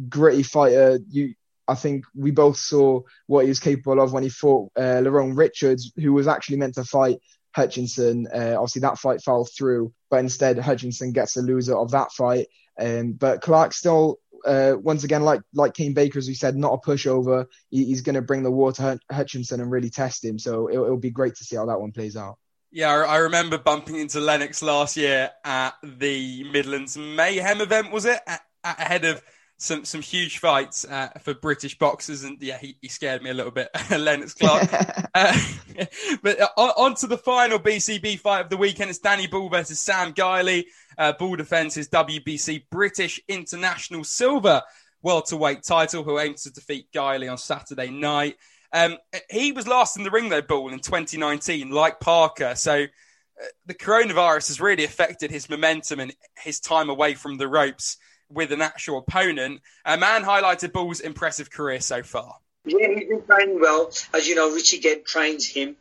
gritty 0.10 0.44
fighter. 0.44 1.00
You, 1.10 1.34
I 1.68 1.76
think 1.76 2.06
we 2.16 2.32
both 2.32 2.58
saw 2.58 3.02
what 3.28 3.44
he 3.44 3.50
was 3.50 3.60
capable 3.60 4.02
of 4.02 4.12
when 4.12 4.24
he 4.24 4.30
fought 4.30 4.72
uh, 4.76 5.02
Lerone 5.02 5.38
Richards, 5.38 5.92
who 5.96 6.14
was 6.14 6.28
actually 6.28 6.58
meant 6.58 6.76
to 6.76 6.84
fight 6.84 7.20
Hutchinson. 7.56 8.28
Uh, 8.28 8.56
obviously, 8.58 8.82
that 8.82 9.00
fight 9.00 9.22
fell 9.22 9.46
through, 9.46 9.94
but 10.10 10.20
instead 10.20 10.60
Hutchinson 10.60 11.14
gets 11.14 11.34
the 11.34 11.42
loser 11.42 11.78
of 11.78 11.92
that 11.92 12.12
fight. 12.12 12.48
Um, 12.78 13.14
but 13.14 13.42
Clark 13.42 13.74
still, 13.74 14.20
uh, 14.46 14.74
once 14.78 15.04
again, 15.06 15.22
like 15.22 15.42
like 15.54 15.74
Kane 15.74 15.94
Baker, 15.94 16.20
as 16.20 16.28
we 16.28 16.34
said, 16.34 16.58
not 16.58 16.74
a 16.74 16.78
pushover. 16.78 17.46
He, 17.70 17.86
he's 17.86 18.02
going 18.02 18.16
to 18.16 18.22
bring 18.22 18.44
the 18.44 18.52
war 18.52 18.74
to 18.74 19.00
Hutchinson 19.10 19.62
and 19.62 19.72
really 19.72 19.90
test 19.90 20.26
him. 20.26 20.40
So 20.40 20.70
it'll, 20.70 20.86
it'll 20.86 20.98
be 20.98 21.12
great 21.12 21.36
to 21.36 21.46
see 21.46 21.56
how 21.56 21.68
that 21.68 21.80
one 21.80 21.94
plays 21.94 22.18
out. 22.18 22.38
Yeah, 22.74 22.90
I 22.90 23.18
remember 23.18 23.58
bumping 23.58 23.98
into 23.98 24.22
Lennox 24.22 24.62
last 24.62 24.96
year 24.96 25.32
at 25.44 25.72
the 25.84 26.46
Midlands 26.46 26.98
Mayhem 26.98 27.60
event, 27.60 27.92
was 27.92 28.06
it? 28.06 28.20
At, 28.26 28.42
at, 28.64 28.80
ahead 28.80 29.04
of 29.04 29.22
some 29.58 29.84
some 29.84 30.02
huge 30.02 30.40
fights 30.40 30.86
uh, 30.86 31.10
for 31.22 31.34
British 31.34 31.78
boxers, 31.78 32.24
and 32.24 32.42
yeah, 32.42 32.58
he, 32.58 32.78
he 32.82 32.88
scared 32.88 33.24
me 33.24 33.30
a 33.30 33.34
little 33.34 33.52
bit, 33.52 33.70
Lennox 33.92 34.34
Clark. 34.34 34.70
uh, 35.14 35.38
but 36.24 36.40
uh, 36.40 36.48
on 36.56 36.96
to 36.96 37.08
the 37.08 37.18
final 37.18 37.60
BCB 37.60 38.20
fight 38.20 38.46
of 38.46 38.50
the 38.50 38.56
weekend. 38.56 38.90
It's 38.90 39.00
Danny 39.00 39.28
Ball 39.28 39.50
versus 39.50 39.80
Sam 39.80 40.14
Gilley. 40.14 40.66
Uh, 40.98 41.12
Ball 41.12 41.36
defends 41.36 41.76
his 41.76 41.90
WBC 41.90 42.64
British 42.72 43.20
International 43.28 44.06
Silver 44.06 44.62
welterweight 45.02 45.64
title, 45.64 46.04
who 46.04 46.20
aims 46.20 46.44
to 46.44 46.52
defeat 46.52 46.88
Gilley 46.94 47.30
on 47.30 47.38
Saturday 47.38 47.90
night. 47.90 48.38
Um, 48.74 48.98
he 49.30 49.52
was 49.52 49.68
last 49.68 49.98
in 49.98 50.04
the 50.04 50.12
ring 50.12 50.30
though, 50.30 50.42
Ball, 50.42 50.70
in 50.72 50.80
2019, 50.80 51.72
like 51.72 52.00
Parker. 52.00 52.56
So 52.56 52.84
uh, 52.84 53.46
the 53.66 53.74
coronavirus 53.74 54.48
has 54.48 54.62
really 54.62 54.84
affected 54.84 55.32
his 55.32 55.50
momentum 55.50 56.00
and 56.00 56.14
his 56.38 56.60
time 56.60 56.90
away 56.90 57.16
from 57.16 57.38
the 57.38 57.48
ropes 57.48 57.98
with 58.30 58.52
an 58.52 58.62
actual 58.62 59.00
opponent. 59.00 59.62
A 59.86 59.98
man 59.98 60.24
highlighted 60.24 60.72
Ball's 60.72 61.02
impressive 61.02 61.52
career 61.52 61.82
so 61.82 62.04
far. 62.04 62.36
Yeah, 62.66 62.88
he's 62.96 63.10
been 63.10 63.26
training 63.26 63.60
well. 63.60 63.92
As 64.14 64.28
you 64.28 64.36
know, 64.36 64.54
Richie 64.54 64.80
Gant 64.80 65.06
trains 65.06 65.48
him. 65.48 65.76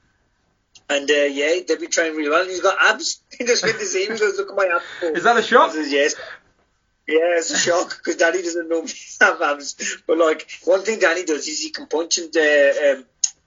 And 0.89 1.09
uh, 1.09 1.15
yeah, 1.15 1.61
they've 1.67 1.79
been 1.79 1.91
training 1.91 2.17
really 2.17 2.31
well. 2.31 2.43
And 2.43 2.51
he's 2.51 2.61
got 2.61 2.77
abs. 2.81 3.23
He 3.39 3.47
just 3.47 3.63
went 3.65 3.79
to 3.79 3.85
see 3.85 4.07
him. 4.07 4.15
He 4.15 4.19
goes, 4.19 4.37
look 4.37 4.51
at 4.51 4.57
my 4.57 4.67
abs. 4.75 5.19
Is 5.19 5.25
that 5.25 5.37
a 5.37 5.43
shot? 5.43 5.73
Says, 5.73 5.93
yes. 5.93 6.15
Yeah, 7.11 7.39
it's 7.39 7.51
a 7.51 7.59
shock 7.59 7.99
because 7.99 8.17
Danny 8.17 8.41
doesn't 8.41 8.69
normally 8.69 8.93
have 9.21 9.43
abs. 9.43 10.01
But 10.07 10.17
like 10.17 10.49
one 10.65 10.83
thing 10.83 11.01
Danny 11.01 11.25
does 11.25 11.49
is 11.49 11.61
he 11.61 11.71
can 11.71 11.87
punch 11.87 12.19
and 12.19 12.35
uh, 12.37 12.99
um, 12.99 13.05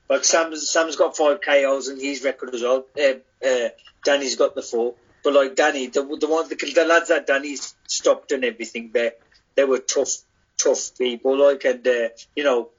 like 0.10 0.26
Sam's 0.26 0.70
Sam's 0.70 0.98
got 0.98 1.16
five 1.16 1.40
KOs 1.40 1.88
and 1.88 2.00
his 2.00 2.24
record 2.26 2.54
as 2.54 2.62
well. 2.62 2.86
Uh, 3.00 3.48
uh, 3.48 3.70
Danny's 4.04 4.36
got 4.36 4.54
the 4.54 4.62
four. 4.62 4.96
But 5.24 5.34
like 5.34 5.56
Danny, 5.56 5.88
the 5.88 6.04
the 6.04 6.28
one 6.28 6.50
the, 6.50 6.56
the 6.56 6.86
lads 6.86 7.08
that 7.08 7.26
Danny 7.26 7.56
stopped 7.88 8.34
and 8.34 8.44
everything, 8.44 8.92
they 8.94 9.12
they 9.56 9.64
were 9.64 9.80
tough 9.80 10.18
tough 10.58 10.98
people. 10.98 11.38
Like 11.38 11.64
and 11.66 11.88
uh, 11.88 12.10
you 12.36 12.44
know. 12.44 12.70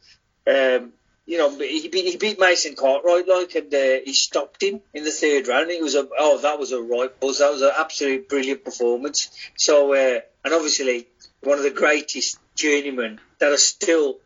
Um, 0.47 0.93
you 1.27 1.39
know, 1.39 1.49
he 1.57 1.89
beat, 1.89 2.05
he 2.05 2.19
beat 2.19 2.39
Mason 2.39 2.77
Cartwright, 2.77 3.27
like, 3.27 3.55
and 3.55 3.73
uh, 3.73 4.05
he 4.05 4.13
stopped 4.13 4.63
him 4.63 4.83
in 4.93 5.05
the 5.05 5.11
third 5.11 5.49
round. 5.49 5.71
It 5.71 5.83
was 5.83 5.95
a 5.95 6.07
oh, 6.19 6.37
that 6.43 6.59
was 6.59 6.73
a 6.73 6.83
right 6.83 7.19
buzz. 7.19 7.39
That 7.39 7.51
was 7.51 7.63
an 7.63 7.71
absolutely 7.79 8.27
brilliant 8.29 8.63
performance. 8.63 9.31
So, 9.57 9.95
uh, 9.95 10.21
and 10.45 10.55
obviously 10.55 11.09
one 11.43 11.59
of 11.59 11.65
the 11.65 11.71
greatest 11.71 12.39
journeymen 12.55 13.21
that 13.39 13.53
are 13.53 13.57
still 13.57 14.19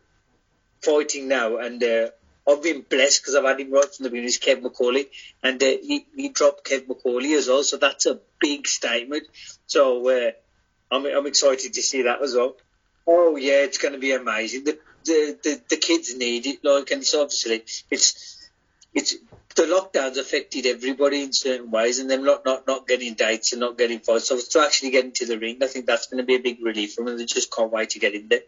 fighting 0.81 1.27
now. 1.27 1.57
And 1.57 1.83
uh, 1.83 2.09
I've 2.47 2.63
been 2.63 2.85
blessed 2.87 3.21
because 3.21 3.35
I've 3.35 3.43
had 3.43 3.59
him 3.59 3.71
right 3.71 3.93
from 3.93 4.03
the 4.03 4.09
beginning. 4.09 4.27
Is 4.27 4.39
Kev 4.39 4.61
McCauley, 4.61 5.07
and 5.43 5.61
uh, 5.61 5.65
he, 5.65 6.05
he 6.15 6.29
dropped 6.29 6.65
Kev 6.65 6.87
McCauley 6.87 7.37
as 7.37 7.47
well. 7.47 7.63
So 7.63 7.77
that's 7.77 8.05
a 8.05 8.19
big 8.39 8.67
statement. 8.67 9.27
So 9.67 10.09
uh, 10.09 10.31
I'm 10.91 11.05
I'm 11.05 11.27
excited 11.27 11.73
to 11.73 11.81
see 11.81 12.03
that 12.03 12.21
as 12.21 12.35
well. 12.35 12.55
Oh 13.05 13.35
yeah, 13.35 13.63
it's 13.63 13.77
going 13.77 13.93
to 13.93 13.99
be 13.99 14.13
amazing. 14.13 14.63
The 14.65 14.79
the, 15.05 15.37
the, 15.41 15.61
the 15.69 15.77
kids 15.77 16.15
need 16.15 16.45
it, 16.45 16.63
like, 16.63 16.91
and 16.91 17.01
it's 17.01 17.15
obviously 17.15 17.63
it's 17.89 18.49
it's 18.93 19.15
the 19.55 19.63
lockdowns 19.63 20.17
affected 20.17 20.65
everybody 20.65 21.23
in 21.23 21.33
certain 21.33 21.71
ways, 21.71 21.99
and 21.99 22.09
them 22.09 22.23
not 22.23 22.45
not 22.45 22.67
not 22.67 22.87
getting 22.87 23.13
dates 23.13 23.51
and 23.51 23.59
not 23.59 23.77
getting 23.77 23.99
fights. 23.99 24.27
So 24.27 24.39
to 24.39 24.65
actually 24.65 24.91
get 24.91 25.05
into 25.05 25.25
the 25.25 25.39
ring, 25.39 25.57
I 25.61 25.67
think 25.67 25.85
that's 25.85 26.07
going 26.07 26.19
to 26.19 26.25
be 26.25 26.35
a 26.35 26.39
big 26.39 26.63
relief 26.63 26.93
for 26.93 27.03
them. 27.03 27.17
They 27.17 27.25
just 27.25 27.53
can't 27.53 27.71
wait 27.71 27.91
to 27.91 27.99
get 27.99 28.13
in 28.13 28.27
there. 28.27 28.41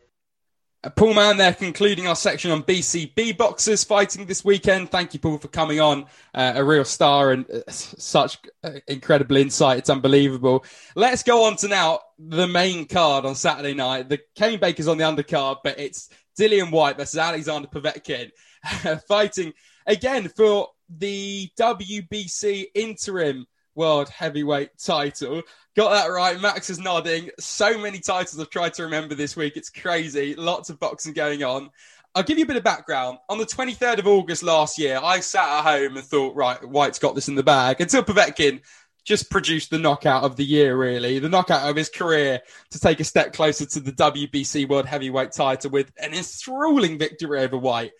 Uh, 0.84 0.90
Paul 0.90 1.14
Mann 1.14 1.38
there 1.38 1.54
concluding 1.54 2.08
our 2.08 2.16
section 2.16 2.50
on 2.50 2.64
BCB 2.64 3.38
boxers 3.38 3.84
fighting 3.84 4.26
this 4.26 4.44
weekend. 4.44 4.90
Thank 4.90 5.14
you, 5.14 5.20
Paul, 5.20 5.38
for 5.38 5.48
coming 5.48 5.80
on. 5.80 6.06
Uh, 6.34 6.54
a 6.56 6.64
real 6.64 6.86
star 6.86 7.32
and 7.32 7.50
uh, 7.50 7.70
such 7.70 8.40
uh, 8.64 8.72
incredible 8.88 9.38
insight. 9.38 9.80
It's 9.80 9.90
unbelievable. 9.92 10.66
Let's 10.96 11.22
go 11.24 11.46
on 11.46 11.56
to 11.58 11.68
now 11.68 12.00
the 12.18 12.48
main 12.48 12.86
card 12.86 13.26
on 13.26 13.36
Saturday 13.36 13.76
night. 13.76 14.10
The 14.10 14.22
Kane 14.36 14.60
Baker's 14.60 14.88
on 14.88 14.98
the 14.98 15.04
undercard, 15.04 15.58
but 15.64 15.80
it's 15.80 16.10
Dillian 16.40 16.72
Whyte 16.72 16.98
versus 16.98 17.20
Alexander 17.20 17.68
Povetkin 17.68 18.32
fighting 19.08 19.54
again 19.86 20.30
for 20.30 20.70
the 20.98 21.50
WBC 21.58 22.68
interim 22.76 23.46
world 23.76 24.10
heavyweight 24.10 24.78
title. 24.78 25.42
Got 25.76 25.92
that 25.92 26.12
right. 26.12 26.40
Max 26.40 26.70
is 26.70 26.80
nodding. 26.80 27.30
So 27.40 27.78
many 27.78 28.00
titles 28.00 28.40
I've 28.40 28.50
tried 28.50 28.74
to 28.76 28.84
remember 28.84 29.16
this 29.16 29.36
week. 29.36 29.56
It's 29.56 29.70
crazy. 29.70 30.36
Lots 30.36 30.70
of 30.70 30.80
boxing 30.80 31.14
going 31.14 31.44
on. 31.44 31.70
I'll 32.14 32.24
give 32.24 32.38
you 32.38 32.44
a 32.44 32.48
bit 32.48 32.58
of 32.58 32.64
background. 32.64 33.20
On 33.30 33.38
the 33.38 33.46
23rd 33.46 34.00
of 34.00 34.08
August 34.08 34.44
last 34.44 34.78
year, 34.78 35.00
I 35.02 35.22
sat 35.22 35.48
at 35.48 35.64
home 35.64 35.96
and 35.96 36.06
thought, 36.06 36.36
right, 36.36 36.62
Whyte's 36.68 37.00
got 37.00 37.16
this 37.16 37.30
in 37.30 37.36
the 37.36 37.44
bag 37.44 37.80
until 37.80 38.04
Povetkin 38.04 38.62
just 39.06 39.32
produced 39.32 39.70
the 39.70 39.80
knockout 39.80 40.24
of 40.24 40.36
the 40.36 40.44
year, 40.44 40.78
really, 40.78 41.20
the 41.20 41.30
knockout 41.30 41.70
of 41.70 41.76
his 41.76 41.90
career 41.90 42.42
to 42.72 42.80
take 42.80 43.00
a 43.00 43.06
step 43.06 43.34
closer 43.34 43.66
to 43.66 43.80
the 43.80 43.94
WBC 43.94 44.68
World 44.68 44.86
Heavyweight 44.86 45.32
title 45.32 45.72
with 45.72 45.92
an 45.98 46.14
enthralling 46.14 47.00
victory 47.00 47.40
over 47.40 47.58
Whyte 47.58 47.92
at 47.92 47.94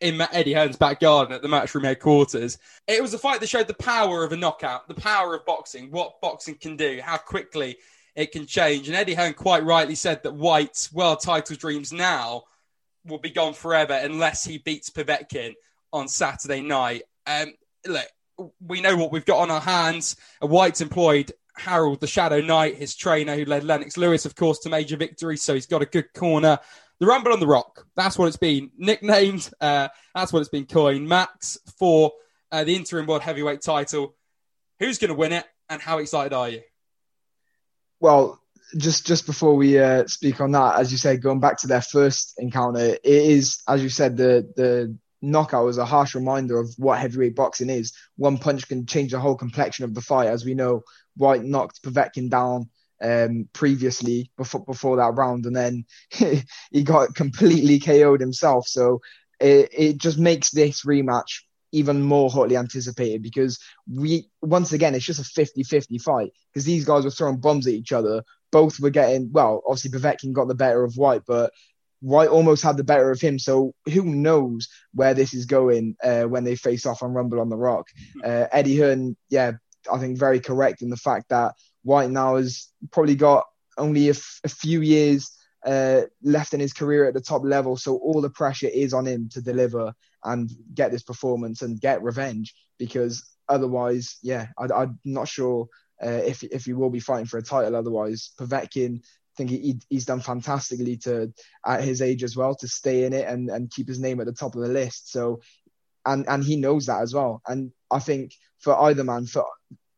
in 0.00 0.20
Eddie 0.32 0.52
Hearn's 0.52 0.76
back 0.76 1.00
garden 1.00 1.34
at 1.34 1.42
the 1.42 1.48
Matchroom 1.48 1.84
headquarters. 1.84 2.58
It 2.86 3.00
was 3.00 3.14
a 3.14 3.18
fight 3.18 3.40
that 3.40 3.48
showed 3.48 3.68
the 3.68 3.74
power 3.74 4.24
of 4.24 4.32
a 4.32 4.36
knockout, 4.36 4.88
the 4.88 4.94
power 4.94 5.34
of 5.34 5.46
boxing, 5.46 5.90
what 5.90 6.20
boxing 6.20 6.56
can 6.56 6.76
do, 6.76 7.00
how 7.02 7.16
quickly 7.16 7.76
it 8.14 8.32
can 8.32 8.46
change. 8.46 8.88
And 8.88 8.96
Eddie 8.96 9.14
Hearn 9.14 9.34
quite 9.34 9.64
rightly 9.64 9.94
said 9.94 10.22
that 10.22 10.34
Whyte's 10.34 10.92
world 10.92 11.20
title 11.20 11.56
dreams 11.56 11.92
now 11.92 12.44
will 13.04 13.18
be 13.18 13.30
gone 13.30 13.54
forever 13.54 13.94
unless 13.94 14.44
he 14.44 14.58
beats 14.58 14.90
Povetkin 14.90 15.54
on 15.92 16.08
Saturday 16.08 16.60
night. 16.60 17.02
Um, 17.26 17.52
look, 17.86 18.06
we 18.66 18.80
know 18.80 18.96
what 18.96 19.12
we've 19.12 19.24
got 19.24 19.40
on 19.40 19.50
our 19.50 19.60
hands. 19.60 20.16
Whyte's 20.40 20.80
employed 20.80 21.32
Harold 21.56 22.00
the 22.00 22.06
Shadow 22.06 22.40
Knight, 22.40 22.76
his 22.76 22.94
trainer, 22.94 23.34
who 23.34 23.44
led 23.44 23.64
Lennox 23.64 23.96
Lewis, 23.96 24.26
of 24.26 24.34
course, 24.34 24.58
to 24.60 24.68
major 24.68 24.96
victory. 24.96 25.36
So 25.36 25.54
he's 25.54 25.66
got 25.66 25.82
a 25.82 25.86
good 25.86 26.12
corner 26.12 26.58
the 26.98 27.06
Rumble 27.06 27.32
on 27.32 27.40
the 27.40 27.46
Rock. 27.46 27.86
That's 27.94 28.18
what 28.18 28.26
it's 28.26 28.36
been 28.36 28.70
nicknamed. 28.76 29.50
Uh, 29.60 29.88
that's 30.14 30.32
what 30.32 30.40
it's 30.40 30.48
been 30.48 30.66
coined. 30.66 31.08
Max 31.08 31.58
for 31.78 32.12
uh, 32.50 32.64
the 32.64 32.74
interim 32.74 33.06
world 33.06 33.22
heavyweight 33.22 33.62
title. 33.62 34.14
Who's 34.78 34.98
going 34.98 35.10
to 35.10 35.14
win 35.14 35.32
it, 35.32 35.44
and 35.68 35.80
how 35.80 35.98
excited 35.98 36.32
are 36.32 36.48
you? 36.48 36.62
Well, 38.00 38.40
just 38.76 39.06
just 39.06 39.26
before 39.26 39.54
we 39.54 39.78
uh, 39.78 40.06
speak 40.06 40.40
on 40.40 40.52
that, 40.52 40.78
as 40.78 40.92
you 40.92 40.98
said, 40.98 41.22
going 41.22 41.40
back 41.40 41.58
to 41.58 41.66
their 41.66 41.82
first 41.82 42.34
encounter, 42.38 42.80
it 42.80 43.00
is, 43.04 43.62
as 43.68 43.82
you 43.82 43.88
said, 43.88 44.16
the 44.16 44.50
the 44.56 44.96
knockout 45.22 45.64
was 45.64 45.78
a 45.78 45.84
harsh 45.84 46.14
reminder 46.14 46.58
of 46.58 46.74
what 46.76 46.98
heavyweight 46.98 47.34
boxing 47.34 47.70
is. 47.70 47.92
One 48.16 48.38
punch 48.38 48.68
can 48.68 48.86
change 48.86 49.12
the 49.12 49.20
whole 49.20 49.36
complexion 49.36 49.84
of 49.84 49.94
the 49.94 50.02
fight, 50.02 50.28
as 50.28 50.44
we 50.44 50.54
know. 50.54 50.82
Whyte 51.16 51.44
knocked 51.44 51.82
Povetkin 51.82 52.28
down 52.28 52.68
um, 53.02 53.48
previously 53.52 54.30
before 54.36 54.64
before 54.64 54.96
that 54.96 55.14
round, 55.14 55.46
and 55.46 55.56
then 55.56 55.84
he 56.70 56.82
got 56.82 57.14
completely 57.14 57.78
KO'd 57.78 58.20
himself. 58.20 58.66
So 58.66 59.00
it, 59.40 59.68
it 59.72 59.98
just 59.98 60.18
makes 60.18 60.50
this 60.50 60.84
rematch 60.84 61.42
even 61.72 62.02
more 62.02 62.30
hotly 62.30 62.56
anticipated 62.56 63.22
because 63.22 63.58
we 63.92 64.28
once 64.40 64.72
again 64.72 64.94
it's 64.94 65.04
just 65.04 65.20
a 65.20 65.40
50-50 65.40 66.00
fight 66.00 66.32
because 66.52 66.64
these 66.64 66.84
guys 66.84 67.04
were 67.04 67.10
throwing 67.10 67.38
bombs 67.38 67.66
at 67.66 67.74
each 67.74 67.92
other. 67.92 68.22
Both 68.52 68.80
were 68.80 68.90
getting 68.90 69.30
well. 69.32 69.62
Obviously, 69.66 69.90
Povetkin 69.90 70.32
got 70.32 70.48
the 70.48 70.54
better 70.54 70.84
of 70.84 70.96
Whyte, 70.96 71.22
but 71.26 71.52
Whyte 72.00 72.28
almost 72.28 72.62
had 72.62 72.76
the 72.76 72.84
better 72.84 73.10
of 73.10 73.20
him. 73.20 73.38
So 73.38 73.74
who 73.92 74.04
knows 74.04 74.68
where 74.94 75.14
this 75.14 75.34
is 75.34 75.46
going 75.46 75.96
uh, 76.02 76.22
when 76.22 76.44
they 76.44 76.54
face 76.54 76.86
off 76.86 77.02
on 77.02 77.12
Rumble 77.12 77.40
on 77.40 77.48
the 77.48 77.56
Rock? 77.56 77.88
Uh, 78.24 78.46
Eddie 78.52 78.78
Hearn, 78.78 79.16
yeah, 79.28 79.52
I 79.92 79.98
think 79.98 80.18
very 80.18 80.40
correct 80.40 80.82
in 80.82 80.90
the 80.90 80.96
fact 80.96 81.28
that 81.30 81.54
Whyte 81.86 82.10
now 82.10 82.34
has 82.34 82.68
probably 82.90 83.14
got 83.14 83.46
only 83.78 84.08
a, 84.08 84.10
f- 84.10 84.40
a 84.42 84.48
few 84.48 84.80
years 84.80 85.30
uh, 85.64 86.02
left 86.20 86.52
in 86.52 86.58
his 86.58 86.72
career 86.72 87.06
at 87.06 87.14
the 87.14 87.20
top 87.20 87.42
level, 87.44 87.76
so 87.76 87.96
all 87.98 88.20
the 88.20 88.28
pressure 88.28 88.66
is 88.66 88.92
on 88.92 89.06
him 89.06 89.28
to 89.30 89.40
deliver 89.40 89.94
and 90.24 90.50
get 90.74 90.90
this 90.90 91.04
performance 91.04 91.62
and 91.62 91.80
get 91.80 92.02
revenge. 92.02 92.54
Because 92.76 93.24
otherwise, 93.48 94.16
yeah, 94.20 94.48
I, 94.58 94.82
am 94.82 94.98
not 95.04 95.28
sure 95.28 95.68
uh, 96.04 96.22
if 96.26 96.42
if 96.42 96.64
he 96.64 96.72
will 96.72 96.90
be 96.90 96.98
fighting 96.98 97.26
for 97.26 97.38
a 97.38 97.42
title. 97.42 97.76
Otherwise, 97.76 98.32
Povetkin, 98.36 98.98
I 98.98 99.34
think 99.36 99.50
he, 99.50 99.78
he's 99.88 100.06
done 100.06 100.20
fantastically 100.20 100.96
to 100.98 101.32
at 101.64 101.84
his 101.84 102.02
age 102.02 102.24
as 102.24 102.36
well 102.36 102.56
to 102.56 102.66
stay 102.66 103.04
in 103.04 103.12
it 103.12 103.28
and 103.28 103.48
and 103.48 103.70
keep 103.70 103.86
his 103.86 104.00
name 104.00 104.18
at 104.18 104.26
the 104.26 104.32
top 104.32 104.56
of 104.56 104.62
the 104.62 104.68
list. 104.68 105.12
So, 105.12 105.40
and 106.04 106.28
and 106.28 106.42
he 106.42 106.56
knows 106.56 106.86
that 106.86 107.02
as 107.02 107.14
well. 107.14 107.42
And 107.46 107.70
I 107.92 108.00
think 108.00 108.32
for 108.58 108.74
either 108.82 109.04
man, 109.04 109.26
for 109.26 109.46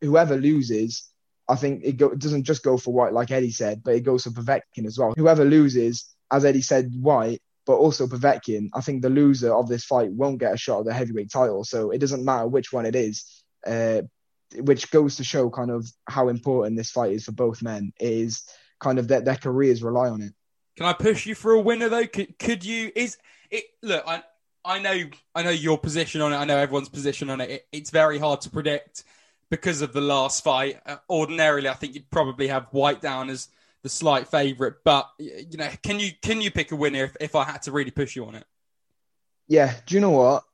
whoever 0.03 0.37
loses, 0.37 1.09
I 1.49 1.57
think 1.57 1.83
it, 1.85 1.97
go, 1.97 2.11
it 2.11 2.19
doesn't 2.19 2.45
just 2.45 2.63
go 2.63 2.77
for 2.77 2.93
Whyte, 2.93 3.13
like 3.13 3.31
Eddie 3.31 3.51
said, 3.51 3.83
but 3.83 3.95
it 3.95 4.01
goes 4.01 4.25
for 4.25 4.31
Povetkin 4.31 4.87
as 4.87 4.99
well. 4.99 5.15
Whoever 5.17 5.45
loses, 5.45 6.15
as 6.31 6.45
Eddie 6.45 6.63
said, 6.63 6.93
Whyte, 7.01 7.41
but 7.67 7.77
also 7.77 8.07
Povetkin, 8.07 8.69
I 8.75 8.81
think 8.81 9.03
the 9.03 9.11
loser 9.11 9.55
of 9.55 9.69
this 9.69 9.85
fight 9.85 10.11
won't 10.11 10.39
get 10.39 10.55
a 10.55 10.59
shot 10.59 10.81
at 10.81 10.85
the 10.87 10.95
heavyweight 10.95 11.31
title. 11.31 11.65
So 11.65 11.91
it 11.91 11.99
doesn't 11.99 12.25
matter 12.25 12.47
which 12.47 12.73
one 12.73 12.87
it 12.87 12.95
is, 12.95 13.45
uh, 13.67 14.03
which 14.57 14.91
goes 14.91 15.17
to 15.17 15.25
show 15.25 15.51
kind 15.51 15.71
of 15.71 15.87
how 16.07 16.29
important 16.29 16.77
this 16.77 16.91
fight 16.91 17.13
is 17.13 17.25
for 17.25 17.33
both 17.33 17.63
men. 17.63 17.93
It 17.99 18.13
is 18.13 18.43
kind 18.81 18.99
of 18.99 19.09
that 19.09 19.25
their 19.25 19.37
careers 19.37 19.83
rely 19.83 20.09
on 20.09 20.23
it. 20.23 20.33
Can 20.77 20.87
I 20.87 20.93
push 20.93 21.27
you 21.27 21.35
for 21.35 21.53
a 21.53 21.61
winner 21.61 21.89
though? 21.89 22.07
Could, 22.07 22.39
could 22.39 22.65
you? 22.65 22.93
Is 22.95 23.19
it? 23.51 23.65
Look, 23.83 24.05
I 24.07 24.23
I 24.65 24.79
know 24.79 25.05
I 25.35 25.43
know 25.43 25.51
your 25.51 25.79
position 25.79 26.21
on 26.21 26.33
it. 26.33 26.37
I 26.37 26.45
know 26.45 26.57
everyone's 26.57 26.89
position 26.89 27.31
on 27.31 27.41
it. 27.41 27.51
it 27.51 27.67
it's 27.73 27.91
very 27.91 28.19
hard 28.19 28.43
to 28.43 28.51
predict 28.51 29.05
because 29.51 29.83
of 29.83 29.93
the 29.93 30.01
last 30.01 30.45
fight. 30.45 30.81
Uh, 30.87 30.97
ordinarily, 31.09 31.69
I 31.69 31.75
think 31.75 31.95
you'd 31.95 32.11
probably 32.11 32.49
have 32.49 32.67
Whyte 32.73 33.01
down 33.01 33.31
as 33.31 33.49
the 33.83 33.89
slight 33.89 34.29
favourite, 34.29 34.75
but 34.85 35.09
you 35.19 35.57
know, 35.57 35.69
can 35.83 36.01
you 36.01 36.11
can 36.21 36.41
you 36.41 36.51
pick 36.51 36.73
a 36.73 36.77
winner 36.77 37.05
if, 37.05 37.17
if 37.21 37.35
I 37.37 37.45
had 37.45 37.63
to 37.63 37.73
really 37.73 37.91
push 37.91 38.17
you 38.17 38.27
on 38.27 38.35
it? 38.35 38.45
Yeah, 39.47 39.75
do 39.87 39.95
you 39.95 40.01
know 40.01 40.11
what? 40.11 40.45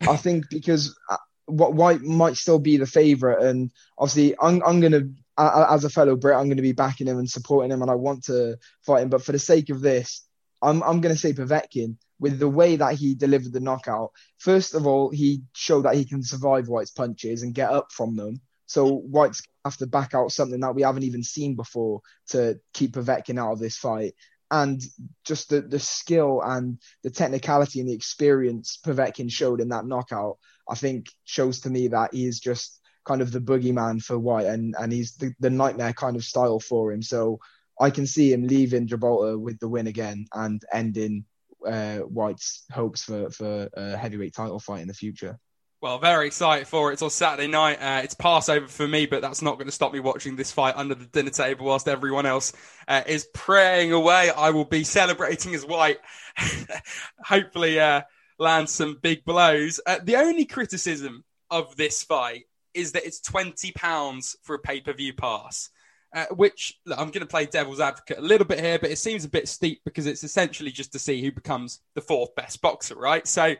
I 0.00 0.16
think 0.16 0.48
because 0.50 0.98
uh, 1.10 1.16
what 1.46 1.74
Whyte 1.74 2.00
might 2.00 2.36
still 2.36 2.58
be 2.58 2.78
the 2.78 2.86
favourite, 2.86 3.44
and 3.44 3.70
obviously 3.98 4.34
I'm 4.40 4.62
I'm 4.64 4.80
gonna 4.80 5.08
as 5.38 5.84
a 5.84 5.90
fellow 5.90 6.16
Brit, 6.16 6.36
I'm 6.36 6.48
to 6.56 6.62
be 6.62 6.72
backing 6.72 7.06
him 7.06 7.18
and 7.18 7.28
supporting 7.28 7.70
him, 7.70 7.82
and 7.82 7.90
I 7.90 7.94
want 7.94 8.24
to 8.24 8.58
fight 8.82 9.02
him. 9.02 9.08
But 9.08 9.22
for 9.22 9.32
the 9.32 9.38
sake 9.38 9.70
of 9.70 9.80
this, 9.80 10.26
I'm 10.60 10.82
I'm 10.82 11.00
to 11.14 11.16
say 11.16 11.32
Povetkin 11.32 11.96
with 12.22 12.38
the 12.38 12.48
way 12.48 12.76
that 12.76 12.94
he 12.94 13.16
delivered 13.16 13.52
the 13.52 13.58
knockout. 13.58 14.12
First 14.38 14.76
of 14.76 14.86
all, 14.86 15.10
he 15.10 15.42
showed 15.54 15.82
that 15.82 15.96
he 15.96 16.04
can 16.04 16.22
survive 16.22 16.68
Whyte's 16.68 16.92
punches 16.92 17.42
and 17.42 17.52
get 17.52 17.70
up 17.70 17.90
from 17.90 18.14
them. 18.14 18.40
So 18.66 18.98
Whyte's 18.98 19.42
have 19.64 19.76
to 19.78 19.88
back 19.88 20.14
out 20.14 20.30
something 20.30 20.60
that 20.60 20.76
we 20.76 20.82
haven't 20.82 21.02
even 21.02 21.24
seen 21.24 21.56
before 21.56 22.00
to 22.28 22.60
keep 22.72 22.92
Povetkin 22.92 23.40
out 23.40 23.54
of 23.54 23.58
this 23.58 23.76
fight. 23.76 24.14
And 24.52 24.80
just 25.24 25.48
the, 25.48 25.62
the 25.62 25.80
skill 25.80 26.42
and 26.44 26.78
the 27.02 27.10
technicality 27.10 27.80
and 27.80 27.88
the 27.88 27.94
experience 27.94 28.78
Povetkin 28.86 29.30
showed 29.30 29.60
in 29.60 29.70
that 29.70 29.86
knockout, 29.86 30.38
I 30.70 30.76
think 30.76 31.08
shows 31.24 31.62
to 31.62 31.70
me 31.70 31.88
that 31.88 32.14
he 32.14 32.24
is 32.26 32.38
just 32.38 32.80
kind 33.04 33.20
of 33.20 33.32
the 33.32 33.40
boogeyman 33.40 34.00
for 34.00 34.16
Whyte 34.16 34.46
and, 34.46 34.76
and 34.78 34.92
he's 34.92 35.16
the, 35.16 35.34
the 35.40 35.50
nightmare 35.50 35.92
kind 35.92 36.14
of 36.14 36.22
style 36.22 36.60
for 36.60 36.92
him. 36.92 37.02
So 37.02 37.40
I 37.80 37.90
can 37.90 38.06
see 38.06 38.32
him 38.32 38.46
leaving 38.46 38.86
Gibraltar 38.86 39.40
with 39.40 39.58
the 39.58 39.66
win 39.66 39.88
again 39.88 40.26
and 40.32 40.62
ending 40.72 41.24
uh, 41.66 41.98
Whyte's 41.98 42.64
hopes 42.70 43.04
for 43.04 43.30
for 43.30 43.68
a 43.74 43.96
heavyweight 43.96 44.34
title 44.34 44.58
fight 44.58 44.82
in 44.82 44.88
the 44.88 44.94
future. 44.94 45.38
Well, 45.82 45.98
very 45.98 46.28
excited 46.28 46.68
for 46.68 46.90
it. 46.90 46.92
It's 46.92 47.02
on 47.02 47.10
Saturday 47.10 47.48
night. 47.48 47.78
Uh, 47.82 48.02
it's 48.04 48.14
Passover 48.14 48.68
for 48.68 48.86
me, 48.86 49.06
but 49.06 49.20
that's 49.20 49.42
not 49.42 49.54
going 49.54 49.66
to 49.66 49.72
stop 49.72 49.92
me 49.92 49.98
watching 49.98 50.36
this 50.36 50.52
fight 50.52 50.76
under 50.76 50.94
the 50.94 51.06
dinner 51.06 51.30
table 51.30 51.66
whilst 51.66 51.88
everyone 51.88 52.24
else 52.24 52.52
uh, 52.86 53.02
is 53.04 53.26
praying 53.34 53.92
away. 53.92 54.30
I 54.30 54.50
will 54.50 54.64
be 54.64 54.84
celebrating 54.84 55.56
as 55.56 55.66
Whyte. 55.66 55.98
Hopefully, 57.24 57.80
uh, 57.80 58.02
land 58.38 58.68
some 58.68 58.98
big 59.02 59.24
blows. 59.24 59.80
Uh, 59.84 59.98
the 60.00 60.16
only 60.16 60.44
criticism 60.44 61.24
of 61.50 61.74
this 61.74 62.04
fight 62.04 62.44
is 62.74 62.92
that 62.92 63.04
it's 63.04 63.20
twenty 63.20 63.72
pounds 63.72 64.36
for 64.42 64.54
a 64.54 64.60
pay 64.60 64.80
per 64.80 64.92
view 64.92 65.12
pass 65.12 65.68
uh, 66.14 66.26
which 66.30 66.78
look, 66.84 66.98
I'm 66.98 67.08
going 67.08 67.20
to 67.20 67.26
play 67.26 67.46
devil's 67.46 67.80
advocate 67.80 68.18
a 68.18 68.22
little 68.22 68.46
bit 68.46 68.60
here, 68.60 68.78
but 68.78 68.90
it 68.90 68.98
seems 68.98 69.24
a 69.24 69.28
bit 69.28 69.48
steep 69.48 69.80
because 69.84 70.06
it's 70.06 70.24
essentially 70.24 70.70
just 70.70 70.92
to 70.92 70.98
see 70.98 71.22
who 71.22 71.32
becomes 71.32 71.80
the 71.94 72.00
fourth 72.00 72.34
best 72.34 72.60
boxer, 72.60 72.94
right? 72.94 73.26
So, 73.26 73.54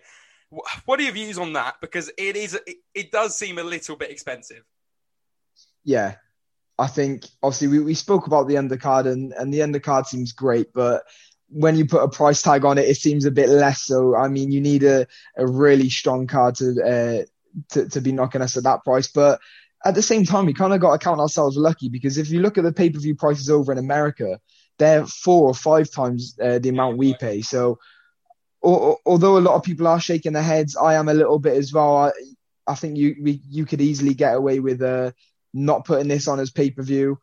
what 0.85 1.01
are 1.01 1.03
your 1.03 1.13
views 1.13 1.39
on 1.39 1.55
that? 1.55 1.77
Because 1.81 2.11
it 2.19 2.37
is, 2.37 2.55
it, 2.67 2.77
it 2.95 3.11
does 3.11 3.37
seem 3.39 3.59
a 3.59 3.63
little 3.63 3.97
bit 3.97 4.11
expensive. 4.11 4.63
Yeah, 5.83 6.17
I 6.79 6.89
think 6.89 7.25
obviously 7.43 7.69
we, 7.69 7.81
we 7.81 7.95
spoke 7.95 8.27
about 8.27 8.49
the 8.49 8.57
undercard 8.57 9.11
and, 9.11 9.33
and 9.33 9.53
the 9.53 9.61
undercard 9.61 10.07
seems 10.07 10.33
great, 10.33 10.73
but 10.75 11.05
when 11.49 11.77
you 11.77 11.87
put 11.87 12.03
a 12.03 12.09
price 12.09 12.43
tag 12.43 12.65
on 12.65 12.79
it, 12.79 12.89
it 12.89 12.97
seems 12.97 13.25
a 13.25 13.31
bit 13.31 13.49
less. 13.49 13.83
So, 13.83 14.15
I 14.15 14.29
mean, 14.29 14.51
you 14.53 14.61
need 14.61 14.83
a, 14.85 15.07
a 15.37 15.47
really 15.47 15.89
strong 15.89 16.27
card 16.27 16.57
to, 16.57 16.83
uh, 16.83 17.25
to, 17.71 17.89
to 17.89 18.01
be 18.01 18.13
knocking 18.13 18.43
us 18.43 18.57
at 18.57 18.65
that 18.65 18.85
price. 18.85 19.09
But 19.09 19.41
at 19.85 19.95
the 19.95 20.03
same 20.03 20.25
time, 20.25 20.47
we 20.47 20.55
kind 20.55 20.73
of 20.73 20.81
got 20.81 20.93
to 20.93 21.05
count 21.05 21.21
ourselves 21.21 21.57
lucky 21.57 21.89
because 21.89 22.19
if 22.19 22.31
you 22.31 22.41
look 22.41 22.59
at 22.59 22.65
the 22.65 22.73
pay 22.73 22.91
per 22.91 23.01
view 23.01 23.17
prices 23.17 23.51
over 23.51 23.73
in 23.73 23.79
America, 23.79 24.39
they're 24.79 25.07
four 25.07 25.49
or 25.49 25.55
five 25.55 25.91
times 25.91 26.37
uh, 26.43 26.59
the 26.59 26.69
amount 26.69 26.99
we 26.99 27.15
pay. 27.15 27.43
So, 27.43 27.79
or, 28.61 28.99
although 29.05 29.39
a 29.39 29.41
lot 29.41 29.57
of 29.57 29.65
people 29.65 29.89
are 29.89 30.01
shaking 30.01 30.33
their 30.33 30.43
heads, 30.43 30.77
I 30.77 30.95
am 30.95 31.09
a 31.09 31.15
little 31.15 31.39
bit 31.39 31.57
as 31.57 31.73
well. 31.73 31.97
I, 31.97 32.13
I 32.67 32.75
think 32.75 32.97
you 32.97 33.17
we, 33.21 33.41
you 33.49 33.67
could 33.67 33.81
easily 33.81 34.15
get 34.15 34.37
away 34.37 34.61
with 34.61 34.83
uh, 34.83 35.13
not 35.53 35.85
putting 35.85 36.09
this 36.09 36.29
on 36.29 36.39
as 36.39 36.51
pay 36.51 36.71
per 36.71 36.83
view. 36.83 37.19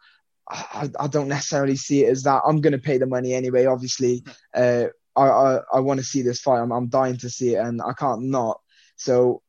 I, 0.50 0.90
I, 1.00 1.08
don't 1.08 1.28
necessarily 1.28 1.76
see 1.76 2.06
it 2.06 2.10
as 2.10 2.24
that. 2.24 2.42
I'm 2.46 2.60
going 2.60 2.74
to 2.74 2.80
pay 2.80 2.98
the 2.98 3.06
money 3.06 3.36
anyway. 3.36 3.66
Obviously, 3.66 4.24
uh, 4.54 4.86
I 5.16 5.22
I, 5.22 5.60
I 5.76 5.80
want 5.80 6.00
to 6.00 6.06
see 6.06 6.24
this 6.24 6.42
fight. 6.42 6.60
I'm, 6.60 6.72
I'm 6.72 6.88
dying 6.88 7.18
to 7.18 7.30
see 7.30 7.56
it, 7.56 7.60
and 7.60 7.82
I 7.82 7.94
can't 7.94 8.24
not. 8.24 8.60
So 8.96 9.44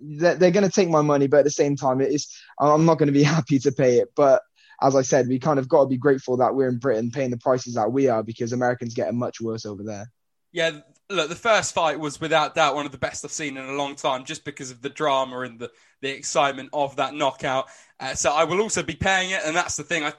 they're, 0.00 0.34
they're 0.34 0.50
going 0.50 0.66
to 0.66 0.70
take 0.70 0.88
my 0.88 1.02
money, 1.02 1.26
but 1.26 1.38
at 1.38 1.44
the 1.44 1.50
same 1.50 1.76
time, 1.76 2.00
it 2.00 2.12
is 2.12 2.34
I'm 2.58 2.84
not 2.84 2.98
going 2.98 3.08
to 3.08 3.12
be 3.12 3.22
happy 3.24 3.58
to 3.60 3.72
pay 3.72 3.98
it. 3.98 4.08
But 4.14 4.42
as 4.80 4.94
I 4.94 5.02
said, 5.02 5.28
we 5.28 5.38
kind 5.38 5.58
of 5.58 5.68
got 5.68 5.82
to 5.82 5.88
be 5.88 5.96
grateful 5.96 6.36
that 6.38 6.54
we're 6.54 6.68
in 6.68 6.78
Britain 6.78 7.10
paying 7.10 7.30
the 7.30 7.36
prices 7.36 7.74
that 7.74 7.92
we 7.92 8.08
are 8.08 8.22
because 8.22 8.52
Americans 8.52 8.94
getting 8.94 9.18
much 9.18 9.40
worse 9.40 9.66
over 9.66 9.82
there. 9.82 10.10
Yeah, 10.52 10.80
look, 11.10 11.28
the 11.28 11.34
first 11.34 11.74
fight 11.74 11.98
was 12.00 12.20
without 12.20 12.54
doubt 12.54 12.74
one 12.74 12.86
of 12.86 12.92
the 12.92 12.98
best 12.98 13.24
I've 13.24 13.32
seen 13.32 13.56
in 13.56 13.64
a 13.64 13.72
long 13.72 13.96
time, 13.96 14.24
just 14.24 14.44
because 14.44 14.70
of 14.70 14.80
the 14.80 14.88
drama 14.88 15.40
and 15.40 15.58
the, 15.58 15.70
the 16.00 16.10
excitement 16.10 16.70
of 16.72 16.96
that 16.96 17.14
knockout. 17.14 17.66
Uh, 18.00 18.14
so 18.14 18.32
I 18.32 18.44
will 18.44 18.60
also 18.60 18.82
be 18.82 18.94
paying 18.94 19.30
it, 19.30 19.42
and 19.44 19.54
that's 19.54 19.76
the 19.76 19.82
thing. 19.82 20.04
I, 20.04 20.12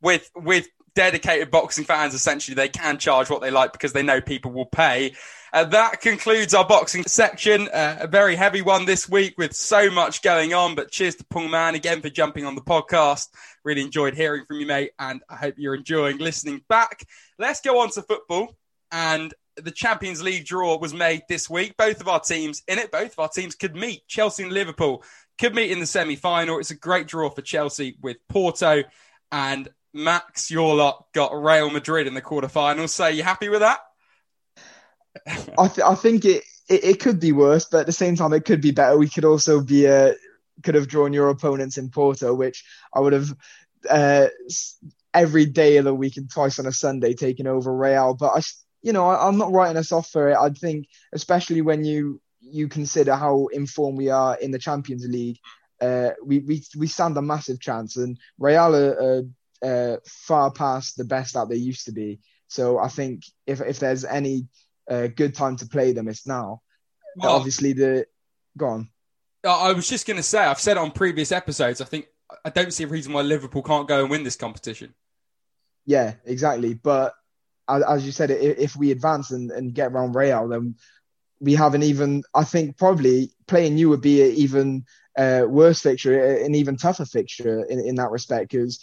with 0.00 0.30
with 0.34 0.68
dedicated 0.94 1.50
boxing 1.50 1.84
fans, 1.84 2.14
essentially, 2.14 2.54
they 2.54 2.68
can 2.68 2.98
charge 2.98 3.28
what 3.28 3.42
they 3.42 3.50
like 3.50 3.72
because 3.72 3.92
they 3.92 4.02
know 4.02 4.20
people 4.20 4.52
will 4.52 4.66
pay. 4.66 5.14
Uh, 5.54 5.62
that 5.62 6.00
concludes 6.00 6.52
our 6.52 6.66
boxing 6.66 7.04
section. 7.06 7.68
Uh, 7.68 7.98
a 8.00 8.06
very 8.08 8.34
heavy 8.34 8.60
one 8.60 8.86
this 8.86 9.08
week 9.08 9.38
with 9.38 9.54
so 9.54 9.88
much 9.88 10.20
going 10.20 10.52
on. 10.52 10.74
But 10.74 10.90
cheers 10.90 11.14
to 11.14 11.24
Paul 11.26 11.46
Mann 11.46 11.76
again 11.76 12.02
for 12.02 12.08
jumping 12.08 12.44
on 12.44 12.56
the 12.56 12.60
podcast. 12.60 13.28
Really 13.62 13.82
enjoyed 13.82 14.16
hearing 14.16 14.46
from 14.46 14.58
you, 14.58 14.66
mate, 14.66 14.90
and 14.98 15.22
I 15.30 15.36
hope 15.36 15.54
you're 15.56 15.76
enjoying 15.76 16.18
listening 16.18 16.64
back. 16.68 17.06
Let's 17.38 17.60
go 17.60 17.78
on 17.82 17.90
to 17.90 18.02
football. 18.02 18.56
And 18.90 19.32
the 19.54 19.70
Champions 19.70 20.20
League 20.24 20.44
draw 20.44 20.76
was 20.76 20.92
made 20.92 21.22
this 21.28 21.48
week. 21.48 21.76
Both 21.76 22.00
of 22.00 22.08
our 22.08 22.18
teams 22.18 22.64
in 22.66 22.80
it, 22.80 22.90
both 22.90 23.12
of 23.12 23.20
our 23.20 23.28
teams 23.28 23.54
could 23.54 23.76
meet. 23.76 24.08
Chelsea 24.08 24.42
and 24.42 24.52
Liverpool 24.52 25.04
could 25.38 25.54
meet 25.54 25.70
in 25.70 25.78
the 25.78 25.86
semi 25.86 26.16
final. 26.16 26.58
It's 26.58 26.72
a 26.72 26.76
great 26.76 27.06
draw 27.06 27.30
for 27.30 27.42
Chelsea 27.42 27.96
with 28.02 28.16
Porto 28.28 28.82
and 29.30 29.68
Max, 29.92 30.50
your 30.50 30.74
lot 30.74 31.06
got 31.12 31.32
Real 31.32 31.70
Madrid 31.70 32.08
in 32.08 32.14
the 32.14 32.22
quarterfinals. 32.22 32.88
So, 32.88 33.06
you 33.06 33.22
happy 33.22 33.48
with 33.48 33.60
that? 33.60 33.78
I, 35.58 35.68
th- 35.68 35.86
I 35.86 35.94
think 35.94 36.24
it, 36.24 36.44
it, 36.68 36.84
it 36.84 37.00
could 37.00 37.20
be 37.20 37.32
worse, 37.32 37.66
but 37.70 37.80
at 37.80 37.86
the 37.86 37.92
same 37.92 38.16
time, 38.16 38.32
it 38.32 38.44
could 38.44 38.60
be 38.60 38.72
better. 38.72 38.98
We 38.98 39.08
could 39.08 39.24
also 39.24 39.60
be 39.60 39.86
uh, 39.86 40.12
could 40.62 40.74
have 40.74 40.88
drawn 40.88 41.12
your 41.12 41.28
opponents 41.28 41.78
in 41.78 41.90
Porto, 41.90 42.34
which 42.34 42.64
I 42.92 43.00
would 43.00 43.12
have 43.12 43.34
uh, 43.88 44.26
every 45.12 45.46
day 45.46 45.76
of 45.76 45.84
the 45.84 45.94
week 45.94 46.16
and 46.16 46.30
twice 46.30 46.58
on 46.58 46.66
a 46.66 46.72
Sunday 46.72 47.14
taking 47.14 47.46
over 47.46 47.74
Real. 47.74 48.14
But 48.14 48.36
I, 48.36 48.40
you 48.82 48.92
know, 48.92 49.06
I, 49.06 49.26
I'm 49.26 49.38
not 49.38 49.52
writing 49.52 49.76
us 49.76 49.92
off 49.92 50.10
for 50.10 50.30
it. 50.30 50.36
I 50.36 50.50
think, 50.50 50.86
especially 51.12 51.62
when 51.62 51.84
you 51.84 52.20
you 52.40 52.68
consider 52.68 53.14
how 53.14 53.46
informed 53.48 53.96
we 53.96 54.10
are 54.10 54.36
in 54.36 54.50
the 54.50 54.58
Champions 54.58 55.06
League, 55.08 55.38
uh, 55.80 56.10
we, 56.24 56.40
we 56.40 56.62
we 56.76 56.86
stand 56.86 57.16
a 57.16 57.22
massive 57.22 57.60
chance. 57.60 57.96
And 57.96 58.18
Real 58.38 58.74
are, 58.74 59.22
uh, 59.62 59.96
far 60.06 60.50
past 60.50 60.96
the 60.96 61.04
best 61.04 61.34
that 61.34 61.48
they 61.48 61.56
used 61.56 61.86
to 61.86 61.92
be. 61.92 62.20
So 62.48 62.78
I 62.78 62.88
think 62.88 63.22
if 63.46 63.60
if 63.60 63.78
there's 63.78 64.04
any 64.04 64.46
uh, 64.88 65.08
good 65.08 65.34
time 65.34 65.56
to 65.56 65.66
play 65.66 65.92
them, 65.92 66.08
is 66.08 66.26
now. 66.26 66.62
Well, 67.16 67.32
obviously, 67.32 67.72
the 67.72 68.06
go 68.56 68.66
on. 68.66 68.90
I 69.44 69.72
was 69.72 69.88
just 69.88 70.06
going 70.06 70.16
to 70.16 70.22
say, 70.22 70.38
I've 70.38 70.60
said 70.60 70.78
on 70.78 70.90
previous 70.90 71.30
episodes. 71.30 71.80
I 71.80 71.84
think 71.84 72.06
I 72.44 72.50
don't 72.50 72.72
see 72.72 72.84
a 72.84 72.88
reason 72.88 73.12
why 73.12 73.22
Liverpool 73.22 73.62
can't 73.62 73.86
go 73.86 74.00
and 74.00 74.10
win 74.10 74.24
this 74.24 74.36
competition. 74.36 74.94
Yeah, 75.84 76.14
exactly. 76.24 76.74
But 76.74 77.14
as 77.68 78.04
you 78.06 78.12
said, 78.12 78.30
if 78.30 78.76
we 78.76 78.90
advance 78.90 79.30
and, 79.30 79.50
and 79.50 79.74
get 79.74 79.92
around 79.92 80.14
Real, 80.14 80.48
then 80.48 80.76
we 81.40 81.54
have 81.54 81.74
an 81.74 81.82
even. 81.82 82.22
I 82.34 82.44
think 82.44 82.78
probably 82.78 83.30
playing 83.46 83.76
you 83.78 83.90
would 83.90 84.00
be 84.00 84.22
an 84.22 84.34
even 84.36 84.86
uh, 85.16 85.44
worse 85.46 85.80
fixture, 85.80 86.36
an 86.36 86.54
even 86.54 86.76
tougher 86.76 87.04
fixture 87.04 87.64
in, 87.64 87.80
in 87.80 87.94
that 87.96 88.10
respect 88.10 88.50
because 88.50 88.80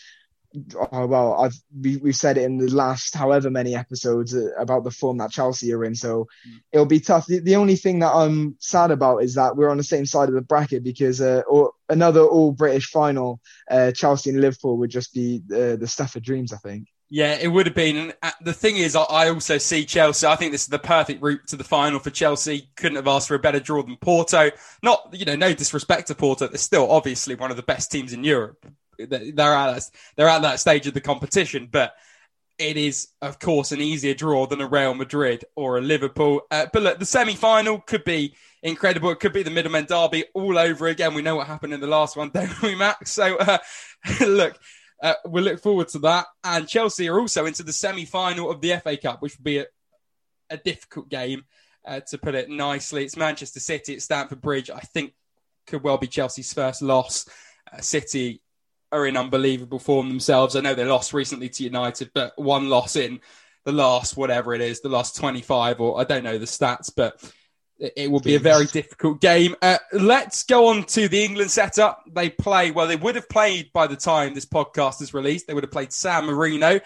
oh, 0.91 1.05
well, 1.05 1.41
I've 1.41 1.55
we, 1.79 1.99
have 2.05 2.15
said 2.15 2.37
it 2.37 2.43
in 2.43 2.57
the 2.57 2.69
last 2.69 3.15
however 3.15 3.49
many 3.49 3.75
episodes 3.75 4.35
uh, 4.35 4.49
about 4.57 4.83
the 4.83 4.91
form 4.91 5.17
that 5.17 5.31
Chelsea 5.31 5.73
are 5.73 5.83
in, 5.83 5.95
so 5.95 6.27
mm. 6.47 6.59
it'll 6.71 6.85
be 6.85 6.99
tough. 6.99 7.25
The, 7.25 7.39
the, 7.39 7.55
only 7.55 7.75
thing 7.75 7.99
that 7.99 8.11
I'm 8.11 8.55
sad 8.59 8.91
about 8.91 9.23
is 9.23 9.35
that 9.35 9.55
we're 9.55 9.69
on 9.69 9.77
the 9.77 9.83
same 9.83 10.05
side 10.05 10.29
of 10.29 10.35
the 10.35 10.41
bracket 10.41 10.83
because 10.83 11.21
uh, 11.21 11.43
or 11.47 11.71
another 11.89 12.21
all 12.21 12.51
British 12.51 12.89
final, 12.89 13.39
uh, 13.69 13.91
Chelsea 13.91 14.29
and 14.29 14.41
Liverpool 14.41 14.77
would 14.77 14.91
just 14.91 15.13
be 15.13 15.41
the, 15.47 15.77
the 15.79 15.87
stuff 15.87 16.15
of 16.15 16.23
dreams. 16.23 16.53
I 16.53 16.57
think. 16.57 16.87
Yeah, 17.13 17.33
it 17.33 17.49
would 17.49 17.65
have 17.65 17.75
been. 17.75 17.97
And 17.97 18.13
uh, 18.23 18.31
the 18.41 18.53
thing 18.53 18.77
is, 18.77 18.95
I 18.95 19.29
also 19.29 19.57
see 19.57 19.85
Chelsea. 19.85 20.25
I 20.25 20.37
think 20.37 20.53
this 20.53 20.63
is 20.63 20.69
the 20.69 20.79
perfect 20.79 21.21
route 21.21 21.45
to 21.47 21.57
the 21.57 21.63
final 21.63 21.99
for 21.99 22.09
Chelsea. 22.09 22.69
Couldn't 22.77 22.95
have 22.95 23.07
asked 23.07 23.27
for 23.27 23.35
a 23.35 23.39
better 23.39 23.59
draw 23.59 23.83
than 23.83 23.97
Porto. 23.97 24.51
Not, 24.81 25.09
you 25.11 25.25
know, 25.25 25.35
no 25.35 25.53
disrespect 25.53 26.07
to 26.07 26.15
Porto. 26.15 26.47
They're 26.47 26.57
still 26.57 26.89
obviously 26.89 27.35
one 27.35 27.51
of 27.51 27.57
the 27.57 27.63
best 27.63 27.91
teams 27.91 28.13
in 28.13 28.23
Europe 28.23 28.65
they're 29.05 29.53
at 29.53 29.73
that, 29.73 29.89
they're 30.15 30.29
at 30.29 30.41
that 30.41 30.59
stage 30.59 30.87
of 30.87 30.93
the 30.93 31.01
competition, 31.01 31.67
but 31.71 31.93
it 32.57 32.77
is 32.77 33.09
of 33.21 33.39
course 33.39 33.71
an 33.71 33.81
easier 33.81 34.13
draw 34.13 34.45
than 34.45 34.61
a 34.61 34.67
Real 34.67 34.93
Madrid 34.93 35.45
or 35.55 35.77
a 35.77 35.81
Liverpool. 35.81 36.41
Uh, 36.51 36.67
but 36.71 36.83
look, 36.83 36.99
the 36.99 37.05
semi-final 37.05 37.79
could 37.79 38.03
be 38.03 38.35
incredible. 38.61 39.09
It 39.09 39.19
could 39.19 39.33
be 39.33 39.43
the 39.43 39.49
middlemen 39.49 39.85
derby 39.85 40.25
all 40.33 40.57
over 40.57 40.87
again. 40.87 41.13
We 41.13 41.21
know 41.21 41.35
what 41.35 41.47
happened 41.47 41.73
in 41.73 41.81
the 41.81 41.87
last 41.87 42.15
one, 42.15 42.29
don't 42.33 42.61
we, 42.61 42.75
Max? 42.75 43.11
So 43.11 43.37
uh, 43.37 43.57
look. 44.21 44.57
Uh, 45.01 45.15
we'll 45.25 45.43
look 45.43 45.59
forward 45.59 45.87
to 45.87 45.97
that. 45.97 46.27
And 46.43 46.67
Chelsea 46.67 47.09
are 47.09 47.19
also 47.19 47.47
into 47.47 47.63
the 47.63 47.73
semi 47.73 48.05
final 48.05 48.51
of 48.51 48.61
the 48.61 48.79
FA 48.83 48.95
Cup, 48.97 49.19
which 49.19 49.35
will 49.35 49.43
be 49.43 49.57
a, 49.57 49.65
a 50.51 50.57
difficult 50.57 51.09
game, 51.09 51.45
uh, 51.85 52.01
to 52.01 52.19
put 52.19 52.35
it 52.35 52.51
nicely. 52.51 53.03
It's 53.03 53.17
Manchester 53.17 53.59
City 53.59 53.95
at 53.95 54.03
Stamford 54.03 54.41
Bridge. 54.41 54.69
I 54.69 54.79
think 54.79 55.13
could 55.65 55.83
well 55.83 55.97
be 55.97 56.07
Chelsea's 56.07 56.53
first 56.53 56.81
loss. 56.81 57.27
Uh, 57.71 57.81
City 57.81 58.41
are 58.91 59.05
in 59.05 59.17
unbelievable 59.17 59.79
form 59.79 60.09
themselves. 60.09 60.55
I 60.55 60.61
know 60.61 60.73
they 60.73 60.85
lost 60.85 61.13
recently 61.13 61.49
to 61.49 61.63
United, 61.63 62.11
but 62.13 62.33
one 62.37 62.69
loss 62.69 62.95
in 62.95 63.21
the 63.63 63.71
last 63.71 64.17
whatever 64.17 64.53
it 64.53 64.61
is, 64.61 64.81
the 64.81 64.89
last 64.89 65.15
25, 65.15 65.79
or 65.79 65.99
I 65.99 66.03
don't 66.03 66.23
know 66.23 66.37
the 66.37 66.45
stats, 66.45 66.91
but 66.95 67.21
it 67.79 68.11
will 68.11 68.19
be 68.19 68.35
a 68.35 68.39
very 68.39 68.65
difficult 68.67 69.21
game. 69.21 69.55
Uh, 69.61 69.77
let's 69.91 70.43
go 70.43 70.67
on 70.67 70.83
to 70.83 71.07
the 71.07 71.23
England 71.23 71.49
setup. 71.49 72.03
They 72.11 72.29
play, 72.29 72.71
well, 72.71 72.87
they 72.87 72.95
would 72.95 73.15
have 73.15 73.29
played 73.29 73.71
by 73.73 73.87
the 73.87 73.95
time 73.95 74.33
this 74.33 74.45
podcast 74.45 75.01
is 75.01 75.13
released. 75.13 75.47
They 75.47 75.53
would 75.53 75.63
have 75.63 75.71
played 75.71 75.91
San 75.91 76.25
Marino. 76.25 76.79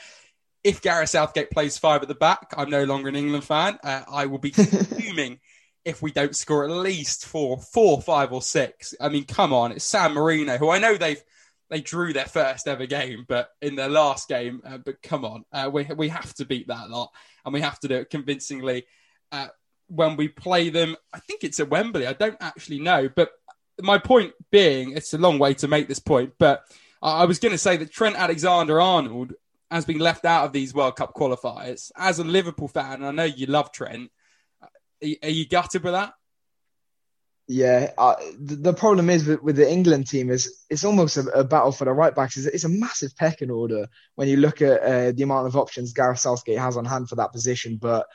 If 0.63 0.81
Gareth 0.81 1.09
Southgate 1.09 1.51
plays 1.51 1.77
five 1.77 2.01
at 2.01 2.07
the 2.07 2.15
back, 2.15 2.53
I'm 2.57 2.69
no 2.69 2.85
longer 2.85 3.09
an 3.09 3.15
England 3.15 3.43
fan. 3.43 3.77
Uh, 3.83 4.01
I 4.09 4.25
will 4.27 4.39
be 4.39 4.51
fuming 4.51 5.39
if 5.83 6.01
we 6.01 6.11
don't 6.11 6.35
score 6.35 6.63
at 6.63 6.71
least 6.71 7.25
four, 7.25 7.59
four, 7.59 8.01
five, 8.01 8.31
or 8.31 8.41
six. 8.41 8.95
I 8.99 9.09
mean, 9.09 9.25
come 9.25 9.53
on, 9.53 9.73
it's 9.73 9.85
San 9.85 10.13
Marino, 10.13 10.57
who 10.57 10.69
I 10.69 10.79
know 10.79 10.95
they've 10.95 11.21
they 11.69 11.81
drew 11.81 12.13
their 12.13 12.25
first 12.25 12.67
ever 12.67 12.85
game, 12.85 13.25
but 13.27 13.49
in 13.61 13.75
their 13.75 13.89
last 13.89 14.27
game, 14.27 14.61
uh, 14.65 14.77
but 14.77 15.01
come 15.01 15.25
on, 15.25 15.45
uh, 15.51 15.69
we 15.71 15.83
we 15.95 16.09
have 16.09 16.33
to 16.35 16.45
beat 16.45 16.67
that 16.67 16.89
lot, 16.89 17.11
and 17.43 17.53
we 17.53 17.61
have 17.61 17.79
to 17.79 17.87
do 17.87 17.95
it 17.95 18.09
convincingly. 18.09 18.85
Uh, 19.31 19.47
when 19.87 20.15
we 20.15 20.27
play 20.27 20.69
them, 20.69 20.95
I 21.13 21.19
think 21.19 21.43
it's 21.43 21.59
at 21.59 21.69
Wembley. 21.69 22.07
I 22.07 22.13
don't 22.13 22.37
actually 22.39 22.79
know, 22.79 23.09
but 23.09 23.31
my 23.81 23.97
point 23.97 24.33
being, 24.51 24.91
it's 24.91 25.13
a 25.13 25.17
long 25.17 25.37
way 25.39 25.53
to 25.55 25.67
make 25.67 25.87
this 25.87 25.99
point, 25.99 26.33
but 26.39 26.63
I 27.01 27.25
was 27.25 27.39
going 27.39 27.51
to 27.51 27.57
say 27.57 27.77
that 27.77 27.91
Trent 27.91 28.15
Alexander-Arnold 28.15 29.33
has 29.69 29.85
been 29.85 29.99
left 29.99 30.25
out 30.25 30.45
of 30.45 30.53
these 30.53 30.73
World 30.73 30.95
Cup 30.95 31.13
qualifiers. 31.13 31.91
As 31.95 32.19
a 32.19 32.23
Liverpool 32.23 32.67
fan, 32.67 33.03
I 33.03 33.11
know 33.11 33.23
you 33.23 33.47
love 33.47 33.71
Trent. 33.71 34.11
Uh, 34.61 34.67
are 35.21 35.29
you 35.29 35.47
gutted 35.47 35.83
with 35.83 35.93
that? 35.93 36.13
Yeah, 37.47 37.91
uh, 37.97 38.15
the, 38.39 38.73
problem 38.73 39.09
is 39.11 39.25
with, 39.27 39.43
with, 39.43 39.55
the 39.55 39.71
England 39.71 40.07
team 40.07 40.31
is 40.31 40.63
it's 40.67 40.83
almost 40.83 41.17
a, 41.17 41.27
a 41.29 41.43
battle 41.43 41.71
for 41.71 41.85
the 41.85 41.93
right 41.93 42.13
backs. 42.13 42.37
It's, 42.37 42.47
it's, 42.47 42.63
a 42.63 42.69
massive 42.69 43.15
pecking 43.15 43.51
order 43.51 43.87
when 44.15 44.27
you 44.27 44.37
look 44.37 44.63
at 44.63 44.81
uh, 44.81 45.11
the 45.11 45.21
amount 45.21 45.45
of 45.45 45.55
options 45.55 45.93
Gareth 45.93 46.19
Southgate 46.19 46.57
has 46.57 46.75
on 46.75 46.85
hand 46.85 47.07
for 47.07 47.17
that 47.17 47.31
position. 47.31 47.77
But 47.79 48.07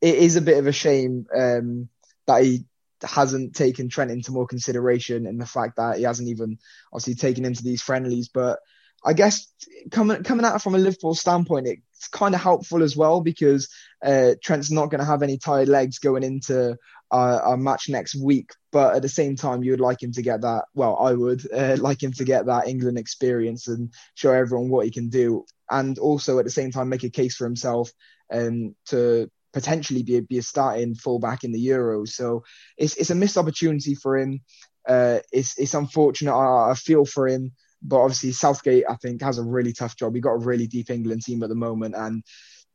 it 0.00 0.14
is 0.14 0.36
a 0.36 0.40
bit 0.40 0.58
of 0.58 0.68
a 0.68 0.72
shame 0.72 1.26
um, 1.36 1.88
that 2.28 2.44
he 2.44 2.64
hasn't 3.02 3.56
taken 3.56 3.88
Trent 3.88 4.12
into 4.12 4.30
more 4.30 4.46
consideration 4.46 5.26
and 5.26 5.40
the 5.40 5.46
fact 5.46 5.76
that 5.76 5.98
he 5.98 6.04
hasn't 6.04 6.28
even 6.28 6.58
obviously 6.92 7.16
taken 7.16 7.44
him 7.44 7.54
to 7.54 7.64
these 7.64 7.82
friendlies. 7.82 8.28
But 8.28 8.60
I 9.04 9.12
guess 9.12 9.52
coming 9.90 10.22
coming 10.22 10.46
it 10.46 10.62
from 10.62 10.76
a 10.76 10.78
Liverpool 10.78 11.14
standpoint, 11.14 11.66
it's 11.66 12.08
kind 12.08 12.34
of 12.34 12.40
helpful 12.40 12.82
as 12.82 12.96
well 12.96 13.20
because 13.20 13.68
uh, 14.04 14.34
Trent's 14.42 14.70
not 14.70 14.90
going 14.90 15.00
to 15.00 15.04
have 15.04 15.22
any 15.22 15.38
tired 15.38 15.68
legs 15.68 15.98
going 15.98 16.22
into 16.22 16.76
a 17.12 17.56
match 17.56 17.88
next 17.88 18.14
week. 18.14 18.50
But 18.70 18.96
at 18.96 19.02
the 19.02 19.08
same 19.08 19.36
time, 19.36 19.62
you 19.62 19.72
would 19.72 19.80
like 19.80 20.02
him 20.02 20.12
to 20.12 20.22
get 20.22 20.40
that. 20.42 20.64
Well, 20.74 20.96
I 20.98 21.12
would 21.12 21.42
uh, 21.52 21.76
like 21.80 22.02
him 22.02 22.12
to 22.14 22.24
get 22.24 22.46
that 22.46 22.68
England 22.68 22.98
experience 22.98 23.68
and 23.68 23.92
show 24.14 24.32
everyone 24.32 24.70
what 24.70 24.86
he 24.86 24.90
can 24.90 25.08
do, 25.08 25.44
and 25.70 25.98
also 25.98 26.38
at 26.38 26.44
the 26.44 26.50
same 26.50 26.70
time 26.70 26.88
make 26.88 27.04
a 27.04 27.10
case 27.10 27.36
for 27.36 27.44
himself 27.44 27.90
um, 28.32 28.74
to 28.86 29.30
potentially 29.52 30.02
be 30.02 30.16
a, 30.16 30.22
be 30.22 30.38
a 30.38 30.42
starting 30.42 30.94
fullback 30.94 31.44
in 31.44 31.52
the 31.52 31.66
Euros. 31.66 32.08
So 32.08 32.44
it's 32.78 32.96
it's 32.96 33.10
a 33.10 33.14
missed 33.14 33.36
opportunity 33.36 33.94
for 33.94 34.16
him. 34.16 34.40
Uh, 34.88 35.20
it's 35.32 35.58
it's 35.58 35.74
unfortunate. 35.74 36.34
I, 36.34 36.70
I 36.70 36.74
feel 36.74 37.04
for 37.04 37.28
him 37.28 37.52
but 37.82 38.00
obviously 38.00 38.32
Southgate, 38.32 38.84
I 38.88 38.94
think, 38.96 39.22
has 39.22 39.38
a 39.38 39.42
really 39.42 39.72
tough 39.72 39.96
job. 39.96 40.14
He 40.14 40.20
got 40.20 40.34
a 40.34 40.38
really 40.38 40.66
deep 40.66 40.90
England 40.90 41.22
team 41.22 41.42
at 41.42 41.48
the 41.48 41.54
moment, 41.54 41.94
and 41.96 42.22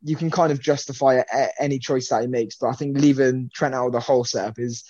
you 0.03 0.15
can 0.15 0.29
kind 0.29 0.51
of 0.51 0.61
justify 0.61 1.21
any 1.59 1.79
choice 1.79 2.09
that 2.09 2.21
he 2.21 2.27
makes. 2.27 2.55
But 2.57 2.69
I 2.69 2.73
think 2.73 2.97
leaving 2.97 3.49
Trent 3.53 3.75
out 3.75 3.87
of 3.87 3.93
the 3.93 3.99
whole 3.99 4.23
setup 4.23 4.59
is 4.59 4.83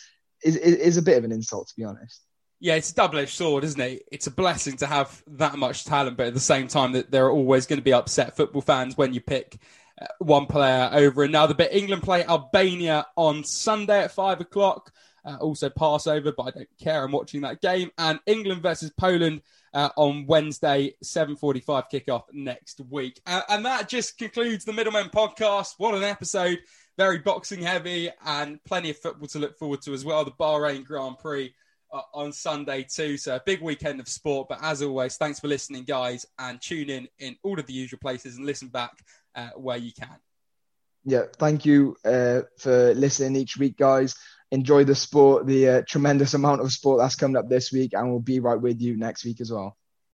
is 0.44 0.56
is 0.56 0.98
a 0.98 1.02
bit 1.02 1.18
of 1.18 1.24
an 1.24 1.32
insult, 1.32 1.70
to 1.70 1.74
be 1.76 1.84
honest. 1.84 2.22
Yeah, 2.60 2.76
it's 2.76 2.92
a 2.92 2.96
double-edged 2.96 3.34
sword, 3.34 3.64
isn't 3.64 3.80
it? 3.80 4.04
It's 4.12 4.26
a 4.26 4.32
blessing 4.32 4.78
to 4.78 4.88
have 4.88 5.22
that 5.28 5.58
much 5.58 5.86
talent, 5.86 6.18
but 6.18 6.26
at 6.26 6.34
the 6.34 6.40
same 6.40 6.68
time, 6.68 6.94
that 6.94 7.12
there 7.12 7.28
are 7.28 7.32
always 7.32 7.68
going 7.68 7.78
to 7.78 7.84
be 7.84 7.94
upset 7.94 8.36
football 8.36 8.64
fans 8.64 8.98
when 8.98 9.14
you 9.14 9.22
pick 9.22 9.60
uh, 10.02 10.08
one 10.18 10.48
player 10.48 10.90
over 10.92 11.24
another. 11.24 11.54
But 11.54 11.74
England 11.74 12.02
play 12.02 12.26
Albania 12.26 13.06
on 13.16 13.44
Sunday 13.44 14.04
at 14.04 14.12
five 14.12 14.42
o'clock. 14.42 14.92
Uh, 15.24 15.36
also 15.42 15.70
Passover, 15.70 16.32
but 16.32 16.44
I 16.44 16.52
don't 16.52 16.70
care. 16.82 17.04
I'm 17.04 17.12
watching 17.12 17.42
that 17.42 17.62
game. 17.62 17.92
And 17.98 18.20
England 18.26 18.64
versus 18.64 18.92
Poland 18.98 19.42
uh, 19.78 19.90
on 19.96 20.26
Wednesday, 20.26 20.96
7:45 21.04 21.84
kickoff 21.92 22.24
next 22.34 22.82
week. 22.90 23.22
Uh, 23.28 23.44
and 23.48 23.64
that 23.64 23.88
just 23.88 24.18
concludes 24.18 24.66
the 24.66 24.74
Middlemen 24.74 25.10
podcast. 25.10 25.76
What 25.78 25.94
an 25.94 26.04
episode! 26.04 26.58
Very 26.98 27.20
boxing 27.20 27.62
heavy 27.62 28.10
and 28.26 28.62
plenty 28.64 28.90
of 28.90 28.98
football 28.98 29.28
to 29.28 29.38
look 29.38 29.56
forward 29.60 29.84
to 29.84 29.94
as 29.94 30.04
well. 30.04 30.26
The 30.26 30.32
Bahrain 30.32 30.84
Grand 30.84 31.20
Prix 31.20 31.54
uh, 31.94 32.02
on 32.12 32.34
Sunday 32.34 32.88
too. 32.90 33.18
So 33.18 33.36
a 33.36 33.42
big 33.46 33.62
weekend 33.62 34.00
of 34.00 34.08
sport. 34.08 34.48
But 34.50 34.64
as 34.64 34.82
always, 34.82 35.16
thanks 35.16 35.40
for 35.40 35.48
listening, 35.48 35.84
guys, 35.84 36.26
and 36.40 36.60
tune 36.60 36.90
in 36.90 37.08
in 37.20 37.36
all 37.44 37.60
of 37.60 37.68
the 37.68 37.74
usual 37.74 38.00
places 38.00 38.38
and 38.38 38.48
listen 38.48 38.70
back 38.70 38.98
uh, 39.36 39.50
where 39.58 39.78
you 39.78 39.92
can. 39.94 40.18
Yeah, 41.06 41.26
thank 41.38 41.68
you 41.68 41.96
uh, 42.04 42.42
for 42.58 42.96
listening 42.96 43.36
each 43.36 43.58
week, 43.58 43.78
guys. 43.78 44.16
Enjoy 44.52 44.84
the 44.84 44.96
sport, 44.96 45.46
the 45.46 45.70
uh, 45.70 45.82
tremendous 45.88 46.34
amount 46.34 46.62
of 46.62 46.72
sport 46.72 47.00
that's 47.00 47.16
coming 47.16 47.36
up 47.36 47.50
this 47.50 47.72
week, 47.72 47.94
and 47.94 48.10
we'll 48.10 48.20
be 48.20 48.40
right 48.40 48.60
with 48.60 48.82
you 48.82 48.98
next 48.98 49.26
week 49.26 49.42
as 49.42 49.52
well. 49.52 49.76